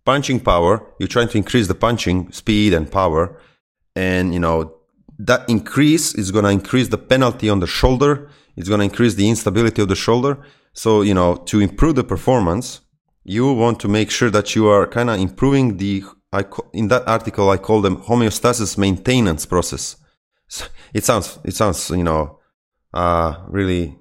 punching 0.05 0.39
power, 0.39 0.85
you're 0.99 1.07
trying 1.07 1.29
to 1.29 1.37
increase 1.37 1.67
the 1.67 1.75
punching 1.75 2.31
speed 2.31 2.73
and 2.73 2.91
power. 2.91 3.39
And, 3.95 4.33
you 4.33 4.39
know, 4.39 4.75
that 5.17 5.49
increase 5.49 6.13
is 6.15 6.31
going 6.31 6.45
to 6.45 6.51
increase 6.51 6.89
the 6.89 6.97
penalty 6.97 7.49
on 7.49 7.59
the 7.59 7.67
shoulder. 7.67 8.29
It's 8.55 8.69
going 8.69 8.79
to 8.79 8.85
increase 8.85 9.15
the 9.15 9.29
instability 9.29 9.81
of 9.81 9.87
the 9.87 9.95
shoulder. 9.95 10.37
So, 10.73 11.01
you 11.01 11.13
know, 11.13 11.35
to 11.47 11.59
improve 11.59 11.95
the 11.95 12.03
performance, 12.03 12.81
you 13.23 13.51
want 13.53 13.79
to 13.79 13.87
make 13.87 14.11
sure 14.11 14.29
that 14.29 14.55
you 14.55 14.67
are 14.67 14.85
kind 14.87 15.09
of 15.09 15.19
improving 15.19 15.77
the, 15.77 16.03
I, 16.31 16.45
in 16.73 16.89
that 16.89 17.07
article, 17.07 17.49
I 17.49 17.57
call 17.57 17.81
them 17.81 17.97
homeostasis 17.97 18.77
maintenance 18.77 19.45
process. 19.45 19.95
So 20.47 20.65
it 20.93 21.03
sounds, 21.03 21.39
it 21.43 21.55
sounds, 21.55 21.89
you 21.89 22.03
know, 22.03 22.39
uh, 22.93 23.37
really, 23.47 23.97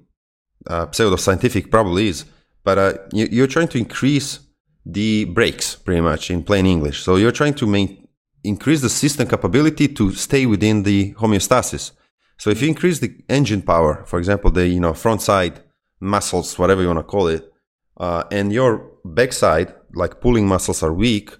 uh, 0.67 0.91
pseudo 0.91 1.15
scientific 1.15 1.71
probably 1.71 2.09
is, 2.09 2.25
but 2.63 2.77
uh, 2.77 2.93
you, 3.11 3.27
you're 3.31 3.47
trying 3.47 3.67
to 3.69 3.77
increase 3.77 4.39
the 4.85 5.25
brakes 5.25 5.75
pretty 5.75 6.01
much 6.01 6.29
in 6.29 6.43
plain 6.43 6.65
English. 6.65 7.01
So 7.03 7.15
you're 7.15 7.31
trying 7.31 7.55
to 7.55 7.67
main, 7.67 8.07
increase 8.43 8.81
the 8.81 8.89
system 8.89 9.27
capability 9.27 9.87
to 9.89 10.11
stay 10.11 10.45
within 10.45 10.83
the 10.83 11.13
homeostasis. 11.13 11.91
So 12.37 12.49
if 12.49 12.61
you 12.61 12.67
increase 12.67 12.99
the 12.99 13.15
engine 13.29 13.61
power, 13.61 14.03
for 14.05 14.19
example, 14.19 14.51
the 14.51 14.67
you 14.67 14.79
know 14.79 14.93
front 14.93 15.21
side 15.21 15.61
muscles, 15.99 16.59
whatever 16.59 16.81
you 16.81 16.87
want 16.87 16.99
to 16.99 17.03
call 17.03 17.27
it, 17.27 17.51
uh, 17.97 18.23
and 18.31 18.51
your 18.51 18.91
backside, 19.03 19.73
like 19.93 20.21
pulling 20.21 20.47
muscles, 20.47 20.83
are 20.83 20.93
weak, 20.93 21.31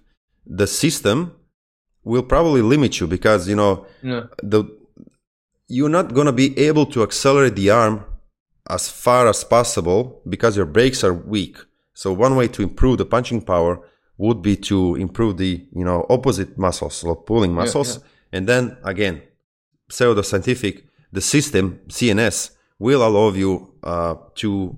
the 0.46 0.68
system 0.68 1.36
will 2.04 2.24
probably 2.24 2.62
limit 2.62 3.00
you 3.00 3.08
because 3.08 3.48
you 3.48 3.56
know 3.56 3.86
the 4.42 4.64
you're 5.68 5.90
not 5.90 6.14
going 6.14 6.28
to 6.28 6.34
be 6.34 6.58
able 6.60 6.86
to 6.86 7.04
accelerate 7.04 7.56
the 7.56 7.70
arm 7.72 8.06
as 8.70 8.90
far 8.90 9.28
as 9.28 9.44
possible 9.44 10.22
because 10.30 10.56
your 10.56 10.66
brakes 10.66 11.04
are 11.04 11.14
weak. 11.14 11.58
So 12.02 12.14
one 12.14 12.36
way 12.36 12.48
to 12.50 12.62
improve 12.62 12.98
the 13.00 13.06
punching 13.06 13.42
power 13.54 13.74
would 14.18 14.42
be 14.42 14.56
to 14.70 14.96
improve 15.06 15.34
the 15.38 15.52
you 15.80 15.84
know 15.84 16.06
opposite 16.10 16.52
muscles, 16.58 16.96
so 17.02 17.16
pulling 17.16 17.54
muscles, 17.54 18.00
and 18.32 18.48
then 18.48 18.78
again, 18.84 19.16
pseudo 19.90 20.22
scientific, 20.22 20.74
the 21.12 21.22
system 21.22 21.80
CNS 21.88 22.52
will 22.80 23.02
allow 23.10 23.30
you 23.44 23.74
uh, 23.84 24.16
to 24.42 24.78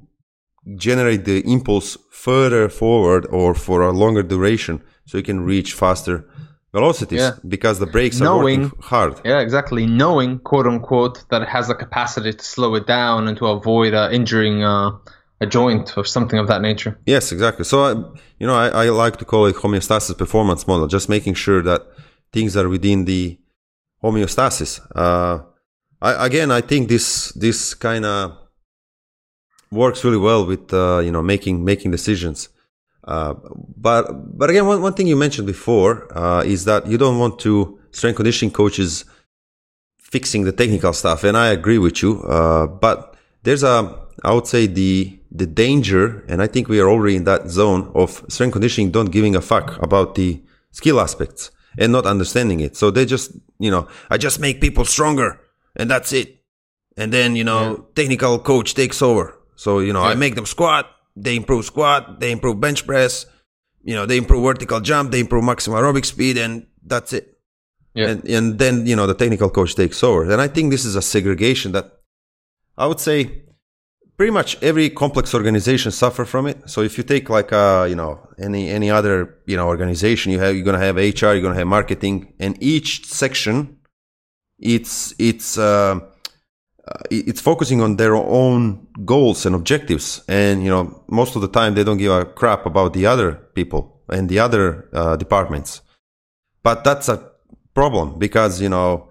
generate 0.76 1.26
the 1.26 1.40
impulse 1.52 1.98
further 2.12 2.70
forward 2.70 3.26
or 3.32 3.54
for 3.54 3.82
a 3.82 3.92
longer 3.92 4.24
duration, 4.24 4.82
so 5.06 5.18
you 5.18 5.24
can 5.24 5.42
reach 5.54 5.74
faster 5.74 6.16
velocities 6.74 7.20
Yeah. 7.22 7.32
because 7.48 7.80
the 7.80 7.86
brakes 7.96 8.20
are 8.22 8.26
Knowing- 8.26 8.64
working 8.64 8.80
hard. 8.82 9.14
Yeah, 9.26 9.40
exactly. 9.40 9.86
Knowing, 9.88 10.40
quote 10.40 10.68
unquote, 10.68 11.24
that 11.30 11.42
it 11.42 11.48
has 11.48 11.68
the 11.70 11.76
capacity 11.76 12.34
to 12.34 12.44
slow 12.44 12.76
it 12.76 12.86
down 12.86 13.28
and 13.28 13.38
to 13.38 13.46
avoid 13.48 13.94
uh, 13.94 14.10
injuring 14.12 14.64
uh, 14.64 14.92
a 15.40 15.46
joint 15.46 15.98
or 15.98 16.06
something 16.06 16.40
of 16.40 16.48
that 16.48 16.62
nature. 16.62 16.98
Yes, 17.06 17.32
exactly. 17.32 17.64
So, 17.64 17.84
I, 17.84 17.92
you 18.40 18.48
know, 18.48 18.56
I, 18.56 18.86
I 18.86 18.90
like 18.90 19.18
to 19.18 19.26
call 19.26 19.46
it 19.46 19.56
homeostasis 19.56 20.18
performance 20.18 20.68
model, 20.68 20.88
just 20.88 21.10
making 21.10 21.36
sure 21.36 21.62
that 21.62 21.82
things 22.32 22.58
are 22.58 22.68
within 22.68 23.06
the 23.06 23.38
homeostasis. 24.04 24.80
Uh, 24.96 25.44
I, 26.02 26.26
again, 26.26 26.52
I 26.52 26.62
think 26.62 26.90
this 26.90 27.32
this 27.34 27.74
kind 27.74 28.06
of 28.06 28.38
works 29.72 30.04
really 30.04 30.18
well 30.18 30.46
with 30.46 30.74
uh, 30.74 31.00
you 31.00 31.12
know 31.12 31.22
making 31.22 31.64
making 31.64 31.92
decisions. 31.92 32.50
Uh, 33.04 33.36
but 33.76 34.38
but 34.38 34.50
again, 34.50 34.66
one, 34.66 34.82
one 34.82 34.94
thing 34.94 35.08
you 35.08 35.16
mentioned 35.16 35.48
before 35.48 36.08
uh, 36.18 36.42
is 36.42 36.66
that 36.66 36.88
you 36.88 36.98
don't 36.98 37.20
want 37.20 37.40
to 37.40 37.80
strength 37.92 38.18
conditioning 38.18 38.52
coaches 38.52 39.06
fixing 40.00 40.44
the 40.44 40.52
technical 40.52 40.94
stuff, 40.94 41.24
and 41.24 41.38
I 41.38 41.50
agree 41.50 41.78
with 41.78 42.02
you. 42.02 42.22
Uh, 42.24 42.68
but 42.68 43.16
there's 43.44 43.64
a 43.64 44.07
I 44.24 44.34
would 44.34 44.48
say 44.48 44.68
the 44.68 45.20
the 45.32 45.46
danger, 45.46 46.24
and 46.28 46.42
I 46.42 46.48
think 46.48 46.68
we 46.70 46.80
are 46.80 46.90
already 46.90 47.16
in 47.16 47.24
that 47.26 47.50
zone 47.50 47.92
of 47.94 48.24
strength 48.30 48.54
conditioning 48.54 48.92
don't 48.92 49.12
giving 49.12 49.36
a 49.36 49.42
fuck 49.42 49.78
about 49.82 50.16
the 50.16 50.42
skill 50.72 51.00
aspects 51.00 51.52
and 51.78 51.92
not 51.92 52.06
understanding 52.06 52.60
it. 52.60 52.76
So 52.76 52.92
they 52.92 53.06
just 53.06 53.32
you 53.60 53.70
know 53.72 53.88
I 54.10 54.18
just 54.18 54.40
make 54.40 54.60
people 54.62 54.86
stronger 54.86 55.40
and 55.76 55.90
that's 55.90 56.12
it. 56.14 56.38
And 56.98 57.12
then 57.14 57.36
you 57.36 57.44
know 57.44 57.86
technical 57.96 58.40
coach 58.40 58.74
takes 58.74 59.02
over. 59.02 59.36
So 59.56 59.80
you 59.80 59.94
know 59.94 60.02
I 60.02 60.16
make 60.16 60.36
them 60.36 60.46
squat, 60.46 60.86
they 61.16 61.36
improve 61.36 61.66
squat, 61.66 62.20
they 62.20 62.32
improve 62.32 62.60
bench 62.60 62.86
press, 62.88 63.26
you 63.84 63.94
know 63.96 64.06
they 64.06 64.18
improve 64.18 64.44
vertical 64.44 64.80
jump, 64.80 65.12
they 65.12 65.20
improve 65.20 65.44
maximum 65.44 65.78
aerobic 65.80 66.06
speed, 66.06 66.38
and 66.38 66.66
that's 66.86 67.12
it 67.14 67.26
Yeah. 67.94 68.10
and, 68.10 68.20
and 68.30 68.60
then 68.60 68.86
you 68.88 68.96
know 68.96 69.08
the 69.08 69.14
technical 69.14 69.50
coach 69.50 69.74
takes 69.76 70.04
over 70.04 70.22
and 70.32 70.40
i 70.42 70.48
think 70.48 70.72
this 70.72 70.86
is 70.86 70.96
a 70.96 71.02
segregation 71.02 71.72
that 71.74 71.86
i 72.78 72.86
would 72.90 73.00
say 73.00 73.18
pretty 74.18 74.32
much 74.32 74.62
every 74.64 74.90
complex 74.90 75.34
organization 75.34 75.92
suffer 75.92 76.26
from 76.26 76.48
it. 76.48 76.70
So 76.70 76.82
if 76.82 76.98
you 76.98 77.04
take 77.04 77.30
like 77.30 77.54
uh 77.54 77.86
you 77.90 77.96
know 77.96 78.28
any 78.40 78.70
any 78.70 78.90
other 78.90 79.36
you 79.46 79.56
know 79.56 79.68
organization 79.68 80.32
you 80.32 80.40
have 80.40 80.56
you're 80.56 80.66
going 80.66 80.80
to 80.80 80.86
have 80.86 80.96
hr 80.98 81.34
you're 81.34 81.42
going 81.42 81.54
to 81.54 81.60
have 81.60 81.68
marketing 81.68 82.34
and 82.40 82.62
each 82.62 83.06
section 83.06 83.78
it's 84.60 85.14
it's 85.20 85.58
uh, 85.58 86.00
uh, 86.88 87.04
it's 87.12 87.42
focusing 87.42 87.82
on 87.82 87.98
their 87.98 88.16
own 88.16 88.88
goals 89.06 89.46
and 89.46 89.56
objectives. 89.56 90.24
And 90.28 90.64
you 90.64 90.70
know 90.70 91.04
most 91.08 91.36
of 91.36 91.42
the 91.42 91.48
time 91.48 91.76
they 91.76 91.84
don't 91.84 91.98
give 91.98 92.12
a 92.12 92.26
crap 92.26 92.66
about 92.66 92.94
the 92.94 93.06
other 93.06 93.34
people 93.54 94.02
and 94.10 94.30
the 94.30 94.40
other 94.40 94.90
uh, 94.94 95.16
departments. 95.16 95.82
But 96.64 96.84
that's 96.84 97.08
a 97.10 97.32
problem 97.74 98.18
because 98.18 98.62
you 98.62 98.70
know 98.70 99.10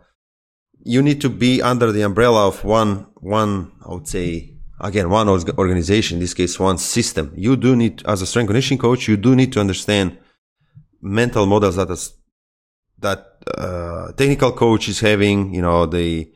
you 0.84 1.02
need 1.02 1.20
to 1.20 1.28
be 1.28 1.62
under 1.62 1.92
the 1.92 2.02
umbrella 2.02 2.46
of 2.48 2.64
one 2.64 3.07
one 3.20 3.72
i 3.84 3.92
would 3.92 4.07
say 4.07 4.55
again 4.80 5.08
one 5.10 5.28
organization 5.28 6.16
in 6.16 6.20
this 6.20 6.34
case 6.34 6.58
one 6.58 6.78
system. 6.78 7.32
You 7.36 7.56
do 7.56 7.76
need 7.76 8.02
as 8.06 8.22
a 8.22 8.26
strength 8.26 8.48
conditioning 8.48 8.78
coach 8.78 9.08
you 9.08 9.16
do 9.16 9.34
need 9.34 9.52
to 9.52 9.60
understand 9.60 10.18
mental 11.00 11.46
models 11.46 11.76
that 11.76 11.90
is 11.90 12.14
that 12.98 13.38
uh, 13.56 14.12
technical 14.12 14.52
coach 14.52 14.88
is 14.88 15.00
having 15.00 15.54
you 15.54 15.62
know 15.62 15.86
the 15.86 16.30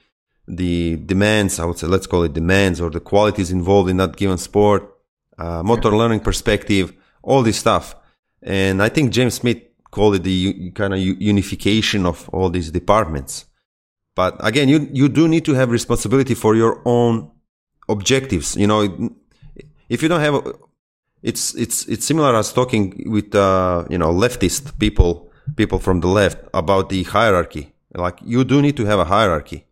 the 0.46 0.96
demands 0.96 1.58
i 1.58 1.64
would 1.64 1.78
say 1.78 1.86
let's 1.86 2.06
call 2.06 2.22
it 2.24 2.32
demands 2.32 2.80
or 2.80 2.90
the 2.90 3.00
qualities 3.00 3.50
involved 3.50 3.88
in 3.88 3.96
that 3.96 4.16
given 4.16 4.36
sport 4.36 4.94
uh, 5.38 5.62
motor 5.62 5.90
learning 5.90 6.20
perspective 6.20 6.92
all 7.22 7.42
this 7.42 7.58
stuff. 7.58 7.94
And 8.42 8.82
i 8.82 8.88
think 8.88 9.12
james 9.12 9.34
smith 9.34 9.58
called 9.90 10.16
it 10.16 10.22
the 10.22 10.70
kind 10.72 10.94
of 10.94 11.00
unification 11.00 12.06
of 12.06 12.28
all 12.30 12.48
these 12.48 12.70
departments. 12.70 13.46
But 14.14 14.36
again 14.40 14.68
you 14.68 14.88
you 14.92 15.08
do 15.08 15.28
need 15.28 15.44
to 15.46 15.54
have 15.54 15.70
responsibility 15.70 16.34
for 16.34 16.54
your 16.54 16.82
own 16.84 17.30
objectives 17.90 18.56
you 18.56 18.66
know 18.66 18.80
if 19.88 20.02
you 20.02 20.08
don't 20.08 20.20
have 20.20 20.34
it's 21.22 21.54
it's 21.54 21.86
it's 21.86 22.06
similar 22.06 22.34
as 22.34 22.52
talking 22.52 23.02
with 23.06 23.34
uh, 23.34 23.84
you 23.90 23.98
know 23.98 24.12
leftist 24.12 24.78
people 24.78 25.30
people 25.56 25.78
from 25.78 26.00
the 26.00 26.08
left 26.08 26.38
about 26.54 26.88
the 26.88 27.02
hierarchy. 27.04 27.72
Like 27.94 28.18
you 28.24 28.44
do 28.44 28.62
need 28.62 28.76
to 28.76 28.84
have 28.86 28.98
a 28.98 29.04
hierarchy. 29.04 29.66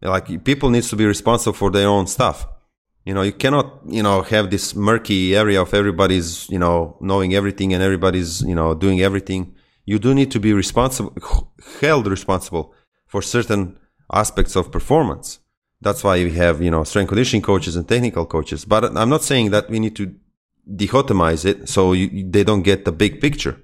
Like 0.00 0.44
people 0.44 0.70
needs 0.70 0.88
to 0.90 0.96
be 0.96 1.06
responsible 1.06 1.52
for 1.52 1.70
their 1.70 1.88
own 1.88 2.06
stuff. 2.06 2.48
You 3.04 3.14
know 3.14 3.22
you 3.22 3.32
cannot 3.32 3.80
you 3.86 4.02
know 4.02 4.22
have 4.22 4.50
this 4.50 4.74
murky 4.74 5.36
area 5.36 5.60
of 5.60 5.74
everybody's 5.74 6.48
you 6.48 6.58
know 6.58 6.96
knowing 7.00 7.34
everything 7.34 7.72
and 7.74 7.82
everybody's 7.82 8.42
you 8.42 8.54
know 8.54 8.74
doing 8.74 9.00
everything. 9.00 9.54
You 9.84 9.98
do 9.98 10.14
need 10.14 10.30
to 10.32 10.40
be 10.40 10.52
responsible 10.52 11.52
held 11.80 12.06
responsible 12.06 12.74
for 13.06 13.22
certain 13.22 13.78
aspects 14.12 14.56
of 14.56 14.72
performance 14.72 15.38
that's 15.82 16.02
why 16.02 16.16
we 16.24 16.32
have 16.32 16.62
you 16.62 16.70
know 16.70 16.84
strength 16.84 17.08
conditioning 17.08 17.42
coaches 17.42 17.76
and 17.76 17.88
technical 17.88 18.24
coaches 18.24 18.64
but 18.64 18.84
i'm 18.96 19.08
not 19.08 19.22
saying 19.22 19.50
that 19.50 19.68
we 19.68 19.78
need 19.78 19.96
to 19.96 20.14
dichotomize 20.82 21.44
it 21.44 21.68
so 21.68 21.92
you, 21.92 22.06
they 22.30 22.44
don't 22.44 22.62
get 22.62 22.84
the 22.84 22.92
big 22.92 23.20
picture 23.20 23.56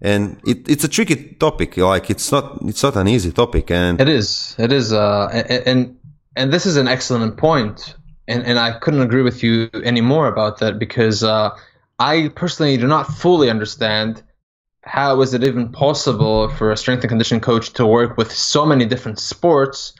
and 0.00 0.38
it, 0.46 0.68
it's 0.68 0.84
a 0.84 0.88
tricky 0.88 1.16
topic 1.34 1.76
like 1.76 2.10
it's 2.10 2.30
not 2.30 2.58
it's 2.62 2.82
not 2.82 2.96
an 2.96 3.08
easy 3.08 3.32
topic 3.32 3.70
and 3.70 4.00
It 4.00 4.08
is. 4.08 4.54
It 4.58 4.72
is. 4.72 4.92
Uh, 4.92 5.28
and 5.66 5.96
and 6.36 6.52
this 6.52 6.66
is 6.66 6.76
an 6.76 6.88
excellent 6.88 7.36
point, 7.36 7.96
and 8.28 8.44
and 8.44 8.58
I 8.58 8.78
couldn't 8.78 9.02
agree 9.02 9.22
with 9.22 9.42
you 9.42 9.70
any 9.82 10.00
more 10.00 10.28
about 10.28 10.58
that 10.58 10.78
because 10.78 11.24
uh, 11.24 11.50
I 11.98 12.28
personally 12.34 12.76
do 12.76 12.86
not 12.86 13.06
fully 13.06 13.48
understand 13.48 14.22
how 14.82 15.22
is 15.22 15.32
it 15.32 15.42
even 15.42 15.72
possible 15.72 16.50
for 16.50 16.70
a 16.70 16.76
strength 16.76 17.02
and 17.02 17.08
conditioning 17.08 17.40
coach 17.40 17.72
to 17.74 17.86
work 17.86 18.18
with 18.18 18.30
so 18.30 18.66
many 18.66 18.84
different 18.84 19.18
sports 19.18 19.94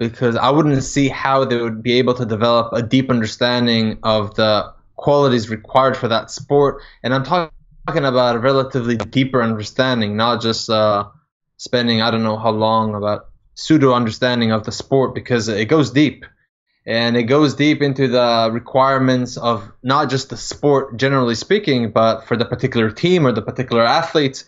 because 0.00 0.34
I 0.34 0.48
wouldn't 0.48 0.82
see 0.82 1.08
how 1.08 1.44
they 1.44 1.60
would 1.60 1.82
be 1.82 1.92
able 1.98 2.14
to 2.14 2.24
develop 2.24 2.72
a 2.72 2.82
deep 2.82 3.10
understanding 3.10 3.98
of 4.02 4.34
the 4.34 4.72
qualities 4.96 5.50
required 5.50 5.94
for 5.94 6.08
that 6.08 6.30
sport. 6.30 6.82
And 7.02 7.14
I'm 7.14 7.22
talk- 7.22 7.52
talking 7.86 8.06
about 8.06 8.34
a 8.34 8.38
relatively 8.38 8.96
deeper 8.96 9.42
understanding, 9.42 10.16
not 10.16 10.40
just 10.40 10.70
uh, 10.70 11.04
spending 11.58 12.00
I 12.00 12.10
don't 12.10 12.22
know 12.22 12.38
how 12.38 12.50
long 12.50 12.94
about 12.94 13.26
pseudo 13.54 13.92
understanding 13.92 14.52
of 14.52 14.64
the 14.64 14.72
sport 14.72 15.14
because 15.14 15.48
it 15.48 15.66
goes 15.66 15.90
deep. 15.90 16.24
And 16.86 17.14
it 17.14 17.24
goes 17.24 17.54
deep 17.54 17.82
into 17.82 18.08
the 18.08 18.48
requirements 18.50 19.36
of 19.36 19.70
not 19.82 20.08
just 20.08 20.30
the 20.30 20.36
sport, 20.38 20.96
generally 20.96 21.34
speaking, 21.34 21.92
but 21.92 22.22
for 22.22 22.38
the 22.38 22.46
particular 22.46 22.90
team 22.90 23.26
or 23.26 23.32
the 23.32 23.42
particular 23.42 23.84
athletes. 23.84 24.46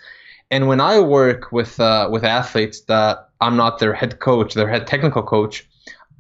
And 0.51 0.67
when 0.67 0.81
I 0.81 1.01
work 1.01 1.53
with 1.53 1.79
uh, 1.79 2.09
with 2.11 2.25
athletes 2.25 2.81
that 2.83 3.29
I'm 3.43 3.57
not 3.57 3.79
their 3.79 3.93
head 3.93 4.19
coach, 4.19 4.55
their 4.55 4.69
head 4.69 4.87
technical 4.87 5.23
coach, 5.23 5.67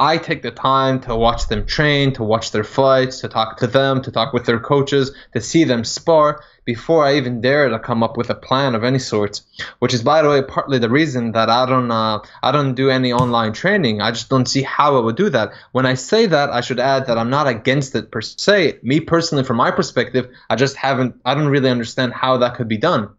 I 0.02 0.18
take 0.18 0.42
the 0.42 0.50
time 0.50 1.00
to 1.02 1.14
watch 1.14 1.48
them 1.48 1.64
train, 1.64 2.12
to 2.14 2.24
watch 2.24 2.50
their 2.50 2.64
fights, 2.64 3.20
to 3.20 3.28
talk 3.28 3.58
to 3.58 3.68
them, 3.68 4.02
to 4.02 4.10
talk 4.10 4.32
with 4.32 4.46
their 4.46 4.58
coaches, 4.58 5.12
to 5.32 5.40
see 5.40 5.62
them 5.62 5.84
spar 5.84 6.42
before 6.64 7.04
I 7.04 7.18
even 7.18 7.40
dare 7.40 7.68
to 7.68 7.78
come 7.78 8.02
up 8.02 8.16
with 8.16 8.28
a 8.30 8.34
plan 8.34 8.74
of 8.74 8.84
any 8.84 8.98
sort. 8.98 9.42
Which 9.78 9.94
is, 9.94 10.02
by 10.02 10.22
the 10.22 10.28
way, 10.28 10.42
partly 10.42 10.78
the 10.78 10.88
reason 10.88 11.32
that 11.32 11.48
I 11.48 11.66
don't 11.66 11.90
uh, 11.90 12.20
I 12.42 12.50
don't 12.50 12.74
do 12.74 12.90
any 12.90 13.12
online 13.12 13.52
training. 13.52 14.00
I 14.00 14.10
just 14.10 14.28
don't 14.28 14.48
see 14.48 14.62
how 14.62 14.96
I 14.96 15.00
would 15.00 15.16
do 15.16 15.30
that. 15.30 15.52
When 15.72 15.86
I 15.86 15.94
say 15.94 16.26
that, 16.26 16.50
I 16.50 16.62
should 16.62 16.80
add 16.80 17.06
that 17.06 17.18
I'm 17.18 17.30
not 17.30 17.46
against 17.46 17.94
it 17.94 18.10
per 18.10 18.22
se. 18.22 18.80
Me 18.82 19.00
personally, 19.00 19.44
from 19.44 19.58
my 19.58 19.70
perspective, 19.70 20.30
I 20.50 20.56
just 20.56 20.76
haven't 20.76 21.20
I 21.24 21.34
don't 21.34 21.48
really 21.48 21.70
understand 21.70 22.12
how 22.12 22.38
that 22.38 22.56
could 22.56 22.68
be 22.68 22.78
done. 22.78 23.10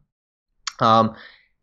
Um, 0.80 1.16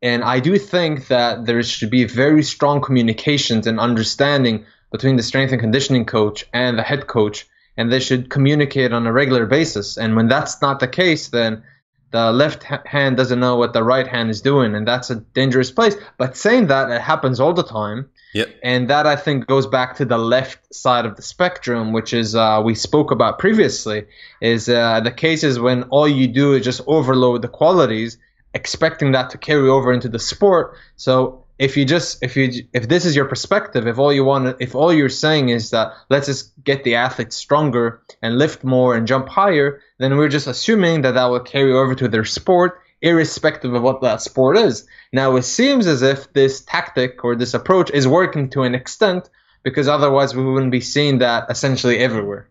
and 0.02 0.24
I 0.24 0.40
do 0.40 0.58
think 0.58 1.08
that 1.08 1.46
there 1.46 1.62
should 1.62 1.90
be 1.90 2.04
very 2.04 2.42
strong 2.42 2.80
communications 2.80 3.66
and 3.66 3.78
understanding 3.78 4.64
between 4.90 5.16
the 5.16 5.22
strength 5.22 5.52
and 5.52 5.60
conditioning 5.60 6.04
coach 6.04 6.44
and 6.52 6.78
the 6.78 6.82
head 6.82 7.06
coach. 7.06 7.46
and 7.76 7.90
they 7.90 8.00
should 8.00 8.28
communicate 8.28 8.92
on 8.92 9.06
a 9.06 9.12
regular 9.12 9.46
basis. 9.46 9.96
And 9.96 10.14
when 10.16 10.28
that's 10.28 10.60
not 10.60 10.80
the 10.80 10.88
case, 10.88 11.28
then 11.28 11.62
the 12.10 12.32
left 12.32 12.62
hand 12.64 13.16
doesn't 13.16 13.38
know 13.38 13.56
what 13.56 13.72
the 13.72 13.82
right 13.82 14.06
hand 14.06 14.30
is 14.30 14.40
doing, 14.42 14.74
and 14.74 14.86
that's 14.86 15.10
a 15.10 15.16
dangerous 15.16 15.70
place. 15.70 15.96
But 16.18 16.36
saying 16.36 16.66
that, 16.66 16.90
it 16.90 17.00
happens 17.00 17.40
all 17.40 17.54
the 17.54 17.62
time. 17.62 18.10
Yep. 18.34 18.48
And 18.62 18.90
that 18.90 19.06
I 19.06 19.16
think 19.16 19.46
goes 19.46 19.66
back 19.66 19.96
to 19.96 20.04
the 20.04 20.18
left 20.18 20.74
side 20.74 21.06
of 21.06 21.16
the 21.16 21.22
spectrum, 21.22 21.92
which 21.92 22.12
is 22.12 22.34
uh, 22.34 22.60
we 22.64 22.74
spoke 22.74 23.10
about 23.10 23.38
previously, 23.38 24.06
is 24.40 24.68
uh, 24.68 25.00
the 25.00 25.10
cases 25.10 25.58
when 25.58 25.84
all 25.84 26.08
you 26.08 26.28
do 26.28 26.54
is 26.54 26.64
just 26.64 26.80
overload 26.86 27.42
the 27.42 27.48
qualities, 27.48 28.18
expecting 28.54 29.12
that 29.12 29.30
to 29.30 29.38
carry 29.38 29.68
over 29.68 29.92
into 29.92 30.08
the 30.08 30.18
sport. 30.18 30.76
So 30.96 31.44
if 31.58 31.76
you 31.76 31.84
just 31.84 32.22
if 32.22 32.36
you 32.36 32.64
if 32.72 32.88
this 32.88 33.04
is 33.04 33.14
your 33.14 33.26
perspective, 33.26 33.86
if 33.86 33.98
all 33.98 34.12
you 34.12 34.24
want, 34.24 34.56
if 34.60 34.74
all 34.74 34.92
you're 34.92 35.08
saying 35.08 35.50
is 35.50 35.70
that 35.70 35.92
let's 36.08 36.26
just 36.26 36.52
get 36.64 36.84
the 36.84 36.94
athletes 36.94 37.36
stronger 37.36 38.02
and 38.22 38.38
lift 38.38 38.64
more 38.64 38.96
and 38.96 39.06
jump 39.06 39.28
higher, 39.28 39.80
then 39.98 40.16
we're 40.16 40.28
just 40.28 40.46
assuming 40.46 41.02
that 41.02 41.12
that 41.12 41.26
will 41.26 41.40
carry 41.40 41.72
over 41.72 41.94
to 41.94 42.08
their 42.08 42.24
sport 42.24 42.80
irrespective 43.02 43.74
of 43.74 43.82
what 43.82 44.02
that 44.02 44.20
sport 44.20 44.56
is. 44.56 44.86
Now, 45.12 45.36
it 45.36 45.42
seems 45.42 45.86
as 45.86 46.02
if 46.02 46.32
this 46.32 46.60
tactic 46.62 47.24
or 47.24 47.34
this 47.34 47.54
approach 47.54 47.90
is 47.90 48.06
working 48.06 48.50
to 48.50 48.62
an 48.62 48.74
extent 48.74 49.30
because 49.62 49.88
otherwise 49.88 50.34
we 50.34 50.44
wouldn't 50.44 50.72
be 50.72 50.80
seeing 50.80 51.18
that 51.18 51.50
essentially 51.50 51.98
everywhere. 51.98 52.48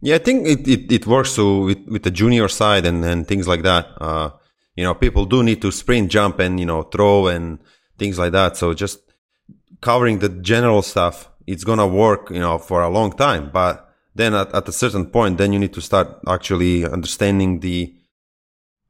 Yeah, 0.00 0.16
I 0.16 0.18
think 0.18 0.46
it, 0.46 0.68
it, 0.68 0.92
it 0.92 1.06
works 1.06 1.30
so 1.30 1.60
with, 1.60 1.86
with 1.86 2.02
the 2.02 2.10
junior 2.10 2.48
side 2.48 2.86
and, 2.86 3.04
and 3.04 3.26
things 3.26 3.48
like 3.48 3.62
that. 3.62 3.86
Uh, 4.00 4.30
you 4.76 4.84
know, 4.84 4.94
people 4.94 5.24
do 5.24 5.42
need 5.42 5.60
to 5.62 5.72
sprint, 5.72 6.10
jump, 6.10 6.38
and, 6.38 6.60
you 6.60 6.66
know, 6.66 6.82
throw 6.82 7.26
and 7.26 7.58
things 7.98 8.18
like 8.18 8.32
that. 8.32 8.56
So 8.56 8.74
just 8.74 9.00
covering 9.80 10.18
the 10.18 10.28
general 10.28 10.82
stuff, 10.82 11.30
it's 11.46 11.64
to 11.78 11.86
work, 11.86 12.30
you 12.30 12.40
know, 12.40 12.58
for 12.58 12.82
a 12.82 12.88
long 12.88 13.12
time. 13.12 13.50
But 13.52 13.88
then 14.14 14.34
at, 14.34 14.54
at 14.54 14.68
a 14.68 14.72
certain 14.72 15.06
point, 15.06 15.38
then 15.38 15.52
you 15.52 15.58
need 15.58 15.72
to 15.72 15.80
start 15.80 16.08
actually 16.28 16.84
understanding 16.84 17.60
the, 17.60 17.94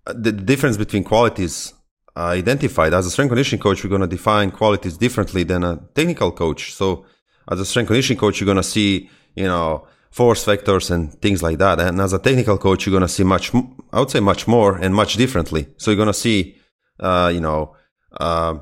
the 0.06 0.32
difference 0.32 0.76
between 0.76 1.04
qualities 1.04 1.72
uh, 2.16 2.20
identified. 2.26 2.94
As 2.94 3.06
a 3.06 3.10
strength 3.10 3.30
conditioning 3.30 3.62
coach, 3.62 3.84
we're 3.84 3.90
to 4.00 4.06
define 4.06 4.50
qualities 4.50 4.96
differently 4.96 5.44
than 5.44 5.62
a 5.62 5.76
technical 5.94 6.32
coach. 6.32 6.72
So 6.72 7.04
as 7.50 7.60
a 7.60 7.66
strength 7.66 7.88
conditioning 7.88 8.18
coach, 8.18 8.40
you're 8.40 8.46
to 8.56 8.62
see, 8.62 9.10
you 9.34 9.44
know, 9.44 9.86
force 10.16 10.46
vectors 10.46 10.90
and 10.90 11.02
things 11.20 11.42
like 11.42 11.58
that. 11.58 11.78
And 11.78 12.00
as 12.00 12.14
a 12.14 12.18
technical 12.18 12.56
coach, 12.56 12.86
you're 12.86 12.98
going 12.98 13.08
to 13.10 13.16
see 13.18 13.22
much, 13.34 13.54
I 13.92 14.00
would 14.00 14.10
say 14.10 14.20
much 14.20 14.48
more 14.48 14.72
and 14.84 14.94
much 14.94 15.12
differently. 15.22 15.62
So 15.76 15.90
you're 15.90 16.02
going 16.04 16.16
to 16.16 16.22
see, 16.26 16.56
uh, 16.98 17.30
you 17.36 17.42
know, 17.46 17.76
uh, 18.18 18.54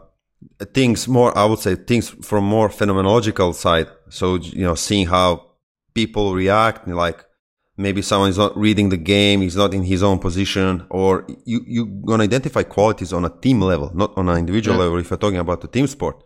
things 0.78 1.06
more, 1.06 1.30
I 1.38 1.44
would 1.44 1.60
say 1.60 1.76
things 1.76 2.08
from 2.28 2.42
more 2.44 2.68
phenomenological 2.68 3.54
side. 3.54 3.86
So, 4.08 4.34
you 4.58 4.64
know, 4.64 4.74
seeing 4.74 5.06
how 5.06 5.28
people 5.94 6.34
react, 6.34 6.88
like, 6.88 7.24
maybe 7.76 8.02
someone 8.02 8.30
is 8.30 8.38
not 8.38 8.56
reading 8.56 8.88
the 8.88 8.96
game, 8.96 9.40
he's 9.40 9.56
not 9.56 9.74
in 9.74 9.84
his 9.84 10.02
own 10.02 10.18
position, 10.18 10.84
or 10.90 11.24
you, 11.44 11.60
you're 11.66 11.86
going 11.86 12.18
to 12.18 12.24
identify 12.24 12.64
qualities 12.64 13.12
on 13.12 13.24
a 13.24 13.30
team 13.44 13.60
level, 13.60 13.92
not 13.94 14.12
on 14.16 14.28
an 14.28 14.38
individual 14.38 14.76
yeah. 14.76 14.84
level 14.84 14.98
if 14.98 15.08
you're 15.08 15.24
talking 15.24 15.38
about 15.38 15.60
the 15.60 15.68
team 15.68 15.86
sport. 15.86 16.16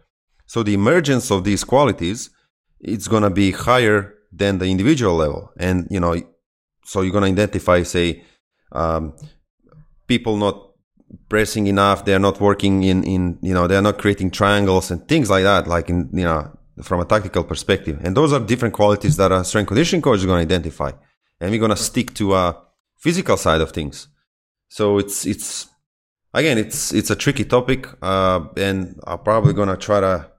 So 0.46 0.62
the 0.62 0.72
emergence 0.72 1.30
of 1.30 1.44
these 1.44 1.64
qualities, 1.64 2.30
it's 2.80 3.08
going 3.08 3.24
to 3.24 3.30
be 3.30 3.50
higher 3.50 4.14
than 4.32 4.58
the 4.58 4.66
individual 4.66 5.16
level. 5.16 5.52
And, 5.58 5.86
you 5.90 6.00
know, 6.00 6.20
so 6.84 7.02
you're 7.02 7.12
going 7.12 7.24
to 7.24 7.42
identify, 7.42 7.82
say, 7.82 8.24
um, 8.72 9.14
people 10.06 10.36
not 10.36 10.64
pressing 11.28 11.66
enough, 11.66 12.04
they're 12.04 12.18
not 12.18 12.40
working 12.40 12.82
in, 12.82 13.02
in, 13.04 13.38
you 13.42 13.54
know, 13.54 13.66
they're 13.66 13.82
not 13.82 13.98
creating 13.98 14.30
triangles 14.30 14.90
and 14.90 15.06
things 15.08 15.30
like 15.30 15.44
that, 15.44 15.66
like 15.66 15.88
in, 15.88 16.10
you 16.12 16.24
know, 16.24 16.50
from 16.82 17.00
a 17.00 17.04
tactical 17.04 17.44
perspective. 17.44 17.98
And 18.02 18.16
those 18.16 18.32
are 18.32 18.40
different 18.40 18.74
qualities 18.74 19.16
that 19.16 19.32
a 19.32 19.44
strength 19.44 19.68
conditioning 19.68 20.02
coach 20.02 20.18
is 20.18 20.26
going 20.26 20.46
to 20.46 20.54
identify 20.54 20.92
and 21.40 21.50
we're 21.50 21.60
gonna 21.60 21.76
stick 21.76 22.14
to 22.14 22.34
a 22.34 22.56
physical 22.96 23.36
side 23.36 23.60
of 23.60 23.72
things. 23.72 24.08
So 24.68 24.98
it's 24.98 25.26
it's 25.26 25.68
again 26.34 26.58
it's 26.58 26.92
it's 26.92 27.10
a 27.10 27.16
tricky 27.16 27.44
topic, 27.44 27.86
uh, 28.02 28.40
and 28.56 28.98
I'm 29.06 29.20
probably 29.20 29.52
gonna 29.52 29.76
try 29.76 30.00
to 30.00 30.30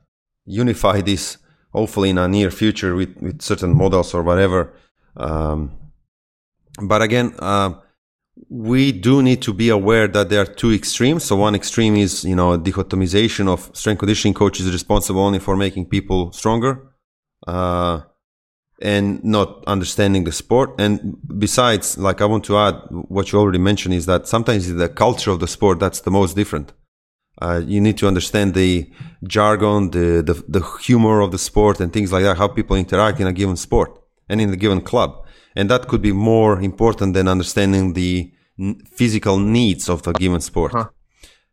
unify 0.46 1.02
this 1.02 1.38
hopefully 1.72 2.10
in 2.10 2.18
a 2.18 2.28
near 2.28 2.52
future 2.52 2.96
with 2.96 3.16
with 3.22 3.42
certain 3.42 3.76
models 3.76 4.14
or 4.14 4.24
whatever. 4.24 4.74
Um, 5.18 5.72
but 6.82 7.02
again, 7.02 7.34
uh, 7.40 7.74
we 8.50 8.92
do 8.92 9.22
need 9.22 9.42
to 9.42 9.54
be 9.54 9.70
aware 9.70 10.08
that 10.08 10.30
there 10.30 10.42
are 10.42 10.46
two 10.46 10.72
extremes. 10.72 11.26
So 11.26 11.36
one 11.36 11.56
extreme 11.56 11.96
is 11.96 12.24
you 12.24 12.36
know 12.36 12.58
dichotomization 12.58 13.48
of 13.48 13.70
strength 13.74 14.00
conditioning 14.00 14.34
coaches 14.34 14.72
responsible 14.72 15.22
only 15.22 15.40
for 15.40 15.56
making 15.56 15.86
people 15.88 16.32
stronger. 16.32 16.86
Uh, 17.48 18.02
and 18.82 19.24
not 19.24 19.64
understanding 19.68 20.24
the 20.24 20.32
sport. 20.32 20.80
And 20.80 21.18
besides, 21.38 21.98
like 21.98 22.22
I 22.22 22.26
want 22.26 22.46
to 22.46 22.58
add 22.58 22.76
what 22.90 23.32
you 23.32 23.40
already 23.40 23.60
mentioned 23.60 23.94
is 23.94 24.06
that 24.06 24.28
sometimes 24.28 24.74
the 24.74 24.90
culture 24.90 25.32
of 25.32 25.40
the 25.40 25.48
sport 25.48 25.80
that's 25.80 26.02
the 26.02 26.12
most 26.12 26.36
different. 26.36 26.74
Uh, 27.42 27.62
you 27.66 27.80
need 27.80 27.98
to 27.98 28.08
understand 28.08 28.54
the 28.54 28.90
jargon, 29.24 29.92
the, 29.92 30.22
the 30.22 30.44
the 30.48 30.62
humor 30.82 31.22
of 31.22 31.32
the 31.32 31.38
sport, 31.38 31.80
and 31.80 31.94
things 31.94 32.12
like 32.12 32.24
that. 32.24 32.38
How 32.38 32.48
people 32.48 32.76
interact 32.76 33.20
in 33.20 33.28
a 33.28 33.34
given 33.34 33.56
sport 33.56 33.98
and 34.28 34.42
in 34.42 34.52
a 34.52 34.58
given 34.58 34.82
club, 34.82 35.26
and 35.56 35.70
that 35.70 35.88
could 35.88 36.02
be 36.02 36.12
more 36.12 36.60
important 36.62 37.14
than 37.14 37.28
understanding 37.28 37.94
the 37.94 38.32
physical 38.92 39.40
needs 39.40 39.90
of 39.90 40.06
a 40.08 40.14
given 40.14 40.42
sport. 40.42 40.74
Huh. 40.74 40.90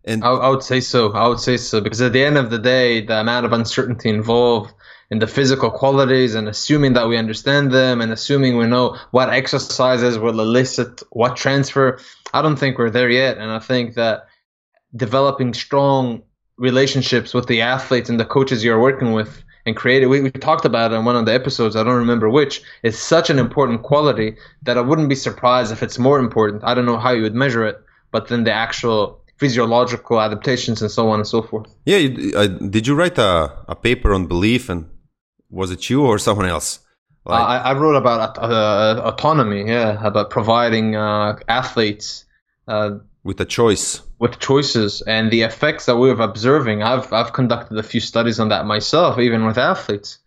And 0.05 0.25
I, 0.25 0.31
I 0.31 0.49
would 0.49 0.63
say 0.63 0.81
so. 0.81 1.13
I 1.13 1.27
would 1.27 1.41
say 1.41 1.57
so 1.57 1.81
because 1.81 2.01
at 2.01 2.13
the 2.13 2.25
end 2.25 2.39
of 2.39 2.51
the 2.51 2.59
day, 2.59 3.05
the 3.05 3.21
amount 3.21 3.47
of 3.47 3.53
uncertainty 3.53 4.09
involved 4.09 4.73
in 5.11 5.19
the 5.19 5.27
physical 5.27 5.71
qualities 5.71 6.35
and 6.35 6.49
assuming 6.49 6.95
that 6.95 7.09
we 7.09 7.17
understand 7.17 7.73
them 7.73 8.01
and 8.01 8.13
assuming 8.13 8.57
we 8.57 8.67
know 8.67 8.97
what 9.11 9.31
exercises 9.31 10.19
will 10.19 10.41
elicit 10.41 11.03
what 11.11 11.37
transfer. 11.37 12.01
I 12.33 12.43
don't 12.43 12.57
think 12.57 12.79
we're 12.79 12.91
there 12.91 13.11
yet. 13.11 13.39
And 13.39 13.51
I 13.51 13.61
think 13.61 13.95
that 13.95 14.27
developing 14.95 15.55
strong 15.55 16.23
relationships 16.59 17.35
with 17.35 17.47
the 17.47 17.61
athletes 17.61 18.09
and 18.09 18.19
the 18.19 18.25
coaches 18.25 18.65
you're 18.65 18.81
working 18.81 19.13
with 19.13 19.43
and 19.67 19.77
creating, 19.77 20.09
we, 20.09 20.21
we 20.23 20.31
talked 20.31 20.65
about 20.65 20.93
it 20.93 20.95
in 20.95 21.05
one 21.05 21.17
of 21.17 21.27
the 21.27 21.35
episodes, 21.35 21.75
I 21.75 21.83
don't 21.83 21.97
remember 21.97 22.31
which, 22.31 22.63
is 22.83 22.99
such 22.99 23.31
an 23.31 23.39
important 23.39 23.83
quality 23.83 24.37
that 24.63 24.79
I 24.79 24.81
wouldn't 24.81 25.09
be 25.09 25.17
surprised 25.17 25.73
if 25.73 25.83
it's 25.83 25.99
more 25.99 26.19
important. 26.19 26.63
I 26.65 26.75
don't 26.75 26.87
know 26.87 26.99
how 26.99 27.11
you 27.11 27.23
would 27.23 27.35
measure 27.35 27.65
it, 27.67 27.77
but 28.13 28.29
then 28.29 28.45
the 28.45 28.53
actual 28.53 29.21
physiological 29.39 30.21
adaptations 30.21 30.81
and 30.81 30.91
so 30.91 31.09
on 31.09 31.19
and 31.19 31.27
so 31.27 31.43
forth. 31.43 31.67
Yeah, 31.85 31.99
uh, 32.37 32.47
did 32.47 32.87
you 32.87 32.95
write 32.95 33.19
a, 33.19 33.53
a 33.69 33.75
paper 33.75 34.15
on 34.15 34.27
belief 34.27 34.69
and 34.69 34.89
was 35.51 35.71
it 35.71 35.91
you 35.91 36.05
or 36.05 36.19
someone 36.19 36.47
else? 36.47 36.81
Like, 37.25 37.41
uh, 37.41 37.45
I, 37.45 37.57
I, 37.71 37.73
wrote 37.75 37.97
about 37.97 38.39
uh, 38.39 39.03
autonomy, 39.05 39.67
yeah, 39.67 40.07
about 40.07 40.31
providing 40.31 40.95
uh, 40.95 41.39
athletes 41.49 42.25
uh, 42.69 42.99
with 43.27 43.41
a 43.41 43.45
choice, 43.45 44.01
with 44.19 44.39
choices, 44.39 45.03
and 45.03 45.31
the 45.31 45.43
effects 45.43 45.87
that 45.87 45.97
we 45.97 46.11
are 46.11 46.23
observing. 46.23 46.83
I've 46.83 47.13
I've 47.13 47.33
conducted 47.33 47.77
a 47.77 47.83
few 47.83 48.01
studies 48.01 48.41
on 48.41 48.51
that 48.51 48.67
myself, 48.67 49.19
even 49.19 49.45
with 49.45 49.59
athletes. 49.59 50.19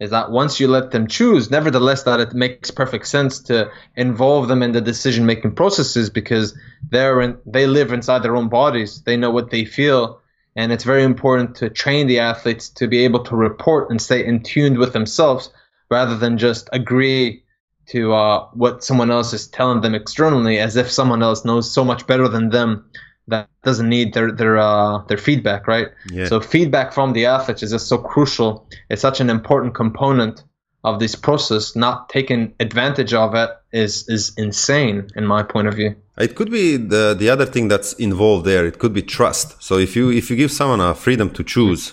Is 0.00 0.10
that 0.10 0.30
once 0.30 0.60
you 0.60 0.68
let 0.68 0.92
them 0.92 1.08
choose, 1.08 1.50
nevertheless, 1.50 2.04
that 2.04 2.20
it 2.20 2.32
makes 2.32 2.70
perfect 2.70 3.08
sense 3.08 3.40
to 3.44 3.70
involve 3.96 4.46
them 4.46 4.62
in 4.62 4.70
the 4.70 4.80
decision-making 4.80 5.56
processes 5.56 6.08
because 6.08 6.56
they're 6.88 7.20
in, 7.20 7.38
they 7.46 7.66
live 7.66 7.92
inside 7.92 8.22
their 8.22 8.36
own 8.36 8.48
bodies. 8.48 9.02
They 9.02 9.16
know 9.16 9.30
what 9.30 9.50
they 9.50 9.64
feel 9.64 10.20
and 10.58 10.72
it's 10.72 10.82
very 10.82 11.04
important 11.04 11.54
to 11.56 11.70
train 11.70 12.08
the 12.08 12.18
athletes 12.18 12.70
to 12.70 12.88
be 12.88 13.04
able 13.04 13.22
to 13.22 13.36
report 13.36 13.90
and 13.90 14.02
stay 14.02 14.26
in 14.26 14.42
tune 14.42 14.76
with 14.76 14.92
themselves 14.92 15.52
rather 15.88 16.16
than 16.16 16.36
just 16.36 16.68
agree 16.72 17.44
to 17.90 18.12
uh, 18.12 18.48
what 18.52 18.84
someone 18.84 19.10
else 19.10 19.32
is 19.32 19.48
telling 19.48 19.80
them 19.80 19.94
externally 19.94 20.58
as 20.58 20.76
if 20.76 20.90
someone 20.90 21.22
else 21.22 21.44
knows 21.44 21.70
so 21.70 21.84
much 21.84 22.06
better 22.06 22.28
than 22.28 22.50
them 22.50 22.84
that 23.28 23.48
doesn't 23.62 23.88
need 23.88 24.14
their 24.14 24.32
their 24.32 24.58
uh, 24.58 24.98
their 25.08 25.18
feedback, 25.18 25.66
right? 25.66 25.88
Yeah. 26.10 26.26
So 26.26 26.40
feedback 26.40 26.92
from 26.92 27.12
the 27.12 27.26
athletes 27.26 27.62
is 27.62 27.70
just 27.70 27.88
so 27.88 27.98
crucial. 27.98 28.68
It's 28.90 29.02
such 29.02 29.20
an 29.20 29.30
important 29.30 29.74
component 29.74 30.42
of 30.84 30.98
this 30.98 31.14
process. 31.14 31.76
Not 31.76 32.08
taking 32.08 32.54
advantage 32.60 33.14
of 33.14 33.34
it 33.34 33.50
is 33.72 34.08
is 34.08 34.32
insane 34.36 35.08
in 35.14 35.26
my 35.26 35.42
point 35.42 35.68
of 35.68 35.74
view. 35.74 35.94
It 36.18 36.34
could 36.34 36.50
be 36.50 36.76
the 36.76 37.14
the 37.18 37.28
other 37.28 37.46
thing 37.46 37.68
that's 37.68 37.92
involved 37.94 38.44
there. 38.44 38.66
It 38.66 38.78
could 38.78 38.94
be 38.94 39.02
trust. 39.02 39.62
So 39.62 39.78
if 39.78 39.94
you 39.94 40.10
if 40.10 40.30
you 40.30 40.36
give 40.36 40.50
someone 40.50 40.80
a 40.80 40.94
freedom 40.94 41.30
to 41.30 41.44
choose, 41.44 41.92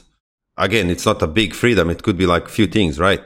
again, 0.58 0.90
it's 0.90 1.06
not 1.06 1.22
a 1.22 1.28
big 1.28 1.54
freedom. 1.54 1.90
It 1.90 2.04
could 2.04 2.18
be 2.18 2.26
like 2.26 2.46
a 2.46 2.50
few 2.50 2.68
things, 2.68 3.00
right? 3.00 3.22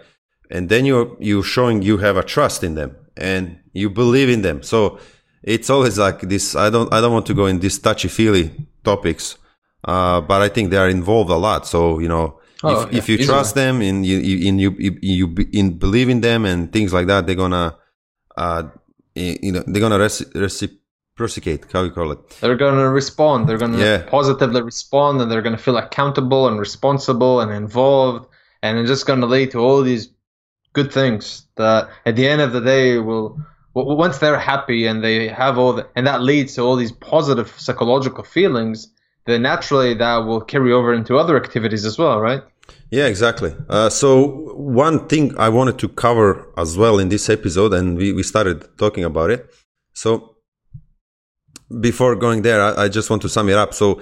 And 0.50 0.70
then 0.70 0.86
you're 0.86 1.16
you're 1.20 1.44
showing 1.44 1.82
you 1.82 1.98
have 1.98 2.18
a 2.18 2.24
trust 2.24 2.64
in 2.64 2.76
them 2.76 2.96
and 3.16 3.60
you 3.74 3.90
believe 3.90 4.30
in 4.30 4.42
them. 4.42 4.64
So 4.64 5.00
it's 5.44 5.70
always 5.70 5.98
like 5.98 6.22
this. 6.22 6.56
I 6.56 6.70
don't 6.70 6.92
I 6.94 7.02
don't 7.02 7.14
want 7.14 7.26
to 7.28 7.34
go 7.34 7.46
in 7.46 7.60
these 7.60 7.78
touchy 7.80 8.08
feely 8.08 8.52
topics, 8.84 9.38
uh, 9.84 10.22
but 10.22 10.42
I 10.42 10.50
think 10.50 10.72
they 10.72 10.78
are 10.78 10.90
involved 10.90 11.30
a 11.30 11.38
lot. 11.38 11.68
So 11.68 12.00
you 12.00 12.08
know. 12.08 12.40
Oh, 12.62 12.82
if, 12.82 12.92
yeah. 12.92 12.98
if 12.98 13.08
you 13.08 13.16
Easily. 13.16 13.28
trust 13.28 13.56
them 13.56 13.82
and 13.82 14.06
you, 14.06 14.20
in 14.20 14.60
you, 14.60 14.76
you, 14.78 14.98
you 15.02 15.34
in 15.54 15.78
believe 15.78 16.10
in 16.10 16.20
them 16.20 16.44
and 16.44 16.74
things 16.74 16.92
like 16.92 17.08
that, 17.08 17.26
they're 17.26 17.34
gonna, 17.34 17.78
uh, 18.36 18.64
you 19.16 19.54
know, 19.54 19.64
they're 19.66 19.80
gonna 19.80 19.98
reci- 19.98 20.30
reci- 20.34 20.78
reciprocate 21.20 21.72
how 21.72 21.84
you 21.84 21.92
call 21.92 22.12
it 22.12 22.20
they're 22.42 22.56
going 22.56 22.76
to 22.76 22.90
respond 22.90 23.48
they're 23.48 23.58
going 23.58 23.74
to 23.74 23.80
yeah. 23.80 24.04
positively 24.10 24.62
respond 24.62 25.22
and 25.22 25.30
they're 25.30 25.42
going 25.42 25.56
to 25.56 25.62
feel 25.62 25.78
accountable 25.78 26.48
and 26.48 26.60
responsible 26.60 27.42
and 27.42 27.52
involved 27.52 28.26
and 28.64 28.78
it's 28.78 28.90
just 28.90 29.06
going 29.06 29.20
to 29.20 29.26
lead 29.26 29.52
to 29.52 29.60
all 29.60 29.82
these 29.82 30.10
good 30.80 30.92
things 30.94 31.24
that 31.56 31.90
at 32.06 32.16
the 32.16 32.26
end 32.28 32.42
of 32.42 32.52
the 32.54 32.62
day 32.72 32.98
will 32.98 33.28
once 33.74 34.18
they're 34.18 34.40
happy 34.54 34.82
and 34.90 35.04
they 35.04 35.28
have 35.28 35.58
all 35.58 35.74
the, 35.78 35.84
and 35.96 36.06
that 36.10 36.22
leads 36.22 36.56
to 36.56 36.62
all 36.62 36.76
these 36.76 36.92
positive 37.16 37.48
psychological 37.66 38.24
feelings 38.24 38.78
then 39.26 39.42
naturally 39.52 39.94
that 40.04 40.18
will 40.28 40.42
carry 40.42 40.72
over 40.78 40.92
into 41.00 41.18
other 41.18 41.36
activities 41.44 41.84
as 41.86 41.96
well 42.02 42.20
right? 42.20 42.42
Yeah 42.92 43.08
exactly. 43.14 43.52
Uh, 43.76 43.90
so 44.02 44.08
one 44.80 44.98
thing 45.12 45.26
i 45.48 45.50
wanted 45.58 45.78
to 45.84 45.88
cover 46.06 46.28
as 46.64 46.78
well 46.82 46.96
in 47.04 47.08
this 47.10 47.26
episode 47.38 47.72
and 47.78 47.98
we, 47.98 48.08
we 48.18 48.24
started 48.24 48.58
talking 48.78 49.04
about 49.12 49.30
it. 49.36 49.42
So 49.94 50.36
before 51.88 52.16
going 52.26 52.42
there 52.48 52.62
i, 52.68 52.72
I 52.84 52.88
just 52.98 53.10
want 53.10 53.22
to 53.26 53.30
sum 53.36 53.50
it 53.50 53.58
up. 53.64 53.74
So 53.74 54.02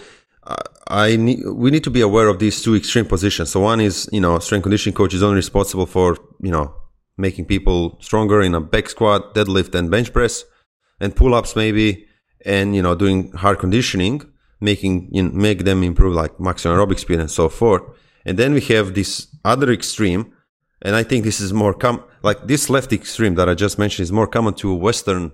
I 0.87 1.17
need, 1.17 1.45
we 1.45 1.71
need 1.71 1.83
to 1.83 1.89
be 1.89 2.01
aware 2.01 2.27
of 2.27 2.39
these 2.39 2.61
two 2.61 2.75
extreme 2.75 3.05
positions. 3.05 3.51
So 3.51 3.59
one 3.59 3.81
is, 3.81 4.09
you 4.11 4.21
know, 4.21 4.39
strength 4.39 4.63
conditioning 4.63 4.95
coach 4.95 5.13
is 5.13 5.21
only 5.21 5.35
responsible 5.35 5.85
for, 5.85 6.17
you 6.41 6.51
know, 6.51 6.73
making 7.17 7.45
people 7.45 7.97
stronger 7.99 8.41
in 8.41 8.55
a 8.55 8.61
back 8.61 8.89
squat, 8.89 9.35
deadlift, 9.35 9.75
and 9.75 9.91
bench 9.91 10.13
press, 10.13 10.43
and 10.99 11.15
pull 11.15 11.33
ups 11.33 11.55
maybe, 11.55 12.07
and 12.45 12.75
you 12.75 12.81
know 12.81 12.95
doing 12.95 13.31
hard 13.33 13.59
conditioning, 13.59 14.21
making 14.61 15.09
you 15.11 15.23
know, 15.23 15.31
make 15.31 15.65
them 15.65 15.83
improve 15.83 16.13
like 16.13 16.39
maximum 16.39 16.77
aerobic 16.77 16.99
speed 16.99 17.19
and 17.19 17.31
so 17.31 17.49
forth. 17.49 17.83
And 18.25 18.37
then 18.37 18.53
we 18.53 18.61
have 18.61 18.93
this 18.93 19.27
other 19.43 19.71
extreme, 19.71 20.33
and 20.81 20.95
I 20.95 21.03
think 21.03 21.23
this 21.23 21.39
is 21.39 21.53
more 21.53 21.73
com 21.73 22.03
like 22.23 22.47
this 22.47 22.69
left 22.69 22.93
extreme 22.93 23.35
that 23.35 23.49
I 23.49 23.55
just 23.55 23.79
mentioned 23.79 24.03
is 24.03 24.11
more 24.11 24.27
common 24.27 24.53
to 24.55 24.73
Western 24.73 25.31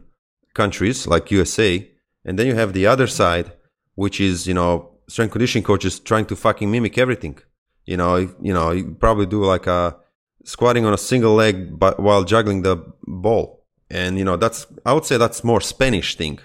countries 0.53 1.07
like 1.07 1.31
USA. 1.31 1.89
And 2.25 2.39
then 2.39 2.47
you 2.47 2.55
have 2.55 2.71
the 2.71 2.87
other 2.87 3.07
side, 3.07 3.51
which 3.95 4.21
is 4.21 4.47
you 4.47 4.53
know 4.53 4.92
strength 5.07 5.31
conditioning 5.31 5.63
coaches 5.63 5.99
trying 5.99 6.25
to 6.25 6.35
fucking 6.35 6.69
mimic 6.69 6.97
everything. 6.97 7.37
You 7.85 7.97
know, 7.97 8.15
you 8.17 8.53
know, 8.53 8.71
you 8.71 8.95
probably 8.99 9.25
do 9.25 9.43
like 9.43 9.67
a 9.67 9.97
squatting 10.45 10.85
on 10.85 10.93
a 10.93 10.97
single 10.97 11.33
leg 11.33 11.77
but 11.77 11.99
while 11.99 12.23
juggling 12.23 12.61
the 12.61 12.77
ball. 13.05 13.65
And 13.89 14.17
you 14.17 14.25
know, 14.25 14.37
that's 14.37 14.65
I 14.85 14.93
would 14.93 15.05
say 15.05 15.17
that's 15.17 15.43
more 15.43 15.61
Spanish 15.61 16.15
thing, 16.15 16.39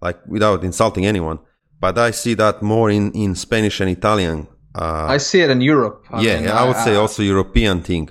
like 0.00 0.18
without 0.26 0.64
insulting 0.64 1.04
anyone. 1.06 1.38
But 1.80 1.98
I 1.98 2.12
see 2.12 2.34
that 2.34 2.62
more 2.62 2.90
in 2.90 3.12
in 3.12 3.34
Spanish 3.34 3.80
and 3.80 3.90
Italian. 3.90 4.48
Uh, 4.74 5.06
I 5.08 5.18
see 5.18 5.40
it 5.40 5.50
in 5.50 5.60
Europe. 5.60 6.06
I 6.10 6.22
yeah, 6.22 6.40
mean, 6.40 6.48
I, 6.48 6.62
I, 6.62 6.68
would 6.68 6.76
say 6.78 6.96
also 6.96 7.22
European 7.22 7.82
thing. 7.82 8.08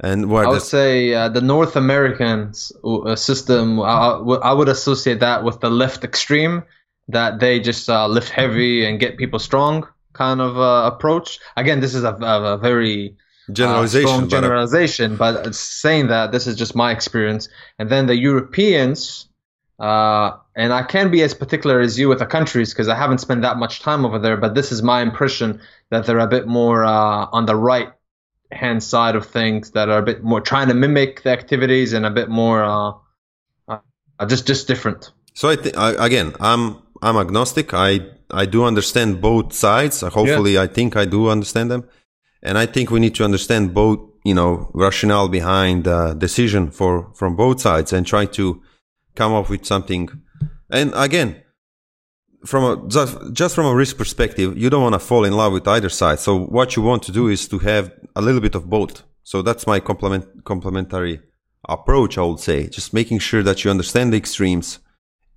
And 0.00 0.30
where 0.30 0.46
I 0.46 0.48
would 0.48 0.62
say 0.62 1.12
uh, 1.14 1.28
the 1.28 1.40
North 1.40 1.76
American 1.76 2.52
uh, 2.84 3.16
system, 3.16 3.80
I, 3.80 4.18
I 4.50 4.52
would 4.52 4.68
associate 4.68 5.20
that 5.20 5.42
with 5.42 5.60
the 5.60 5.70
left 5.70 6.04
extreme, 6.04 6.64
that 7.08 7.40
they 7.40 7.60
just 7.60 7.88
uh, 7.88 8.06
lift 8.06 8.30
heavy 8.30 8.84
and 8.84 8.98
get 8.98 9.16
people 9.16 9.38
strong 9.38 9.86
kind 10.12 10.40
of 10.40 10.58
uh, 10.58 10.90
approach. 10.92 11.38
Again, 11.56 11.80
this 11.80 11.94
is 11.94 12.04
a, 12.04 12.14
a 12.14 12.58
very 12.58 13.16
generalization, 13.52 14.24
uh, 14.24 14.26
generalization, 14.26 15.16
but, 15.16 15.44
but 15.44 15.54
saying 15.54 16.08
that 16.08 16.32
this 16.32 16.46
is 16.46 16.56
just 16.56 16.74
my 16.74 16.90
experience. 16.90 17.48
And 17.78 17.88
then 17.90 18.06
the 18.06 18.16
Europeans, 18.16 19.28
uh, 19.78 20.32
and 20.56 20.72
I 20.72 20.82
can't 20.82 21.12
be 21.12 21.22
as 21.22 21.34
particular 21.34 21.80
as 21.80 21.98
you 21.98 22.08
with 22.08 22.18
the 22.18 22.26
countries 22.26 22.72
because 22.72 22.88
I 22.88 22.96
haven't 22.96 23.18
spent 23.18 23.42
that 23.42 23.56
much 23.58 23.80
time 23.80 24.04
over 24.04 24.18
there, 24.18 24.36
but 24.36 24.54
this 24.54 24.72
is 24.72 24.82
my 24.82 25.02
impression 25.02 25.60
that 25.90 26.06
they're 26.06 26.18
a 26.18 26.26
bit 26.26 26.46
more 26.46 26.84
uh, 26.84 27.26
on 27.30 27.46
the 27.46 27.54
right 27.54 27.92
hand 28.52 28.82
side 28.82 29.16
of 29.16 29.26
things 29.26 29.72
that 29.72 29.88
are 29.88 29.98
a 29.98 30.02
bit 30.02 30.22
more 30.22 30.40
trying 30.40 30.68
to 30.68 30.74
mimic 30.74 31.22
the 31.22 31.30
activities 31.30 31.92
and 31.92 32.06
a 32.06 32.10
bit 32.10 32.28
more 32.28 32.62
uh, 32.64 32.92
uh, 33.68 34.26
just 34.26 34.46
just 34.46 34.66
different. 34.66 35.10
So 35.34 35.50
I 35.50 35.56
think 35.56 35.74
again, 35.76 36.34
I'm 36.40 36.78
I'm 37.06 37.16
agnostic. 37.16 37.72
I 37.72 37.90
I 38.42 38.44
do 38.54 38.64
understand 38.64 39.20
both 39.20 39.52
sides. 39.52 40.02
Uh, 40.02 40.10
hopefully, 40.10 40.54
yeah. 40.54 40.64
I 40.64 40.66
think 40.76 40.96
I 40.96 41.04
do 41.04 41.20
understand 41.36 41.70
them, 41.70 41.82
and 42.42 42.58
I 42.58 42.66
think 42.66 42.90
we 42.90 43.00
need 43.00 43.14
to 43.16 43.24
understand 43.24 43.74
both. 43.74 44.00
You 44.24 44.34
know, 44.34 44.52
rationale 44.74 45.28
behind 45.28 45.84
the 45.84 46.14
decision 46.14 46.70
for 46.78 46.92
from 47.14 47.36
both 47.36 47.60
sides, 47.60 47.92
and 47.92 48.04
try 48.04 48.26
to 48.38 48.60
come 49.14 49.32
up 49.38 49.48
with 49.48 49.64
something. 49.64 50.08
And 50.68 50.92
again, 50.96 51.30
from 52.44 52.62
a 52.64 52.88
just, 52.88 53.16
just 53.32 53.54
from 53.54 53.66
a 53.66 53.74
risk 53.74 53.96
perspective, 53.96 54.58
you 54.58 54.68
don't 54.68 54.82
want 54.82 54.94
to 54.94 55.06
fall 55.10 55.24
in 55.24 55.34
love 55.42 55.52
with 55.52 55.68
either 55.68 55.88
side. 55.88 56.18
So 56.18 56.32
what 56.58 56.74
you 56.74 56.82
want 56.82 57.02
to 57.04 57.12
do 57.12 57.28
is 57.28 57.46
to 57.48 57.58
have 57.60 57.92
a 58.16 58.22
little 58.22 58.40
bit 58.40 58.56
of 58.56 58.68
both. 58.68 59.04
So 59.22 59.42
that's 59.42 59.64
my 59.66 59.78
complement 59.80 60.24
complementary 60.44 61.20
approach. 61.68 62.18
I 62.18 62.22
would 62.22 62.40
say, 62.40 62.68
just 62.68 62.92
making 62.92 63.20
sure 63.20 63.44
that 63.44 63.62
you 63.62 63.70
understand 63.70 64.12
the 64.12 64.16
extremes 64.16 64.80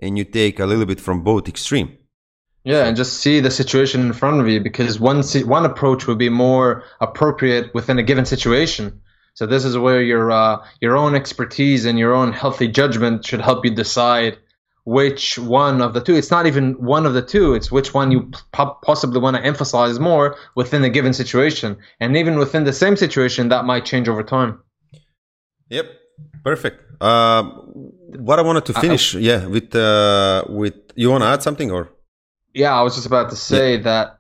and 0.02 0.18
you 0.18 0.24
take 0.24 0.60
a 0.60 0.66
little 0.66 0.86
bit 0.86 1.00
from 1.00 1.24
both 1.24 1.48
extreme. 1.48 1.98
Yeah, 2.64 2.86
and 2.86 2.98
just 2.98 3.22
see 3.22 3.40
the 3.40 3.52
situation 3.52 4.02
in 4.02 4.14
front 4.14 4.42
of 4.42 4.48
you 4.48 4.60
because 4.60 5.00
one 5.00 5.24
one 5.46 5.66
approach 5.66 6.08
would 6.08 6.18
be 6.18 6.30
more 6.30 6.84
appropriate 7.00 7.74
within 7.74 7.98
a 7.98 8.04
given 8.04 8.26
situation. 8.26 9.02
So 9.34 9.46
this 9.46 9.64
is 9.64 9.78
where 9.78 10.02
your 10.02 10.32
uh, 10.32 10.58
your 10.82 10.98
own 10.98 11.16
expertise 11.16 11.86
and 11.86 11.98
your 11.98 12.14
own 12.14 12.34
healthy 12.34 12.68
judgment 12.68 13.26
should 13.26 13.42
help 13.42 13.64
you 13.64 13.72
decide 13.72 14.38
which 14.84 15.38
one 15.38 15.82
of 15.82 15.94
the 15.94 16.02
two. 16.02 16.16
It's 16.16 16.32
not 16.32 16.48
even 16.48 16.74
one 16.74 17.06
of 17.06 17.14
the 17.14 17.22
two. 17.22 17.54
It's 17.54 17.72
which 17.72 17.94
one 17.94 18.12
you 18.12 18.32
possibly 18.52 19.20
want 19.20 19.38
to 19.38 19.46
emphasize 19.46 20.00
more 20.00 20.36
within 20.56 20.84
a 20.84 20.90
given 20.90 21.14
situation, 21.14 21.78
and 22.00 22.18
even 22.18 22.38
within 22.38 22.66
the 22.66 22.74
same 22.74 22.98
situation, 22.98 23.50
that 23.50 23.66
might 23.66 23.86
change 23.86 24.10
over 24.10 24.24
time. 24.24 24.60
Yep, 25.70 25.86
perfect. 26.44 26.84
Uh, 27.02 27.44
what 28.18 28.40
I 28.40 28.42
wanted 28.42 28.66
to 28.66 28.74
finish, 28.74 29.16
uh, 29.16 29.20
yeah, 29.20 29.46
with 29.46 29.76
uh, 29.76 30.44
with 30.50 30.76
you 30.96 31.10
want 31.10 31.24
to 31.24 31.28
add 31.28 31.44
something 31.44 31.72
or? 31.72 31.90
Yeah, 32.54 32.74
I 32.74 32.82
was 32.82 32.96
just 32.96 33.08
about 33.08 33.30
to 33.30 33.36
say 33.36 33.76
yeah. 33.76 33.84
that. 33.84 34.20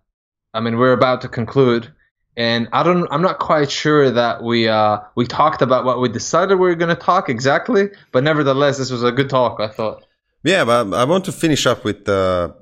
I 0.53 0.59
mean, 0.61 0.78
we're 0.78 0.93
about 0.93 1.22
to 1.22 1.28
conclude, 1.28 1.91
and 2.38 2.67
I 2.72 2.84
don't. 2.84 3.07
I'm 3.11 3.22
not 3.22 3.39
quite 3.39 3.70
sure 3.70 4.09
that 4.11 4.43
we 4.43 4.67
uh 4.67 4.99
we 5.15 5.26
talked 5.28 5.61
about 5.61 5.86
what 5.86 5.99
we 5.99 6.09
decided 6.09 6.55
we 6.55 6.67
were 6.70 6.76
going 6.76 6.95
to 6.95 7.01
talk 7.01 7.30
exactly, 7.30 7.89
but 8.11 8.24
nevertheless, 8.24 8.78
this 8.78 8.91
was 8.91 9.03
a 9.03 9.11
good 9.11 9.30
talk. 9.30 9.59
I 9.59 9.67
thought. 9.67 10.05
Yeah, 10.43 10.63
but 10.63 10.93
I 10.93 11.03
want 11.03 11.26
to 11.26 11.32
finish 11.32 11.65
up 11.65 11.84
with 11.84 12.07
uh, 12.07 12.53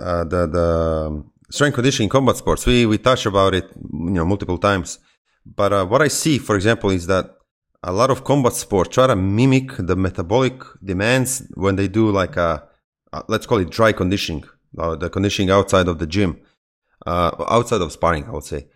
uh, 0.00 0.24
the 0.24 0.46
the 0.46 1.24
strength 1.50 1.74
conditioning 1.74 2.08
combat 2.08 2.36
sports. 2.36 2.66
We 2.66 2.86
we 2.86 2.98
touched 2.98 3.26
about 3.26 3.54
it, 3.54 3.70
you 3.92 4.10
know, 4.10 4.24
multiple 4.24 4.58
times. 4.58 4.98
But 5.44 5.72
uh, 5.72 5.86
what 5.86 6.02
I 6.02 6.08
see, 6.08 6.38
for 6.38 6.56
example, 6.56 6.90
is 6.90 7.06
that 7.06 7.36
a 7.82 7.92
lot 7.92 8.10
of 8.10 8.24
combat 8.24 8.52
sports 8.52 8.94
try 8.94 9.06
to 9.06 9.16
mimic 9.16 9.72
the 9.76 9.96
metabolic 9.96 10.62
demands 10.82 11.42
when 11.54 11.76
they 11.76 11.88
do 11.88 12.10
like 12.10 12.36
a, 12.36 12.62
a 13.12 13.24
let's 13.28 13.46
call 13.46 13.58
it 13.58 13.70
dry 13.70 13.92
conditioning, 13.92 14.44
uh, 14.78 14.94
the 14.96 15.10
conditioning 15.10 15.50
outside 15.50 15.88
of 15.88 15.98
the 15.98 16.06
gym, 16.06 16.40
uh, 17.06 17.32
outside 17.48 17.80
of 17.80 17.90
sparring, 17.92 18.24
I 18.24 18.30
would 18.30 18.44
say. 18.44 18.68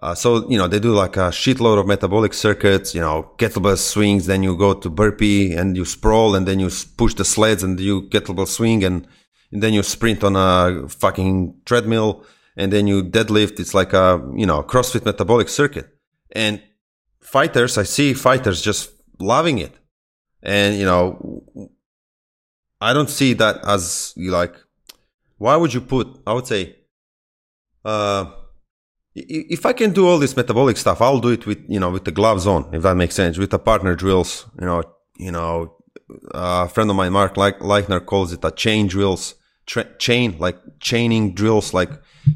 Uh, 0.00 0.14
so 0.14 0.48
you 0.48 0.58
know 0.58 0.66
they 0.66 0.80
do 0.80 0.92
like 0.92 1.16
a 1.16 1.30
shitload 1.30 1.78
of 1.78 1.86
metabolic 1.86 2.34
circuits, 2.34 2.94
you 2.94 3.00
know 3.00 3.32
kettlebell 3.36 3.76
swings, 3.76 4.26
then 4.26 4.42
you 4.42 4.56
go 4.56 4.74
to 4.74 4.88
burpee 4.88 5.52
and 5.52 5.76
you 5.76 5.84
sprawl, 5.84 6.34
and 6.34 6.46
then 6.46 6.58
you 6.58 6.70
push 6.96 7.14
the 7.14 7.24
sleds 7.24 7.62
and 7.62 7.78
you 7.78 8.02
kettlebell 8.02 8.48
swing, 8.48 8.84
and, 8.84 9.06
and 9.52 9.62
then 9.62 9.72
you 9.72 9.82
sprint 9.82 10.24
on 10.24 10.34
a 10.34 10.88
fucking 10.88 11.54
treadmill, 11.66 12.24
and 12.56 12.72
then 12.72 12.86
you 12.86 13.04
deadlift. 13.04 13.60
It's 13.60 13.74
like 13.74 13.92
a 13.92 14.20
you 14.34 14.46
know 14.46 14.62
CrossFit 14.62 15.04
metabolic 15.04 15.48
circuit, 15.48 15.88
and 16.32 16.60
fighters, 17.32 17.78
I 17.78 17.84
see 17.84 18.12
fighters 18.12 18.60
just 18.60 18.90
loving 19.18 19.58
it. 19.58 19.74
And, 20.42 20.76
you 20.76 20.84
know, 20.84 21.00
I 22.80 22.92
don't 22.92 23.08
see 23.08 23.32
that 23.34 23.56
as 23.66 24.12
you 24.16 24.30
like, 24.30 24.54
why 25.38 25.56
would 25.56 25.72
you 25.72 25.80
put, 25.80 26.06
I 26.26 26.34
would 26.34 26.46
say, 26.46 26.76
uh, 27.84 28.24
if 29.14 29.64
I 29.66 29.72
can 29.72 29.92
do 29.92 30.06
all 30.08 30.18
this 30.18 30.36
metabolic 30.36 30.76
stuff, 30.76 31.00
I'll 31.00 31.20
do 31.20 31.28
it 31.28 31.46
with, 31.46 31.60
you 31.68 31.80
know, 31.80 31.90
with 31.90 32.04
the 32.04 32.12
gloves 32.12 32.46
on, 32.46 32.74
if 32.74 32.82
that 32.82 32.96
makes 32.96 33.14
sense, 33.14 33.38
with 33.38 33.50
the 33.50 33.58
partner 33.58 33.94
drills, 33.94 34.46
you 34.60 34.66
know, 34.66 34.82
you 35.18 35.32
know, 35.32 35.76
a 36.32 36.68
friend 36.68 36.90
of 36.90 36.96
mine, 36.96 37.12
Mark 37.12 37.34
Leichner 37.36 38.04
calls 38.04 38.32
it 38.32 38.44
a 38.44 38.50
chain 38.50 38.86
drills, 38.86 39.34
tra- 39.66 39.96
chain, 39.98 40.36
like 40.38 40.58
chaining 40.80 41.34
drills, 41.34 41.72
like, 41.72 41.90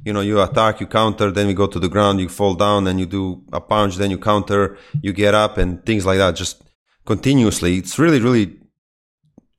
you 0.05 0.13
know, 0.13 0.21
you 0.21 0.41
attack, 0.41 0.81
you 0.81 0.87
counter, 0.87 1.31
then 1.31 1.47
we 1.47 1.55
go 1.55 1.67
to 1.67 1.79
the 1.79 1.89
ground, 1.89 2.21
you 2.21 2.29
fall 2.29 2.55
down, 2.55 2.87
and 2.87 2.99
you 2.99 3.07
do 3.07 3.43
a 3.53 3.61
punch, 3.61 3.97
then 3.97 4.11
you 4.11 4.19
counter, 4.19 4.77
you 5.01 5.13
get 5.13 5.35
up, 5.35 5.59
and 5.59 5.85
things 5.85 6.05
like 6.05 6.19
that, 6.19 6.37
just 6.37 6.63
continuously. 7.05 7.77
It's 7.77 7.99
really, 7.99 8.21
really, 8.21 8.59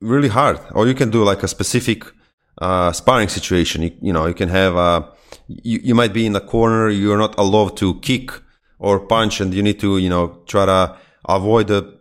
really 0.00 0.28
hard. 0.28 0.58
Or 0.72 0.86
you 0.86 0.94
can 0.94 1.10
do 1.10 1.24
like 1.24 1.42
a 1.42 1.48
specific 1.48 2.04
uh, 2.58 2.92
sparring 2.92 3.28
situation. 3.28 3.82
You, 3.82 3.92
you 4.02 4.12
know, 4.12 4.26
you 4.26 4.34
can 4.34 4.48
have 4.48 4.76
a, 4.76 5.12
you, 5.46 5.80
you 5.82 5.94
might 5.94 6.12
be 6.12 6.26
in 6.26 6.36
a 6.36 6.40
corner, 6.40 6.88
you're 6.88 7.18
not 7.18 7.34
allowed 7.38 7.76
to 7.78 7.98
kick 8.00 8.30
or 8.78 9.00
punch, 9.00 9.40
and 9.40 9.52
you 9.54 9.62
need 9.62 9.80
to, 9.80 9.98
you 9.98 10.08
know, 10.08 10.42
try 10.46 10.66
to 10.66 10.96
avoid 11.28 11.68
the 11.68 11.98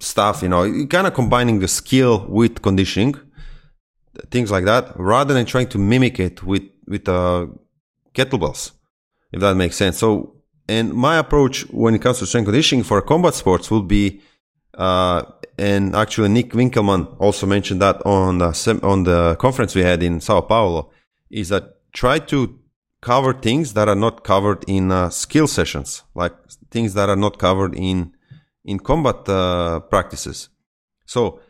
stuff, 0.00 0.42
you 0.42 0.48
know, 0.48 0.86
kind 0.86 1.06
of 1.06 1.14
combining 1.14 1.58
the 1.58 1.68
skill 1.68 2.24
with 2.28 2.62
conditioning, 2.62 3.14
things 4.30 4.50
like 4.50 4.64
that, 4.64 4.92
rather 4.96 5.34
than 5.34 5.44
trying 5.44 5.68
to 5.68 5.78
mimic 5.78 6.18
it 6.20 6.42
with 6.42 6.62
with 6.88 7.08
uh, 7.08 7.46
kettlebells, 8.14 8.72
if 9.32 9.40
that 9.40 9.54
makes 9.54 9.76
sense. 9.76 9.98
So, 9.98 10.34
and 10.68 10.92
my 10.92 11.18
approach 11.18 11.62
when 11.70 11.94
it 11.94 12.02
comes 12.02 12.18
to 12.18 12.26
strength 12.26 12.46
conditioning 12.46 12.84
for 12.84 13.00
combat 13.02 13.34
sports 13.34 13.70
would 13.70 13.88
be, 13.88 14.20
uh, 14.74 15.22
and 15.58 15.94
actually 15.94 16.28
Nick 16.28 16.50
Winkelman 16.50 17.16
also 17.18 17.46
mentioned 17.46 17.82
that 17.82 18.04
on 18.06 18.38
the, 18.38 18.80
on 18.82 19.04
the 19.04 19.36
conference 19.36 19.74
we 19.74 19.82
had 19.82 20.02
in 20.02 20.20
Sao 20.20 20.40
Paulo, 20.40 20.90
is 21.30 21.48
that 21.50 21.76
try 21.92 22.18
to 22.18 22.58
cover 23.00 23.32
things 23.32 23.74
that 23.74 23.88
are 23.88 23.94
not 23.94 24.24
covered 24.24 24.64
in 24.66 24.90
uh, 24.90 25.10
skill 25.10 25.46
sessions, 25.46 26.02
like 26.14 26.34
things 26.70 26.94
that 26.94 27.08
are 27.08 27.16
not 27.16 27.38
covered 27.38 27.74
in 27.74 28.14
in 28.64 28.78
combat 28.78 29.26
uh, 29.28 29.80
practices. 29.80 30.50
So, 31.06 31.40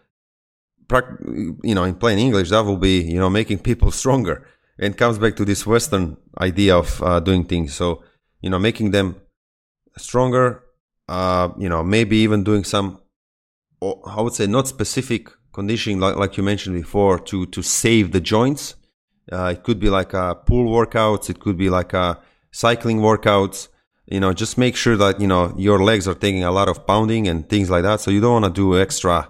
you 0.90 1.74
know, 1.74 1.84
in 1.84 1.96
plain 1.96 2.18
English, 2.18 2.50
that 2.50 2.64
will 2.64 2.76
be 2.76 3.02
you 3.02 3.18
know 3.18 3.30
making 3.30 3.60
people 3.60 3.90
stronger, 4.00 4.46
and 4.78 4.96
comes 4.96 5.18
back 5.18 5.36
to 5.36 5.44
this 5.44 5.66
Western 5.66 6.16
idea 6.40 6.76
of 6.76 7.02
uh, 7.02 7.20
doing 7.20 7.44
things. 7.44 7.74
So, 7.74 8.02
you 8.40 8.50
know, 8.50 8.58
making 8.58 8.90
them 8.92 9.16
stronger. 9.96 10.64
Uh, 11.08 11.48
you 11.56 11.68
know, 11.70 11.82
maybe 11.82 12.18
even 12.18 12.44
doing 12.44 12.64
some, 12.64 13.00
I 13.82 14.20
would 14.20 14.34
say, 14.34 14.46
not 14.46 14.68
specific 14.68 15.30
conditioning 15.52 16.00
like, 16.00 16.16
like 16.16 16.36
you 16.36 16.42
mentioned 16.42 16.76
before 16.76 17.18
to 17.18 17.46
to 17.46 17.62
save 17.62 18.12
the 18.12 18.20
joints. 18.20 18.74
Uh, 19.32 19.54
it 19.54 19.62
could 19.62 19.80
be 19.80 19.88
like 19.88 20.12
a 20.12 20.34
pool 20.34 20.70
workouts. 20.70 21.30
It 21.30 21.40
could 21.40 21.56
be 21.56 21.70
like 21.70 21.94
a 21.94 22.20
cycling 22.50 22.98
workouts 22.98 23.68
you 24.10 24.20
know 24.20 24.32
just 24.32 24.56
make 24.56 24.74
sure 24.74 24.96
that 24.96 25.20
you 25.20 25.26
know 25.26 25.54
your 25.56 25.82
legs 25.82 26.08
are 26.08 26.14
taking 26.14 26.44
a 26.44 26.50
lot 26.50 26.68
of 26.68 26.86
pounding 26.86 27.28
and 27.28 27.48
things 27.48 27.70
like 27.70 27.82
that 27.82 28.00
so 28.00 28.10
you 28.10 28.20
don't 28.20 28.40
want 28.40 28.44
to 28.44 28.50
do 28.50 28.78
extra 28.78 29.28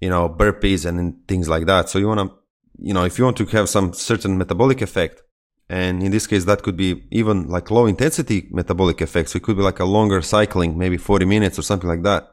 you 0.00 0.08
know 0.08 0.28
burpees 0.28 0.86
and 0.86 1.26
things 1.28 1.48
like 1.48 1.66
that 1.66 1.88
so 1.88 1.98
you 1.98 2.08
want 2.08 2.20
to 2.20 2.34
you 2.78 2.94
know 2.94 3.04
if 3.04 3.18
you 3.18 3.24
want 3.24 3.36
to 3.36 3.46
have 3.46 3.68
some 3.68 3.92
certain 3.92 4.36
metabolic 4.38 4.82
effect 4.82 5.22
and 5.68 6.02
in 6.02 6.10
this 6.10 6.26
case 6.26 6.44
that 6.44 6.62
could 6.62 6.76
be 6.76 7.04
even 7.10 7.48
like 7.48 7.70
low 7.70 7.86
intensity 7.86 8.48
metabolic 8.50 9.00
effects. 9.00 9.32
so 9.32 9.36
it 9.36 9.42
could 9.42 9.56
be 9.56 9.62
like 9.62 9.80
a 9.80 9.84
longer 9.84 10.22
cycling 10.22 10.76
maybe 10.78 10.96
40 10.96 11.24
minutes 11.24 11.58
or 11.58 11.62
something 11.62 11.88
like 11.88 12.02
that 12.02 12.28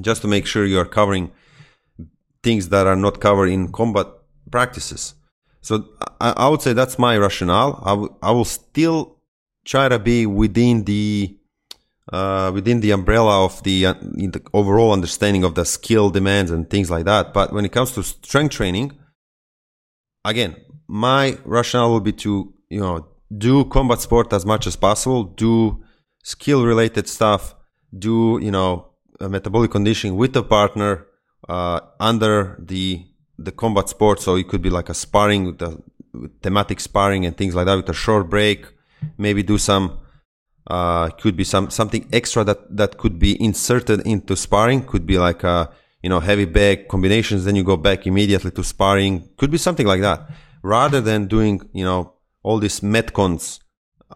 just 0.00 0.22
to 0.22 0.28
make 0.28 0.46
sure 0.46 0.64
you 0.64 0.78
are 0.78 0.86
covering 0.86 1.32
things 2.42 2.68
that 2.68 2.86
are 2.86 2.96
not 2.96 3.20
covered 3.20 3.48
in 3.48 3.72
combat 3.72 4.06
practices 4.50 5.14
so 5.60 5.84
I, 6.20 6.34
I 6.36 6.48
would 6.48 6.62
say 6.62 6.72
that's 6.72 6.98
my 6.98 7.16
rationale 7.18 7.82
I, 7.84 7.90
w- 7.90 8.16
I 8.22 8.30
will 8.30 8.44
still 8.44 9.18
try 9.64 9.88
to 9.88 9.98
be 9.98 10.26
within 10.26 10.84
the 10.84 11.36
uh, 12.12 12.52
within 12.54 12.80
the 12.80 12.92
umbrella 12.92 13.44
of 13.44 13.62
the, 13.64 13.86
uh, 13.86 13.94
the, 13.94 14.40
overall 14.54 14.92
understanding 14.92 15.42
of 15.42 15.56
the 15.56 15.64
skill 15.64 16.08
demands 16.08 16.52
and 16.52 16.70
things 16.70 16.88
like 16.88 17.04
that. 17.04 17.34
But 17.34 17.52
when 17.52 17.64
it 17.64 17.72
comes 17.72 17.92
to 17.92 18.04
strength 18.04 18.54
training, 18.54 18.96
again, 20.30 20.56
my 20.86 21.38
rationale 21.44 21.90
will 21.90 22.00
be 22.00 22.12
to 22.12 22.52
you 22.68 22.80
know 22.80 23.06
do 23.36 23.64
combat 23.64 24.00
sport 24.00 24.32
as 24.32 24.44
much 24.44 24.66
as 24.66 24.76
possible, 24.76 25.24
do 25.24 25.82
skill 26.22 26.64
related 26.64 27.08
stuff, 27.08 27.54
do 27.96 28.38
you 28.42 28.50
know 28.50 28.90
metabolic 29.20 29.70
conditioning 29.70 30.16
with 30.16 30.36
a 30.36 30.42
partner 30.42 31.06
uh, 31.48 31.80
under 31.98 32.56
the 32.58 33.04
the 33.38 33.52
combat 33.52 33.88
sport. 33.88 34.20
So 34.20 34.36
it 34.36 34.48
could 34.48 34.62
be 34.62 34.70
like 34.70 34.88
a 34.88 34.94
sparring 34.94 35.44
with 35.46 35.62
with 36.12 36.42
thematic 36.42 36.80
sparring 36.80 37.26
and 37.26 37.36
things 37.36 37.54
like 37.54 37.66
that 37.66 37.76
with 37.76 37.88
a 37.88 37.94
short 37.94 38.30
break 38.30 38.66
maybe 39.18 39.42
do 39.42 39.58
some 39.58 39.98
uh, 40.68 41.08
could 41.10 41.36
be 41.36 41.44
some 41.44 41.70
something 41.70 42.08
extra 42.12 42.42
that 42.44 42.76
that 42.76 42.98
could 42.98 43.18
be 43.18 43.40
inserted 43.42 44.00
into 44.06 44.36
sparring 44.36 44.82
could 44.82 45.06
be 45.06 45.18
like 45.18 45.44
a 45.44 45.70
you 46.06 46.10
know 46.12 46.20
heavy 46.30 46.48
bag 46.58 46.88
combinations 46.94 47.44
then 47.44 47.56
you 47.58 47.64
go 47.72 47.78
back 47.88 48.06
immediately 48.06 48.52
to 48.58 48.62
sparring 48.72 49.14
could 49.38 49.50
be 49.56 49.60
something 49.66 49.88
like 49.92 50.02
that 50.08 50.20
rather 50.62 51.00
than 51.00 51.20
doing 51.36 51.54
you 51.72 51.84
know 51.88 52.00
all 52.46 52.58
these 52.58 52.80
metcons 52.80 53.44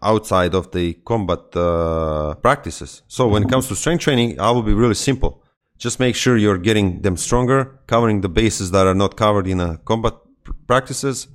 outside 0.01 0.53
of 0.59 0.71
the 0.71 0.93
combat 1.09 1.43
uh, 1.55 2.33
practices 2.45 3.01
so 3.07 3.27
when 3.27 3.43
it 3.43 3.49
comes 3.49 3.67
to 3.67 3.75
strength 3.75 4.03
training 4.07 4.29
i 4.39 4.49
will 4.49 4.67
be 4.71 4.75
really 4.83 4.99
simple 5.09 5.43
just 5.85 5.99
make 5.99 6.15
sure 6.15 6.37
you're 6.37 6.63
getting 6.69 7.01
them 7.01 7.17
stronger 7.17 7.59
covering 7.87 8.21
the 8.21 8.29
bases 8.29 8.71
that 8.71 8.85
are 8.87 8.99
not 9.03 9.17
covered 9.17 9.47
in 9.47 9.59
a 9.59 9.77
combat 9.89 10.13
pr- 10.43 10.53
practices 10.65 11.27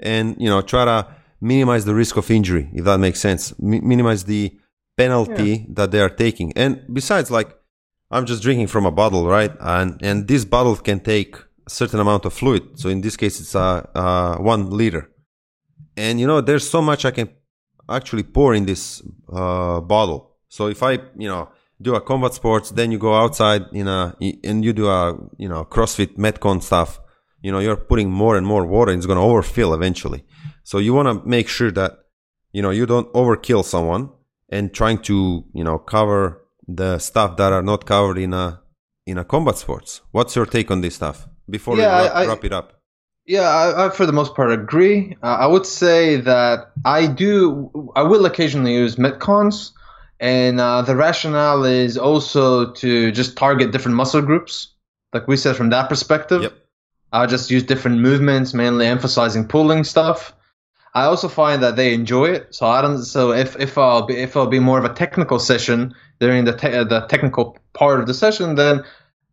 and 0.00 0.36
you 0.40 0.48
know 0.48 0.60
try 0.60 0.84
to 0.84 0.98
minimize 1.44 1.84
the 1.84 1.94
risk 1.94 2.16
of 2.16 2.30
injury, 2.30 2.70
if 2.72 2.84
that 2.84 2.98
makes 2.98 3.20
sense. 3.20 3.56
Minimize 3.58 4.24
the 4.24 4.58
penalty 4.96 5.50
yeah. 5.50 5.64
that 5.68 5.90
they 5.90 6.00
are 6.00 6.08
taking. 6.08 6.52
And 6.56 6.82
besides, 6.92 7.30
like, 7.30 7.54
I'm 8.10 8.26
just 8.26 8.42
drinking 8.42 8.68
from 8.68 8.86
a 8.86 8.90
bottle, 8.90 9.26
right? 9.26 9.52
And 9.60 10.00
and 10.02 10.28
this 10.28 10.44
bottle 10.44 10.76
can 10.76 11.00
take 11.00 11.36
a 11.36 11.70
certain 11.70 12.00
amount 12.00 12.24
of 12.24 12.32
fluid. 12.32 12.78
So 12.78 12.88
in 12.88 13.00
this 13.00 13.16
case, 13.16 13.40
it's 13.40 13.54
a, 13.54 13.88
uh, 13.94 14.36
one 14.36 14.70
liter. 14.70 15.10
And 15.96 16.20
you 16.20 16.26
know, 16.26 16.40
there's 16.40 16.68
so 16.68 16.82
much 16.82 17.04
I 17.04 17.10
can 17.10 17.30
actually 17.88 18.22
pour 18.22 18.54
in 18.54 18.66
this 18.66 19.02
uh, 19.32 19.80
bottle. 19.80 20.36
So 20.48 20.68
if 20.68 20.82
I, 20.82 20.92
you 21.16 21.28
know, 21.28 21.48
do 21.80 21.94
a 21.94 22.00
combat 22.00 22.34
sports, 22.34 22.70
then 22.70 22.92
you 22.92 22.98
go 22.98 23.14
outside 23.14 23.62
in 23.72 23.88
a 23.88 24.16
and 24.20 24.64
you 24.64 24.72
do 24.72 24.88
a 24.88 25.16
you 25.38 25.48
know 25.48 25.64
CrossFit 25.64 26.16
Metcon 26.16 26.62
stuff. 26.62 27.00
You 27.42 27.52
know, 27.52 27.58
you're 27.58 27.76
putting 27.76 28.10
more 28.10 28.36
and 28.36 28.46
more 28.46 28.64
water, 28.64 28.90
and 28.90 28.98
it's 28.98 29.06
to 29.06 29.16
overfill 29.16 29.74
eventually. 29.74 30.24
So 30.62 30.78
you 30.78 30.94
want 30.94 31.08
to 31.08 31.28
make 31.28 31.48
sure 31.48 31.70
that 31.72 31.98
you 32.52 32.62
know 32.62 32.70
you 32.70 32.86
don't 32.86 33.12
overkill 33.12 33.64
someone 33.64 34.10
and 34.48 34.72
trying 34.72 34.98
to 35.02 35.44
you 35.52 35.64
know 35.64 35.78
cover 35.78 36.43
the 36.66 36.98
stuff 36.98 37.36
that 37.36 37.52
are 37.52 37.62
not 37.62 37.86
covered 37.86 38.18
in 38.18 38.32
a 38.32 38.60
in 39.06 39.18
a 39.18 39.24
combat 39.24 39.56
sports. 39.56 40.00
What's 40.12 40.34
your 40.34 40.46
take 40.46 40.70
on 40.70 40.80
this 40.80 40.94
stuff 40.94 41.28
before 41.48 41.76
yeah, 41.76 41.98
we 41.98 42.04
wrap, 42.06 42.16
I, 42.16 42.26
wrap 42.26 42.44
it 42.44 42.52
up? 42.52 42.72
Yeah, 43.26 43.48
I, 43.48 43.86
I, 43.86 43.90
for 43.90 44.06
the 44.06 44.12
most 44.12 44.34
part 44.34 44.52
agree. 44.52 45.16
Uh, 45.22 45.26
I 45.26 45.46
would 45.46 45.66
say 45.66 46.16
that 46.16 46.70
I 46.84 47.06
do. 47.06 47.92
I 47.96 48.02
will 48.02 48.26
occasionally 48.26 48.74
use 48.74 48.96
metcons, 48.96 49.72
and 50.20 50.60
uh, 50.60 50.82
the 50.82 50.96
rationale 50.96 51.64
is 51.64 51.96
also 51.96 52.72
to 52.72 53.12
just 53.12 53.36
target 53.36 53.72
different 53.72 53.96
muscle 53.96 54.22
groups, 54.22 54.74
like 55.12 55.26
we 55.28 55.36
said 55.36 55.56
from 55.56 55.70
that 55.70 55.88
perspective. 55.88 56.42
Yep. 56.42 56.52
I 57.12 57.26
just 57.26 57.50
use 57.50 57.62
different 57.62 58.00
movements, 58.00 58.54
mainly 58.54 58.86
emphasizing 58.86 59.46
pulling 59.46 59.84
stuff. 59.84 60.34
I 60.94 61.04
also 61.04 61.28
find 61.28 61.62
that 61.62 61.76
they 61.76 61.92
enjoy 61.92 62.26
it. 62.26 62.54
So 62.54 62.66
I 62.66 62.80
don't. 62.80 63.02
So 63.02 63.32
if 63.32 63.58
if 63.58 63.76
I'll 63.76 64.06
be 64.06 64.14
if 64.14 64.36
I'll 64.36 64.46
be 64.46 64.60
more 64.60 64.78
of 64.78 64.84
a 64.84 64.94
technical 64.94 65.38
session 65.38 65.94
during 66.20 66.44
the 66.44 66.52
te- 66.52 66.70
the 66.70 67.06
technical 67.08 67.58
part 67.72 68.00
of 68.00 68.06
the 68.06 68.14
session, 68.14 68.54
then 68.54 68.84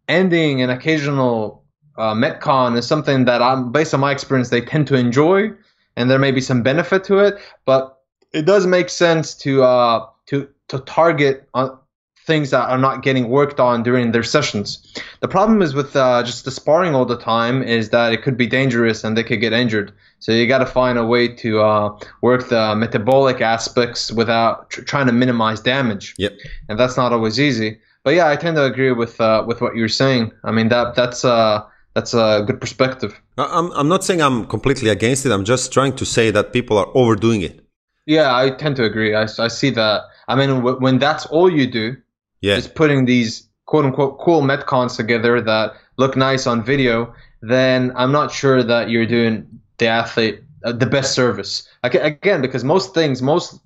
ending 0.07 0.61
an 0.61 0.69
occasional 0.69 1.63
uh, 1.97 2.13
metcon 2.13 2.77
is 2.77 2.87
something 2.87 3.25
that 3.25 3.41
I'm 3.41 3.71
based 3.71 3.93
on 3.93 3.99
my 3.99 4.11
experience 4.11 4.49
they 4.49 4.61
tend 4.61 4.87
to 4.87 4.95
enjoy, 4.95 5.51
and 5.95 6.09
there 6.09 6.19
may 6.19 6.31
be 6.31 6.41
some 6.41 6.63
benefit 6.63 7.03
to 7.05 7.19
it. 7.19 7.39
But 7.65 7.95
it 8.33 8.45
does 8.45 8.65
make 8.65 8.89
sense 8.89 9.35
to 9.35 9.63
uh 9.63 10.07
to 10.27 10.49
to 10.69 10.79
target 10.79 11.47
on 11.53 11.77
things 12.25 12.51
that 12.51 12.69
are 12.69 12.77
not 12.77 13.03
getting 13.03 13.29
worked 13.29 13.59
on 13.59 13.83
during 13.83 14.11
their 14.11 14.23
sessions. 14.23 14.93
The 15.21 15.27
problem 15.27 15.61
is 15.61 15.73
with 15.73 15.95
uh, 15.95 16.23
just 16.23 16.45
the 16.45 16.51
sparring 16.51 16.93
all 16.93 17.05
the 17.05 17.17
time 17.17 17.63
is 17.63 17.89
that 17.89 18.13
it 18.13 18.21
could 18.21 18.37
be 18.37 18.47
dangerous 18.47 19.03
and 19.03 19.17
they 19.17 19.23
could 19.23 19.41
get 19.41 19.53
injured. 19.53 19.91
So 20.21 20.31
you 20.31 20.45
got 20.45 20.59
to 20.59 20.67
find 20.67 20.99
a 20.99 21.05
way 21.05 21.27
to 21.27 21.61
uh, 21.61 21.97
work 22.21 22.47
the 22.47 22.75
metabolic 22.75 23.41
aspects 23.41 24.11
without 24.11 24.69
tr- 24.69 24.83
trying 24.83 25.07
to 25.07 25.11
minimize 25.11 25.59
damage. 25.61 26.13
Yep. 26.19 26.33
And 26.69 26.79
that's 26.79 26.95
not 26.95 27.11
always 27.11 27.39
easy. 27.39 27.79
But 28.03 28.13
yeah, 28.13 28.29
I 28.29 28.35
tend 28.35 28.55
to 28.55 28.63
agree 28.63 28.91
with 28.91 29.19
uh, 29.19 29.43
with 29.47 29.61
what 29.61 29.75
you're 29.75 29.95
saying. 30.03 30.31
I 30.43 30.51
mean 30.51 30.69
that 30.69 30.95
that's 30.95 31.25
uh 31.25 31.63
that's 31.95 32.13
a 32.13 32.43
good 32.45 32.61
perspective. 32.61 33.19
I'm 33.37 33.71
I'm 33.71 33.87
not 33.87 34.03
saying 34.03 34.21
I'm 34.21 34.45
completely 34.45 34.89
against 34.89 35.25
it. 35.25 35.31
I'm 35.31 35.43
just 35.43 35.73
trying 35.73 35.95
to 35.95 36.05
say 36.05 36.29
that 36.31 36.53
people 36.53 36.77
are 36.77 36.89
overdoing 36.93 37.41
it. 37.41 37.59
Yeah, 38.05 38.35
I 38.35 38.51
tend 38.51 38.75
to 38.77 38.83
agree. 38.83 39.15
I, 39.15 39.23
I 39.23 39.47
see 39.47 39.71
that. 39.71 40.03
I 40.27 40.35
mean, 40.35 40.49
w- 40.49 40.77
when 40.79 40.99
that's 40.99 41.25
all 41.27 41.49
you 41.49 41.67
do, 41.67 41.97
yeah. 42.41 42.57
is 42.57 42.67
putting 42.67 43.05
these 43.05 43.47
quote 43.65 43.85
unquote 43.85 44.19
cool 44.19 44.41
metcons 44.41 44.95
together 44.95 45.41
that 45.41 45.73
look 45.97 46.15
nice 46.15 46.47
on 46.47 46.63
video, 46.63 47.13
then 47.41 47.91
I'm 47.95 48.11
not 48.11 48.31
sure 48.31 48.63
that 48.63 48.89
you're 48.89 49.05
doing 49.05 49.60
the 49.81 49.87
athlete 49.87 50.37
uh, 50.63 50.71
the 50.71 50.85
best 50.85 51.13
service. 51.13 51.67
Again, 51.83 52.41
because 52.41 52.63
most 52.63 52.93
things, 52.93 53.21
most 53.21 53.59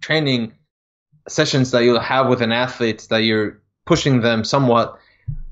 training 0.00 0.52
sessions 1.28 1.70
that 1.70 1.82
you'll 1.82 1.98
have 2.14 2.28
with 2.28 2.42
an 2.42 2.52
athlete 2.52 3.06
that 3.10 3.22
you're 3.28 3.60
pushing 3.86 4.20
them 4.20 4.44
somewhat 4.44 4.98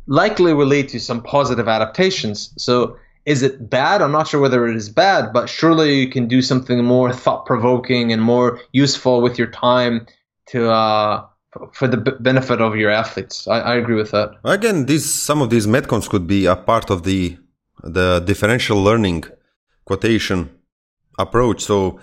likely 0.06 0.52
will 0.52 0.66
lead 0.66 0.88
to 0.90 1.00
some 1.00 1.22
positive 1.22 1.68
adaptations. 1.68 2.52
So 2.58 2.96
is 3.24 3.42
it 3.42 3.70
bad? 3.70 4.02
I'm 4.02 4.12
not 4.12 4.28
sure 4.28 4.40
whether 4.40 4.68
it 4.68 4.76
is 4.76 4.90
bad, 4.90 5.32
but 5.32 5.48
surely 5.48 6.00
you 6.00 6.08
can 6.10 6.28
do 6.28 6.42
something 6.42 6.84
more 6.84 7.10
thought 7.12 7.46
provoking 7.46 8.12
and 8.12 8.20
more 8.20 8.60
useful 8.72 9.22
with 9.22 9.38
your 9.38 9.48
time 9.48 10.06
to 10.48 10.70
uh, 10.70 11.24
for 11.72 11.88
the 11.88 11.96
benefit 11.96 12.60
of 12.60 12.76
your 12.76 12.90
athletes. 12.90 13.48
I, 13.48 13.60
I 13.60 13.74
agree 13.76 13.94
with 13.94 14.10
that. 14.10 14.28
Again, 14.44 14.84
these 14.84 15.06
some 15.28 15.40
of 15.40 15.48
these 15.48 15.66
metcons 15.66 16.08
could 16.08 16.26
be 16.26 16.44
a 16.44 16.56
part 16.56 16.90
of 16.90 17.04
the 17.04 17.38
the 17.82 18.20
differential 18.20 18.78
learning 18.82 19.24
quotation 19.84 20.50
approach. 21.18 21.62
So 21.62 22.00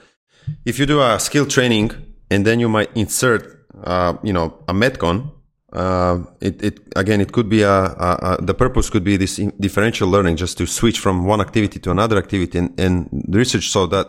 if 0.66 0.80
you 0.80 0.86
do 0.86 1.02
a 1.02 1.20
skill 1.20 1.46
training 1.46 1.92
and 2.30 2.46
then 2.46 2.60
you 2.60 2.70
might 2.70 2.90
insert, 2.96 3.66
uh, 3.84 4.14
you 4.24 4.34
know, 4.34 4.64
a 4.68 4.74
metcon. 4.74 5.32
Uh, 5.74 6.24
it, 6.42 6.62
it 6.62 6.80
again, 6.98 7.22
it 7.22 7.32
could 7.32 7.48
be 7.48 7.62
a, 7.62 7.70
a, 7.70 8.38
a, 8.40 8.42
the 8.42 8.54
purpose 8.54 8.90
could 8.90 9.06
be 9.06 9.16
this 9.16 9.40
differential 9.60 10.10
learning, 10.10 10.36
just 10.36 10.58
to 10.58 10.66
switch 10.66 11.00
from 11.00 11.26
one 11.26 11.40
activity 11.40 11.80
to 11.80 11.92
another 11.92 12.18
activity, 12.18 12.58
and, 12.58 12.78
and 12.78 13.26
research 13.30 13.70
so 13.70 13.88
that 13.88 14.08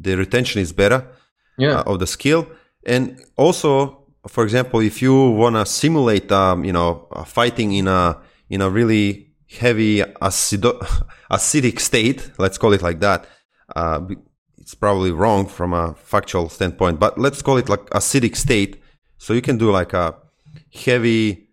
the 0.00 0.16
retention 0.16 0.60
is 0.60 0.72
better 0.72 1.06
yeah. 1.58 1.78
uh, 1.78 1.92
of 1.92 2.00
the 2.00 2.08
skill, 2.08 2.48
and 2.84 3.20
also 3.36 4.06
for 4.26 4.42
example, 4.42 4.80
if 4.80 5.00
you 5.00 5.30
want 5.30 5.56
to 5.56 5.64
simulate, 5.64 6.30
um, 6.32 6.64
you 6.64 6.72
know, 6.72 7.06
fighting 7.26 7.72
in 7.72 7.86
a 7.86 8.18
in 8.50 8.60
a 8.60 8.68
really 8.68 9.25
heavy 9.48 10.00
acido- 10.00 10.80
acidic 11.30 11.80
state, 11.80 12.30
let's 12.38 12.58
call 12.58 12.72
it 12.72 12.82
like 12.82 13.00
that. 13.00 13.26
Uh, 13.74 14.00
it's 14.58 14.74
probably 14.74 15.12
wrong 15.12 15.46
from 15.46 15.72
a 15.72 15.94
factual 15.94 16.48
standpoint, 16.48 16.98
but 16.98 17.18
let's 17.18 17.42
call 17.42 17.56
it 17.56 17.68
like 17.68 17.88
acidic 17.90 18.36
state. 18.36 18.82
So 19.18 19.32
you 19.32 19.42
can 19.42 19.58
do 19.58 19.70
like 19.70 19.92
a 19.92 20.16
heavy 20.72 21.46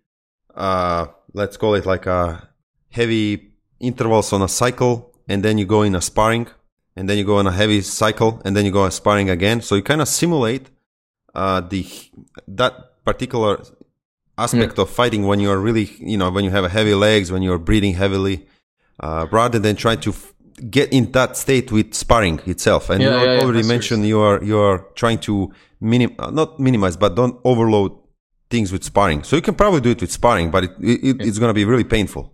uh, 0.54 1.06
let's 1.32 1.56
call 1.56 1.74
it 1.74 1.84
like 1.84 2.06
a 2.06 2.48
heavy 2.90 3.52
intervals 3.80 4.32
on 4.32 4.40
a 4.42 4.48
cycle, 4.48 5.12
and 5.28 5.42
then 5.42 5.58
you 5.58 5.66
go 5.66 5.82
in 5.82 5.94
a 5.94 6.00
sparring, 6.00 6.46
and 6.96 7.08
then 7.08 7.18
you 7.18 7.24
go 7.24 7.38
on 7.38 7.46
a 7.46 7.52
heavy 7.52 7.82
cycle, 7.82 8.40
and 8.44 8.56
then 8.56 8.64
you 8.64 8.70
go 8.70 8.84
a 8.84 8.90
sparring 8.90 9.28
again. 9.28 9.60
So 9.60 9.74
you 9.74 9.82
kind 9.82 10.00
of 10.00 10.08
simulate 10.08 10.70
uh, 11.34 11.60
the 11.60 11.86
that 12.48 13.04
particular 13.04 13.62
aspect 14.38 14.74
yeah. 14.76 14.82
of 14.82 14.90
fighting 14.90 15.26
when 15.26 15.40
you're 15.40 15.58
really, 15.58 15.90
you 15.98 16.16
know, 16.16 16.30
when 16.30 16.44
you 16.44 16.50
have 16.50 16.70
heavy 16.70 16.94
legs, 16.94 17.30
when 17.30 17.42
you're 17.42 17.58
breathing 17.58 17.94
heavily, 17.94 18.46
uh, 19.00 19.26
rather 19.30 19.58
than 19.58 19.76
trying 19.76 20.00
to 20.00 20.10
f- 20.10 20.34
get 20.70 20.92
in 20.92 21.10
that 21.12 21.36
state 21.36 21.70
with 21.72 21.94
sparring 21.94 22.40
itself. 22.46 22.90
And 22.90 23.02
yeah, 23.02 23.22
you 23.22 23.30
yeah, 23.32 23.40
already 23.40 23.66
mentioned 23.66 24.06
you 24.06 24.20
are 24.20 24.42
you 24.42 24.58
are 24.58 24.86
trying 24.94 25.18
to 25.20 25.52
minim 25.80 26.14
uh, 26.18 26.30
not 26.30 26.58
minimize, 26.58 26.96
but 26.96 27.14
don't 27.14 27.40
overload 27.44 27.92
things 28.50 28.72
with 28.72 28.84
sparring. 28.84 29.22
So 29.22 29.36
you 29.36 29.42
can 29.42 29.54
probably 29.54 29.80
do 29.80 29.90
it 29.90 30.00
with 30.00 30.12
sparring, 30.12 30.50
but 30.50 30.64
it, 30.64 30.70
it 30.80 31.16
it's 31.20 31.38
going 31.38 31.50
to 31.50 31.54
be 31.54 31.64
really 31.64 31.84
painful. 31.84 32.32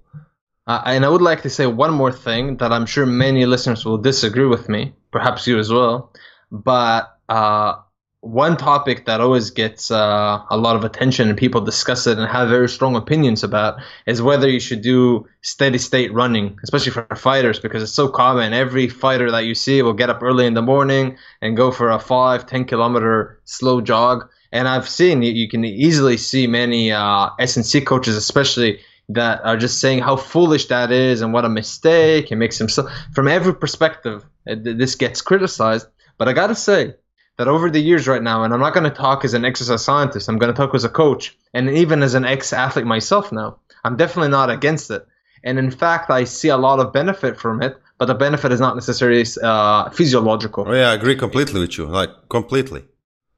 Uh, 0.66 0.82
and 0.86 1.05
I 1.05 1.09
would 1.09 1.22
like 1.22 1.42
to 1.42 1.51
say 1.51 1.66
one 1.66 1.92
more 1.92 2.12
thing 2.12 2.59
that 2.59 2.72
I'm 2.72 2.86
sure 2.86 3.07
many 3.07 3.44
listeners 3.46 3.84
will 3.84 3.98
disagree 3.98 4.46
with 4.46 4.68
me, 4.68 4.94
perhaps 5.11 5.46
you 5.46 5.59
as 5.59 5.70
well. 5.70 6.12
But 6.53 7.11
uh, 7.28 7.74
one 8.23 8.57
topic 8.59 9.07
that 9.07 9.21
always 9.21 9.51
gets 9.51 9.91
uh, 9.91 10.43
a 10.51 10.57
lot 10.57 10.77
of 10.77 10.85
attention 10.85 11.29
and 11.31 11.39
people 11.39 11.62
discuss 11.62 12.07
it 12.07 12.18
and 12.18 12.29
have 12.29 12.51
very 12.51 12.68
strong 12.68 12.95
opinions 12.95 13.43
about 13.43 13.81
is 14.07 14.21
whether 14.21 14.49
you 14.49 14.61
should 14.61 14.83
do 14.83 15.27
steady 15.41 15.79
state 15.79 16.12
running, 16.12 16.59
especially 16.62 16.93
for 16.93 17.07
fighters, 17.16 17.59
because 17.59 17.83
it's 17.83 17.93
so 17.93 18.09
common. 18.09 18.53
Every 18.53 18.89
fighter 18.89 19.31
that 19.31 19.47
you 19.47 19.55
see 19.55 19.81
will 19.81 19.95
get 19.95 20.11
up 20.11 20.23
early 20.23 20.45
in 20.45 20.53
the 20.53 20.61
morning 20.61 21.16
and 21.41 21.57
go 21.57 21.71
for 21.71 21.91
a 21.91 21.99
five, 21.99 22.45
10 22.45 22.66
kilometer 22.66 23.41
slow 23.45 23.81
jog. 23.81 24.29
And 24.53 24.68
I've 24.68 24.89
seen 24.89 25.23
you 25.23 25.49
can 25.49 25.64
easily 25.64 26.18
see 26.18 26.47
many 26.47 26.93
uh, 26.93 27.31
S&C 27.39 27.81
coaches, 27.81 28.16
especially 28.16 28.81
that 29.09 29.41
are 29.45 29.57
just 29.57 29.81
saying 29.81 30.01
how 30.01 30.16
foolish 30.16 30.66
that 30.66 30.93
is 30.93 31.23
and 31.23 31.33
what 31.33 31.47
a 31.47 31.49
mistake. 31.49 32.31
It 32.31 32.37
makes 32.37 32.59
so. 32.59 32.89
From 33.14 33.29
every 33.29 33.55
perspective, 33.55 34.27
this 34.45 34.95
gets 34.95 35.23
criticized. 35.23 35.87
But 36.18 36.29
I 36.29 36.33
gotta 36.35 36.55
say, 36.55 36.95
that 37.41 37.49
over 37.49 37.70
the 37.70 37.80
years 37.80 38.07
right 38.07 38.22
now, 38.22 38.45
and 38.45 38.53
I'm 38.53 38.61
not 38.61 38.74
going 38.74 38.84
to 38.84 38.95
talk 38.95 39.24
as 39.24 39.32
an 39.32 39.47
exercise 39.47 39.82
scientist, 39.82 40.28
I'm 40.28 40.36
going 40.36 40.53
to 40.53 40.57
talk 40.57 40.74
as 40.74 40.84
a 40.84 40.91
coach, 40.91 41.34
and 41.55 41.70
even 41.70 42.03
as 42.03 42.12
an 42.12 42.26
ex 42.26 42.53
athlete 42.53 42.84
myself 42.84 43.32
now, 43.32 43.57
I'm 43.82 43.97
definitely 43.97 44.28
not 44.28 44.51
against 44.51 44.91
it. 44.91 45.07
And 45.43 45.59
in 45.59 45.70
fact, 45.70 46.11
I 46.11 46.24
see 46.24 46.49
a 46.49 46.59
lot 46.59 46.80
of 46.80 46.93
benefit 46.93 47.41
from 47.41 47.62
it, 47.62 47.78
but 47.97 48.05
the 48.05 48.14
benefit 48.14 48.53
is 48.53 48.61
not 48.61 48.74
necessarily 48.74 49.24
uh, 49.43 49.88
physiological. 49.88 50.66
Oh, 50.68 50.74
yeah, 50.74 50.91
I 50.91 50.95
agree 50.95 51.16
completely 51.16 51.61
with 51.61 51.78
you. 51.78 51.86
Like, 51.86 52.11
completely. 52.28 52.84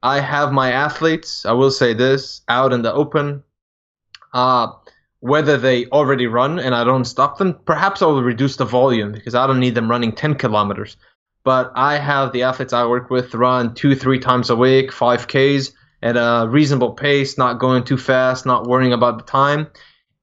I 0.01 0.19
have 0.19 0.51
my 0.51 0.73
athletes, 0.73 1.45
I 1.45 1.53
will 1.53 1.71
say 1.71 1.93
this, 1.93 2.41
out 2.49 2.73
in 2.73 2.81
the 2.81 2.91
open. 2.91 3.41
Uh, 4.33 4.67
whether 5.21 5.57
they 5.57 5.85
already 5.85 6.27
run 6.27 6.59
and 6.59 6.75
I 6.75 6.83
don't 6.83 7.05
stop 7.05 7.37
them, 7.37 7.57
perhaps 7.63 8.01
I 8.01 8.07
will 8.07 8.21
reduce 8.21 8.57
the 8.57 8.65
volume 8.65 9.13
because 9.13 9.33
I 9.33 9.47
don't 9.47 9.61
need 9.61 9.75
them 9.75 9.89
running 9.89 10.11
10 10.11 10.35
kilometers 10.35 10.97
but 11.43 11.71
I 11.75 11.97
have 11.97 12.31
the 12.31 12.43
athletes 12.43 12.73
I 12.73 12.85
work 12.85 13.09
with 13.09 13.33
run 13.33 13.75
two, 13.75 13.95
three 13.95 14.19
times 14.19 14.49
a 14.49 14.55
week, 14.55 14.91
5Ks 14.91 15.73
at 16.01 16.17
a 16.17 16.47
reasonable 16.49 16.91
pace, 16.91 17.37
not 17.37 17.59
going 17.59 17.83
too 17.83 17.97
fast, 17.97 18.45
not 18.45 18.67
worrying 18.67 18.93
about 18.93 19.17
the 19.17 19.23
time. 19.23 19.67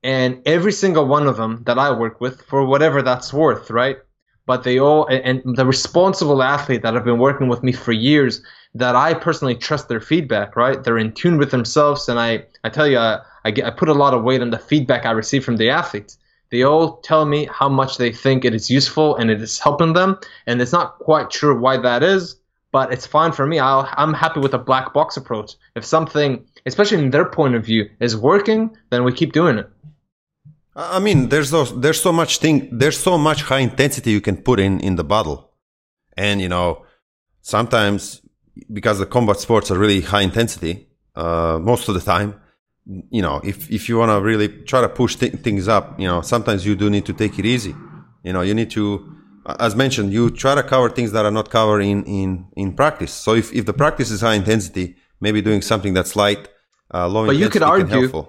And 0.02 0.40
every 0.46 0.72
single 0.72 1.06
one 1.06 1.26
of 1.26 1.36
them 1.36 1.62
that 1.66 1.78
I 1.78 1.90
work 1.90 2.20
with, 2.20 2.42
for 2.42 2.64
whatever 2.64 3.02
that's 3.02 3.32
worth, 3.32 3.70
right? 3.70 3.98
But 4.46 4.62
they 4.62 4.78
all, 4.78 5.06
and 5.06 5.42
the 5.56 5.66
responsible 5.66 6.42
athlete 6.42 6.82
that 6.82 6.94
have 6.94 7.04
been 7.04 7.18
working 7.18 7.48
with 7.48 7.62
me 7.62 7.72
for 7.72 7.92
years, 7.92 8.42
that 8.74 8.96
I 8.96 9.14
personally 9.14 9.54
trust 9.54 9.88
their 9.88 10.00
feedback, 10.00 10.56
right? 10.56 10.82
They're 10.82 10.98
in 10.98 11.12
tune 11.12 11.38
with 11.38 11.50
themselves. 11.50 12.08
And 12.08 12.18
I, 12.18 12.44
I 12.64 12.68
tell 12.68 12.86
you, 12.86 12.98
I, 12.98 13.20
I, 13.44 13.50
get, 13.50 13.66
I 13.66 13.70
put 13.70 13.88
a 13.88 13.94
lot 13.94 14.14
of 14.14 14.22
weight 14.22 14.42
on 14.42 14.50
the 14.50 14.58
feedback 14.58 15.06
I 15.06 15.12
receive 15.12 15.44
from 15.44 15.56
the 15.56 15.70
athletes. 15.70 16.18
They 16.50 16.62
all 16.62 16.96
tell 16.98 17.24
me 17.24 17.48
how 17.50 17.68
much 17.68 17.96
they 17.96 18.12
think 18.12 18.44
it 18.44 18.54
is 18.54 18.70
useful 18.70 19.16
and 19.16 19.30
it 19.30 19.40
is 19.40 19.58
helping 19.58 19.92
them, 19.92 20.18
and 20.46 20.60
it's 20.60 20.72
not 20.72 20.98
quite 20.98 21.32
sure 21.32 21.54
why 21.54 21.76
that 21.78 22.02
is, 22.02 22.36
but 22.72 22.92
it's 22.92 23.06
fine 23.06 23.32
for 23.32 23.46
me. 23.46 23.58
i 23.58 23.94
am 23.96 24.14
happy 24.14 24.40
with 24.40 24.54
a 24.54 24.58
black 24.58 24.92
box 24.92 25.16
approach. 25.16 25.52
If 25.76 25.84
something, 25.84 26.44
especially 26.66 26.98
in 26.98 27.10
their 27.10 27.24
point 27.24 27.54
of 27.54 27.64
view, 27.64 27.88
is 28.00 28.16
working, 28.16 28.76
then 28.90 29.04
we 29.04 29.12
keep 29.12 29.32
doing 29.32 29.58
it. 29.58 29.68
I 30.74 30.98
mean, 30.98 31.28
there's 31.28 31.50
those, 31.50 31.78
there's 31.80 32.00
so 32.00 32.12
much 32.12 32.38
thing, 32.38 32.68
there's 32.72 32.98
so 32.98 33.18
much 33.18 33.42
high 33.42 33.58
intensity 33.58 34.10
you 34.10 34.20
can 34.20 34.36
put 34.36 34.60
in 34.60 34.80
in 34.80 34.96
the 34.96 35.04
bottle, 35.04 35.50
and 36.16 36.40
you 36.40 36.48
know, 36.48 36.84
sometimes 37.42 38.22
because 38.72 38.98
the 38.98 39.06
combat 39.06 39.38
sports 39.38 39.70
are 39.70 39.78
really 39.78 40.00
high 40.00 40.20
intensity, 40.22 40.88
uh, 41.16 41.58
most 41.60 41.88
of 41.88 41.94
the 41.94 42.00
time, 42.00 42.40
you 42.86 43.22
know, 43.22 43.40
if, 43.44 43.70
if 43.70 43.88
you 43.88 43.98
want 43.98 44.10
to 44.10 44.20
really 44.20 44.48
try 44.48 44.80
to 44.80 44.88
push 44.88 45.16
th- 45.16 45.34
things 45.34 45.68
up, 45.68 45.98
you 46.00 46.06
know, 46.06 46.20
sometimes 46.22 46.66
you 46.66 46.74
do 46.74 46.90
need 46.90 47.06
to 47.06 47.12
take 47.12 47.38
it 47.38 47.46
easy. 47.46 47.74
You 48.24 48.32
know, 48.32 48.40
you 48.40 48.54
need 48.54 48.70
to, 48.72 49.16
as 49.58 49.76
mentioned, 49.76 50.12
you 50.12 50.30
try 50.30 50.54
to 50.54 50.62
cover 50.62 50.90
things 50.90 51.12
that 51.12 51.24
are 51.24 51.30
not 51.30 51.50
covered 51.50 51.80
in, 51.80 52.04
in, 52.04 52.46
in 52.56 52.74
practice. 52.74 53.12
So 53.12 53.34
if, 53.34 53.52
if 53.52 53.66
the 53.66 53.72
practice 53.72 54.10
is 54.10 54.20
high 54.20 54.34
intensity, 54.34 54.96
maybe 55.20 55.40
doing 55.42 55.62
something 55.62 55.94
that's 55.94 56.16
light, 56.16 56.48
uh, 56.92 57.06
low 57.08 57.26
but 57.26 57.36
intensity 57.36 57.44
you 57.44 57.50
could 57.50 57.62
argue, 57.62 58.26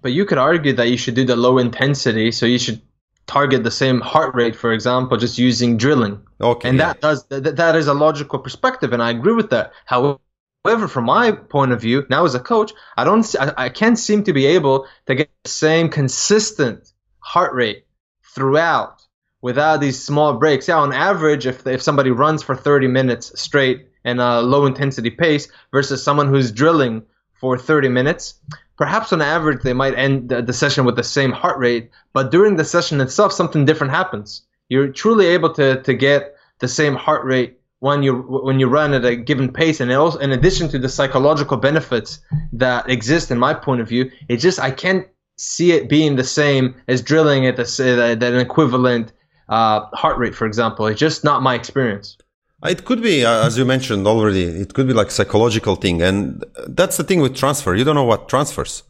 But 0.00 0.12
you 0.12 0.24
could 0.24 0.38
argue 0.38 0.72
that 0.72 0.88
you 0.88 0.96
should 0.96 1.14
do 1.14 1.24
the 1.24 1.36
low 1.36 1.58
intensity. 1.58 2.32
So 2.32 2.46
you 2.46 2.58
should 2.58 2.82
target 3.26 3.62
the 3.62 3.70
same 3.70 4.00
heart 4.00 4.34
rate, 4.34 4.56
for 4.56 4.72
example, 4.72 5.16
just 5.16 5.38
using 5.38 5.76
drilling. 5.76 6.20
Okay. 6.40 6.68
And 6.68 6.78
yeah. 6.78 6.88
that 6.88 7.00
does, 7.00 7.24
that, 7.26 7.56
that 7.56 7.76
is 7.76 7.86
a 7.86 7.94
logical 7.94 8.40
perspective. 8.40 8.92
And 8.92 9.02
I 9.02 9.10
agree 9.10 9.34
with 9.34 9.50
that. 9.50 9.72
However, 9.86 10.18
However, 10.64 10.86
from 10.86 11.06
my 11.06 11.32
point 11.32 11.72
of 11.72 11.80
view, 11.80 12.06
now 12.08 12.24
as 12.24 12.36
a 12.36 12.40
coach, 12.40 12.72
I 12.96 13.02
don't, 13.02 13.26
I, 13.40 13.52
I 13.56 13.68
can't 13.68 13.98
seem 13.98 14.22
to 14.24 14.32
be 14.32 14.46
able 14.46 14.86
to 15.06 15.14
get 15.16 15.28
the 15.42 15.50
same 15.50 15.88
consistent 15.88 16.92
heart 17.18 17.52
rate 17.54 17.84
throughout 18.22 19.02
without 19.40 19.80
these 19.80 20.02
small 20.02 20.34
breaks. 20.34 20.68
Yeah, 20.68 20.78
on 20.78 20.92
average, 20.92 21.46
if 21.46 21.66
if 21.66 21.82
somebody 21.82 22.10
runs 22.10 22.44
for 22.44 22.54
30 22.54 22.86
minutes 22.86 23.40
straight 23.40 23.88
and 24.04 24.20
a 24.20 24.40
low 24.40 24.66
intensity 24.66 25.10
pace 25.10 25.48
versus 25.72 26.02
someone 26.02 26.28
who's 26.28 26.52
drilling 26.52 27.02
for 27.32 27.58
30 27.58 27.88
minutes, 27.88 28.34
perhaps 28.76 29.12
on 29.12 29.20
average 29.20 29.62
they 29.62 29.72
might 29.72 29.98
end 29.98 30.28
the 30.28 30.52
session 30.52 30.84
with 30.84 30.94
the 30.94 31.02
same 31.02 31.32
heart 31.32 31.58
rate, 31.58 31.90
but 32.12 32.30
during 32.30 32.54
the 32.54 32.64
session 32.64 33.00
itself, 33.00 33.32
something 33.32 33.64
different 33.64 33.92
happens. 33.92 34.42
You're 34.68 34.92
truly 34.92 35.26
able 35.26 35.52
to 35.54 35.82
to 35.82 35.92
get 35.92 36.36
the 36.60 36.68
same 36.68 36.94
heart 36.94 37.24
rate 37.24 37.58
when 37.82 38.04
you 38.04 38.14
when 38.46 38.60
you 38.60 38.68
run 38.68 38.94
at 38.94 39.04
a 39.04 39.16
given 39.16 39.52
pace, 39.52 39.80
and 39.80 39.90
also 39.92 40.16
in 40.20 40.30
addition 40.30 40.68
to 40.68 40.78
the 40.78 40.88
psychological 40.88 41.56
benefits 41.56 42.20
that 42.52 42.88
exist 42.88 43.32
in 43.32 43.38
my 43.40 43.52
point 43.52 43.80
of 43.80 43.88
view, 43.88 44.08
it 44.28 44.36
just 44.36 44.60
I 44.60 44.70
can't 44.70 45.04
see 45.36 45.72
it 45.72 45.88
being 45.88 46.14
the 46.14 46.28
same 46.40 46.76
as 46.86 47.02
drilling 47.02 47.44
at 47.44 47.56
the 47.56 47.66
at 48.12 48.22
an 48.22 48.38
equivalent 48.38 49.12
uh, 49.48 49.80
heart 49.94 50.16
rate, 50.16 50.36
for 50.36 50.46
example. 50.46 50.86
It's 50.86 51.00
just 51.00 51.24
not 51.24 51.42
my 51.42 51.54
experience. 51.56 52.16
It 52.64 52.84
could 52.84 53.02
be, 53.02 53.24
uh, 53.24 53.46
as 53.46 53.58
you 53.58 53.64
mentioned 53.64 54.06
already, 54.06 54.44
it 54.44 54.74
could 54.74 54.86
be 54.86 54.92
like 54.92 55.10
psychological 55.10 55.74
thing, 55.74 56.00
and 56.02 56.44
that's 56.68 56.96
the 56.98 57.02
thing 57.02 57.20
with 57.20 57.34
transfer. 57.34 57.74
You 57.74 57.82
don't 57.82 57.96
know 57.96 58.10
what 58.12 58.28
transfers. 58.28 58.84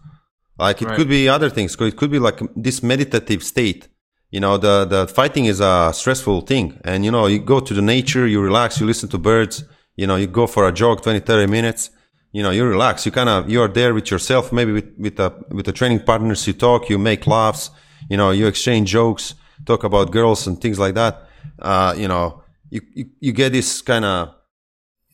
Like 0.59 0.83
it 0.83 0.89
right. 0.89 0.97
could 0.99 1.09
be 1.09 1.31
other 1.31 1.49
things. 1.49 1.75
It 1.81 1.97
could 1.97 2.11
be 2.11 2.19
like 2.19 2.41
this 2.55 2.83
meditative 2.83 3.43
state 3.43 3.89
you 4.33 4.41
know 4.41 4.57
the 4.57 4.85
the 4.87 5.07
fighting 5.07 5.45
is 5.45 5.61
a 5.61 5.93
stressful 5.95 6.41
thing. 6.41 6.81
And 6.85 7.05
you 7.05 7.13
know 7.13 7.27
you 7.27 7.39
go 7.39 7.61
to 7.61 7.73
the 7.75 7.83
nature 7.83 8.27
you 8.27 8.41
relax 8.41 8.81
you 8.81 8.87
listen 8.87 9.09
to 9.11 9.19
birds 9.19 9.65
you 9.95 10.07
know 10.07 10.17
you 10.17 10.27
go 10.27 10.47
for 10.47 10.67
a 10.67 10.73
jog 10.73 11.03
20 11.03 11.21
30 11.21 11.47
minutes. 11.47 11.91
You 12.33 12.43
know 12.43 12.51
you 12.51 12.65
relax. 12.65 13.05
You 13.07 13.13
kind 13.13 13.29
of 13.29 13.51
you 13.51 13.61
are 13.61 13.69
there 13.69 13.93
with 13.95 14.11
yourself 14.11 14.53
maybe 14.53 14.73
with 14.73 14.91
with 14.99 15.17
the 15.17 15.31
with 15.51 15.67
the 15.67 15.73
training 15.73 16.01
partners. 16.01 16.47
You 16.47 16.55
talk 16.55 16.89
you 16.89 16.99
make 16.99 17.27
laughs 17.27 17.71
you 18.11 18.17
know 18.17 18.31
you 18.31 18.47
exchange 18.49 18.91
jokes 18.91 19.35
talk 19.65 19.85
about 19.85 20.11
girls 20.11 20.47
and 20.47 20.61
things 20.61 20.79
like 20.79 20.95
that. 20.95 21.15
Uh, 21.59 21.95
you 21.97 22.09
know 22.09 22.43
you, 22.71 22.81
you, 22.95 23.05
you 23.21 23.33
get 23.33 23.53
this 23.53 23.83
kind 23.83 24.05
of 24.05 24.35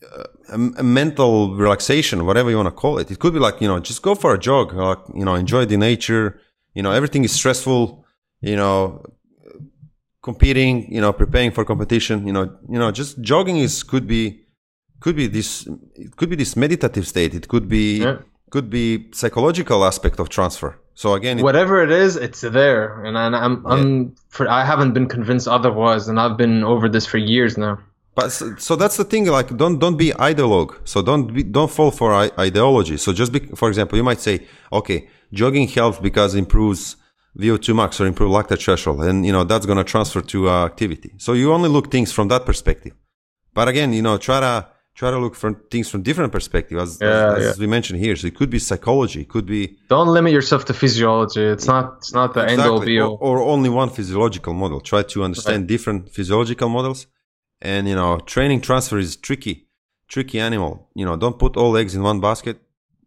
uh, 0.01 0.23
a, 0.53 0.55
a 0.77 0.83
mental 0.83 1.55
relaxation 1.55 2.25
whatever 2.25 2.49
you 2.49 2.55
want 2.55 2.67
to 2.67 2.71
call 2.71 2.97
it. 2.99 3.11
It 3.11 3.19
could 3.19 3.33
be 3.33 3.39
like 3.39 3.59
you 3.59 3.67
know 3.67 3.79
just 3.79 4.01
go 4.01 4.15
for 4.15 4.33
a 4.33 4.39
jog 4.39 4.73
like 4.73 4.99
you 5.13 5.25
know 5.25 5.35
enjoy 5.35 5.65
the 5.65 5.75
nature. 5.77 6.39
You 6.73 6.83
know 6.83 6.93
everything 6.93 7.25
is 7.25 7.33
stressful 7.33 8.05
you 8.41 8.55
know, 8.55 9.03
competing, 10.21 10.91
you 10.93 11.01
know, 11.01 11.13
preparing 11.13 11.51
for 11.51 11.65
competition, 11.65 12.25
you 12.27 12.33
know, 12.33 12.45
you 12.69 12.79
know, 12.79 12.91
just 12.91 13.19
jogging 13.21 13.57
is 13.57 13.83
could 13.83 14.07
be 14.07 14.41
could 14.99 15.15
be 15.15 15.27
this 15.27 15.67
it 15.95 16.15
could 16.17 16.29
be 16.29 16.35
this 16.35 16.55
meditative 16.55 17.07
state. 17.07 17.33
It 17.33 17.47
could 17.47 17.67
be 17.67 17.99
yeah. 17.99 18.17
could 18.49 18.69
be 18.69 19.09
psychological 19.11 19.85
aspect 19.85 20.19
of 20.19 20.29
transfer. 20.29 20.77
So 20.93 21.13
again, 21.13 21.39
it, 21.39 21.43
whatever 21.43 21.81
it 21.81 21.91
is, 21.91 22.17
it's 22.17 22.41
there, 22.41 23.03
and 23.05 23.17
I'm 23.17 23.33
I'm, 23.33 23.63
yeah. 23.63 23.73
I'm 23.73 24.15
for, 24.29 24.49
I 24.49 24.65
haven't 24.65 24.93
been 24.93 25.07
convinced 25.07 25.47
otherwise, 25.47 26.07
and 26.09 26.19
I've 26.19 26.37
been 26.37 26.63
over 26.63 26.89
this 26.89 27.05
for 27.05 27.17
years 27.17 27.57
now. 27.57 27.79
But 28.15 28.33
so, 28.33 28.55
so 28.57 28.75
that's 28.75 28.97
the 28.97 29.05
thing. 29.05 29.25
Like, 29.27 29.55
don't 29.55 29.79
don't 29.79 29.95
be 29.95 30.09
ideologue. 30.11 30.75
So 30.83 31.01
don't 31.01 31.33
be, 31.33 31.43
don't 31.43 31.71
fall 31.71 31.91
for 31.91 32.13
ideology. 32.37 32.97
So 32.97 33.13
just 33.13 33.31
be, 33.31 33.39
for 33.55 33.69
example, 33.69 33.97
you 33.97 34.03
might 34.03 34.19
say, 34.19 34.45
okay, 34.73 35.07
jogging 35.31 35.69
helps 35.69 35.99
because 35.99 36.35
it 36.35 36.39
improves 36.39 36.97
VO2 37.39 37.75
max 37.75 37.99
or 38.01 38.05
improve 38.05 38.31
lactate 38.31 38.61
threshold. 38.63 38.99
And, 39.09 39.25
you 39.25 39.31
know, 39.35 39.43
that's 39.43 39.65
going 39.65 39.77
to 39.77 39.83
transfer 39.83 40.21
to 40.33 40.49
uh, 40.49 40.65
activity. 40.65 41.11
So 41.17 41.33
you 41.33 41.47
only 41.53 41.69
look 41.69 41.91
things 41.91 42.11
from 42.11 42.27
that 42.33 42.45
perspective. 42.45 42.93
But 43.53 43.67
again, 43.67 43.89
you 43.93 44.01
know, 44.07 44.17
try 44.17 44.39
to, 44.41 44.67
try 44.95 45.09
to 45.11 45.17
look 45.17 45.35
for 45.35 45.49
things 45.71 45.87
from 45.89 46.01
different 46.09 46.31
perspectives, 46.37 46.81
as, 46.81 46.91
Yeah, 47.01 47.35
as, 47.35 47.43
yeah. 47.43 47.49
as 47.51 47.57
we 47.63 47.67
mentioned 47.67 47.99
here. 48.05 48.15
So 48.15 48.27
it 48.27 48.35
could 48.35 48.49
be 48.49 48.59
psychology, 48.59 49.21
it 49.21 49.29
could 49.29 49.45
be 49.45 49.77
Don't 49.95 50.09
limit 50.17 50.31
yourself 50.33 50.65
to 50.65 50.73
physiology. 50.73 51.41
It's 51.55 51.67
not. 51.73 51.85
It's 51.99 52.13
not 52.13 52.33
the 52.33 52.41
end 52.41 52.61
all 52.61 52.77
Exactly. 52.77 52.93
be 52.93 52.99
all. 52.99 53.17
or 53.21 53.35
only 53.53 53.69
one 53.69 53.89
physiological 53.89 54.53
model. 54.53 54.79
Try 54.81 55.03
to 55.13 55.23
understand 55.23 55.67
different 55.67 56.09
physiological 56.09 56.69
models. 56.77 57.07
And 57.61 57.87
you 57.87 57.95
know, 57.95 58.11
training 58.33 58.61
transfer 58.61 58.97
is 58.97 59.15
tricky, 59.27 59.55
tricky 60.07 60.39
animal. 60.49 60.89
You 60.99 61.05
know, 61.05 61.15
don't 61.23 61.37
put 61.39 61.55
all 61.57 61.75
eggs 61.77 61.93
in 61.95 62.01
one 62.03 62.19
basket. 62.19 62.57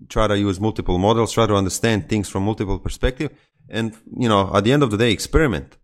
Try 0.09 0.27
to 0.33 0.37
use 0.49 0.59
multiple 0.69 0.99
models. 0.99 1.33
Try 1.33 1.47
to 1.47 1.55
understand 1.55 2.09
things 2.09 2.29
from 2.29 2.43
multiple 2.51 2.79
perspective. 2.79 3.31
And 3.73 3.97
you 4.17 4.29
know, 4.29 4.51
at 4.55 4.63
the 4.65 4.73
end 4.73 4.85
of 4.85 4.91
the 4.93 4.99
day, 4.99 5.11
experiment. 5.11 5.79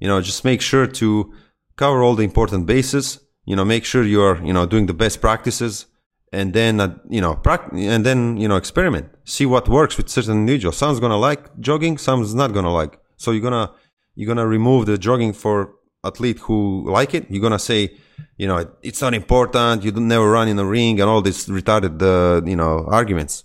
You 0.00 0.08
know, 0.08 0.20
just 0.20 0.44
make 0.44 0.60
sure 0.60 0.86
to 0.86 1.32
cover 1.76 2.02
all 2.02 2.16
the 2.16 2.24
important 2.24 2.66
bases. 2.66 3.20
You 3.44 3.54
know, 3.54 3.64
make 3.64 3.84
sure 3.84 4.02
you 4.02 4.22
are 4.22 4.44
you 4.44 4.52
know 4.52 4.66
doing 4.66 4.86
the 4.86 4.94
best 4.94 5.20
practices. 5.20 5.86
And 6.32 6.52
then, 6.52 6.80
uh, 6.80 6.98
you 7.08 7.20
know, 7.20 7.40
and 7.72 8.04
then, 8.04 8.36
you 8.38 8.48
know, 8.48 8.56
experiment. 8.56 9.06
See 9.24 9.46
what 9.46 9.68
works 9.68 9.96
with 9.96 10.08
certain 10.08 10.38
individuals. 10.38 10.76
Someone's 10.76 10.98
gonna 10.98 11.16
like 11.16 11.42
jogging, 11.60 11.96
someone's 11.96 12.34
not 12.34 12.52
gonna 12.52 12.72
like. 12.72 12.98
So 13.16 13.30
you're 13.30 13.46
gonna 13.48 13.70
you're 14.16 14.26
gonna 14.26 14.46
remove 14.46 14.86
the 14.86 14.98
jogging 14.98 15.32
for 15.32 15.74
athlete 16.04 16.40
who 16.40 16.90
like 16.90 17.14
it. 17.14 17.30
You're 17.30 17.42
gonna 17.42 17.60
say, 17.60 17.96
you 18.36 18.48
know, 18.48 18.66
it's 18.82 19.00
not 19.00 19.14
important. 19.14 19.84
You 19.84 19.92
never 19.92 20.28
run 20.28 20.48
in 20.48 20.58
a 20.58 20.64
ring 20.64 21.00
and 21.00 21.08
all 21.08 21.22
these 21.22 21.46
retarded, 21.46 22.02
uh, 22.02 22.44
you 22.44 22.56
know, 22.56 22.84
arguments. 22.88 23.44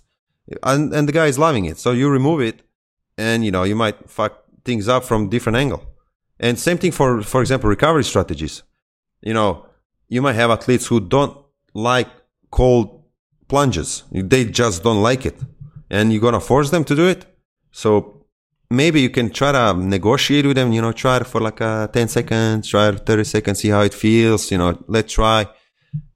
And 0.64 0.92
and 0.92 1.08
the 1.08 1.12
guy 1.12 1.26
is 1.26 1.38
loving 1.38 1.66
it. 1.66 1.78
So 1.78 1.92
you 1.92 2.08
remove 2.08 2.40
it, 2.40 2.62
and 3.20 3.44
you 3.44 3.52
know 3.54 3.64
you 3.70 3.76
might 3.84 3.98
fuck 4.18 4.32
things 4.64 4.88
up 4.94 5.02
from 5.04 5.28
different 5.34 5.56
angle. 5.64 5.82
And 6.44 6.58
same 6.58 6.78
thing 6.78 6.92
for 6.98 7.22
for 7.32 7.40
example 7.44 7.68
recovery 7.76 8.04
strategies. 8.12 8.62
You 9.28 9.34
know, 9.38 9.50
you 10.08 10.20
might 10.22 10.38
have 10.42 10.50
athletes 10.50 10.86
who 10.86 10.98
don't 11.16 11.34
like 11.74 12.08
cold 12.50 12.86
plunges. 13.48 13.90
They 14.10 14.44
just 14.62 14.82
don't 14.82 15.02
like 15.02 15.22
it, 15.30 15.38
and 15.90 16.04
you're 16.12 16.26
gonna 16.26 16.40
force 16.52 16.70
them 16.70 16.84
to 16.84 16.94
do 17.02 17.06
it. 17.14 17.26
So 17.82 17.90
maybe 18.70 19.00
you 19.00 19.10
can 19.10 19.28
try 19.30 19.52
to 19.52 19.74
negotiate 19.74 20.46
with 20.46 20.56
them, 20.56 20.72
you 20.72 20.80
know, 20.80 20.92
try 20.92 21.18
for 21.20 21.40
like 21.40 21.60
uh, 21.60 21.88
10 21.88 22.08
seconds, 22.08 22.68
try 22.68 22.88
it 22.88 23.06
30 23.06 23.24
seconds, 23.24 23.60
see 23.60 23.68
how 23.68 23.82
it 23.82 23.94
feels, 23.94 24.50
you 24.50 24.58
know, 24.58 24.82
let's 24.88 25.12
try. 25.12 25.46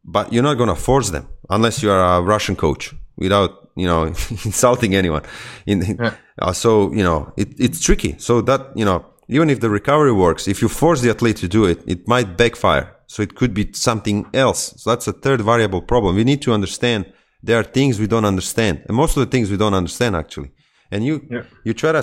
But 0.05 0.33
you're 0.33 0.43
not 0.43 0.59
to 0.59 0.75
force 0.75 1.11
them 1.11 1.29
unless 1.51 1.83
you 1.83 1.91
are 1.91 2.19
a 2.19 2.23
Russian 2.23 2.57
coach 2.57 2.95
without, 3.17 3.71
you 3.77 3.87
know, 3.87 4.05
insulting 4.45 4.95
anyone. 4.95 5.23
In, 5.67 5.97
Yeah. 6.01 6.15
Uh, 6.41 6.53
so, 6.53 6.93
you 6.93 7.03
know, 7.03 7.33
it, 7.37 7.49
it's 7.59 7.81
tricky. 7.81 8.17
So 8.19 8.41
that, 8.43 8.77
you 8.77 8.85
know, 8.85 9.05
even 9.29 9.49
if 9.51 9.61
the 9.61 9.71
recovery 9.71 10.13
works, 10.13 10.47
if 10.49 10.61
you 10.61 10.69
force 10.69 11.01
the 11.01 11.11
athlete 11.11 11.37
to 11.39 11.49
do 11.49 11.65
it, 11.65 11.83
it 11.87 12.07
might 12.09 12.37
backfire. 12.37 12.95
So 13.07 13.23
it 13.23 13.35
could 13.37 13.55
be 13.55 13.73
something 13.73 14.27
else. 14.35 14.75
So 14.77 14.91
that's 14.91 15.07
a 15.09 15.13
third 15.13 15.41
variable 15.41 15.83
problem. 15.83 16.17
We 16.17 16.25
need 16.25 16.43
to 16.43 16.53
understand 16.53 17.13
there 17.43 17.59
are 17.59 17.63
things 17.63 18.01
we 18.01 18.07
don't 18.07 18.25
understand. 18.25 18.83
And 18.89 18.97
most 18.97 19.17
of 19.17 19.21
the 19.25 19.31
things 19.31 19.51
we 19.51 19.57
don't 19.57 19.75
understand 19.75 20.17
actually. 20.17 20.51
And 20.91 21.05
you, 21.05 21.27
Yeah. 21.31 21.43
you 21.65 21.75
try 21.75 21.93
to, 21.93 22.03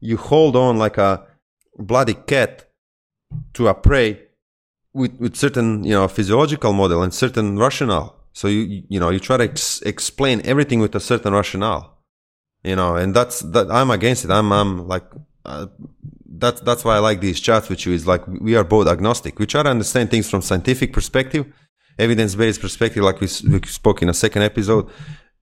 you 0.00 0.16
hold 0.16 0.56
on 0.56 0.78
like 0.78 0.98
a 0.98 1.26
bloody 1.78 2.14
cat 2.14 2.68
to 3.54 3.68
a 3.68 3.74
prey 3.74 4.20
with, 4.92 5.12
with 5.20 5.36
certain, 5.36 5.84
you 5.84 5.92
know, 5.94 6.08
physiological 6.08 6.72
model 6.72 7.02
and 7.02 7.14
certain 7.14 7.58
rationale. 7.58 8.16
So 8.32 8.48
you, 8.48 8.84
you- 8.88 9.00
know, 9.00 9.10
you 9.10 9.20
try 9.20 9.36
to 9.36 9.44
ex- 9.44 9.82
explain 9.82 10.40
everything 10.44 10.80
with 10.80 10.94
a 10.94 11.00
certain 11.00 11.32
rationale, 11.32 11.98
you 12.64 12.76
know, 12.76 12.96
and 12.96 13.14
that's, 13.14 13.40
that 13.40 13.70
I'm 13.70 13.90
against 13.90 14.24
it. 14.24 14.30
I'm, 14.30 14.52
I'm 14.52 14.86
like, 14.88 15.04
uh, 15.44 15.66
that's, 16.26 16.60
that's 16.60 16.84
why 16.84 16.96
I 16.96 16.98
like 16.98 17.20
these 17.20 17.40
chats 17.40 17.68
with 17.68 17.84
you 17.86 17.92
is 17.92 18.06
like, 18.06 18.26
we 18.26 18.56
are 18.56 18.64
both 18.64 18.86
agnostic. 18.86 19.38
We 19.38 19.46
try 19.46 19.62
to 19.62 19.68
understand 19.68 20.10
things 20.10 20.30
from 20.30 20.42
scientific 20.42 20.92
perspective, 20.92 21.46
evidence-based 21.98 22.60
perspective, 22.60 23.02
like 23.02 23.20
we, 23.20 23.28
we 23.48 23.60
spoke 23.66 24.02
in 24.02 24.08
a 24.08 24.14
second 24.14 24.42
episode. 24.42 24.88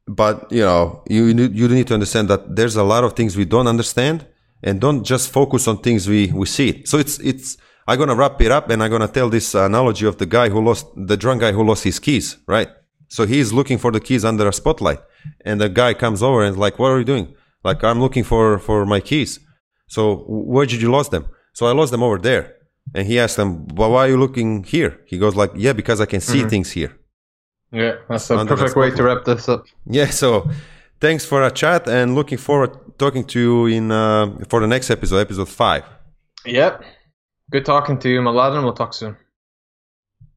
But, 0.06 0.50
you 0.50 0.62
know, 0.62 1.02
you, 1.08 1.26
you 1.26 1.68
need 1.68 1.86
to 1.88 1.94
understand 1.94 2.28
that 2.28 2.56
there's 2.56 2.76
a 2.76 2.82
lot 2.82 3.04
of 3.04 3.12
things 3.12 3.36
we 3.36 3.44
don't 3.44 3.66
understand 3.66 4.26
and 4.62 4.80
don't 4.80 5.04
just 5.04 5.30
focus 5.30 5.68
on 5.68 5.78
things 5.78 6.08
we, 6.08 6.32
we 6.32 6.46
see. 6.46 6.84
So 6.86 6.98
it's, 6.98 7.18
it's, 7.20 7.58
I'm 7.86 7.98
to 7.98 8.14
wrap 8.14 8.40
it 8.40 8.50
up 8.50 8.70
and 8.70 8.82
I'm 8.82 8.90
to 8.90 9.08
tell 9.08 9.28
this 9.28 9.54
analogy 9.54 10.06
of 10.06 10.18
the 10.18 10.26
guy 10.26 10.48
who 10.48 10.60
lost, 10.62 10.86
the 10.96 11.16
drunk 11.16 11.42
guy 11.42 11.52
who 11.52 11.62
lost 11.62 11.84
his 11.84 11.98
keys, 11.98 12.38
right? 12.46 12.68
So 13.08 13.26
he's 13.26 13.52
looking 13.52 13.78
for 13.78 13.90
the 13.90 14.00
keys 14.00 14.24
under 14.24 14.46
a 14.46 14.52
spotlight 14.52 15.00
and 15.44 15.60
the 15.60 15.68
guy 15.68 15.94
comes 15.94 16.22
over 16.22 16.42
and 16.42 16.52
is 16.52 16.58
like, 16.58 16.78
what 16.78 16.90
are 16.92 16.98
you 16.98 17.04
doing? 17.04 17.34
Like, 17.64 17.82
I'm 17.82 18.00
looking 18.00 18.24
for, 18.24 18.58
for 18.58 18.86
my 18.86 19.00
keys. 19.00 19.40
So 19.88 20.24
where 20.28 20.66
did 20.66 20.82
you 20.82 20.92
lose 20.92 21.08
them? 21.08 21.28
So 21.54 21.66
I 21.66 21.72
lost 21.72 21.90
them 21.90 22.02
over 22.02 22.18
there. 22.18 22.54
And 22.94 23.06
he 23.06 23.18
asked 23.18 23.36
them, 23.36 23.66
well, 23.68 23.90
why 23.90 24.06
are 24.06 24.08
you 24.08 24.18
looking 24.18 24.64
here? 24.64 25.00
He 25.06 25.18
goes 25.18 25.34
like, 25.34 25.52
yeah, 25.54 25.72
because 25.72 26.00
I 26.00 26.06
can 26.06 26.20
see 26.20 26.44
things 26.44 26.70
here. 26.70 26.96
Yeah, 27.70 27.96
that's 28.08 28.30
a 28.30 28.38
Under 28.38 28.56
perfect 28.56 28.76
way 28.76 28.90
to 28.90 29.02
wrap 29.02 29.24
this 29.24 29.48
up. 29.48 29.66
Yeah. 29.84 30.08
So 30.08 30.48
thanks 31.00 31.26
for 31.26 31.42
a 31.42 31.50
chat 31.50 31.86
and 31.86 32.14
looking 32.14 32.38
forward 32.38 32.70
talking 32.98 33.24
to 33.24 33.40
you 33.40 33.66
in, 33.66 33.90
uh, 33.90 34.38
for 34.48 34.60
the 34.60 34.66
next 34.66 34.90
episode, 34.90 35.18
episode 35.18 35.48
five. 35.48 35.84
Yep. 36.46 36.82
Good 37.50 37.66
talking 37.66 37.98
to 37.98 38.08
you, 38.08 38.20
Mladen. 38.20 38.62
We'll 38.62 38.72
talk 38.72 38.94
soon. 38.94 39.16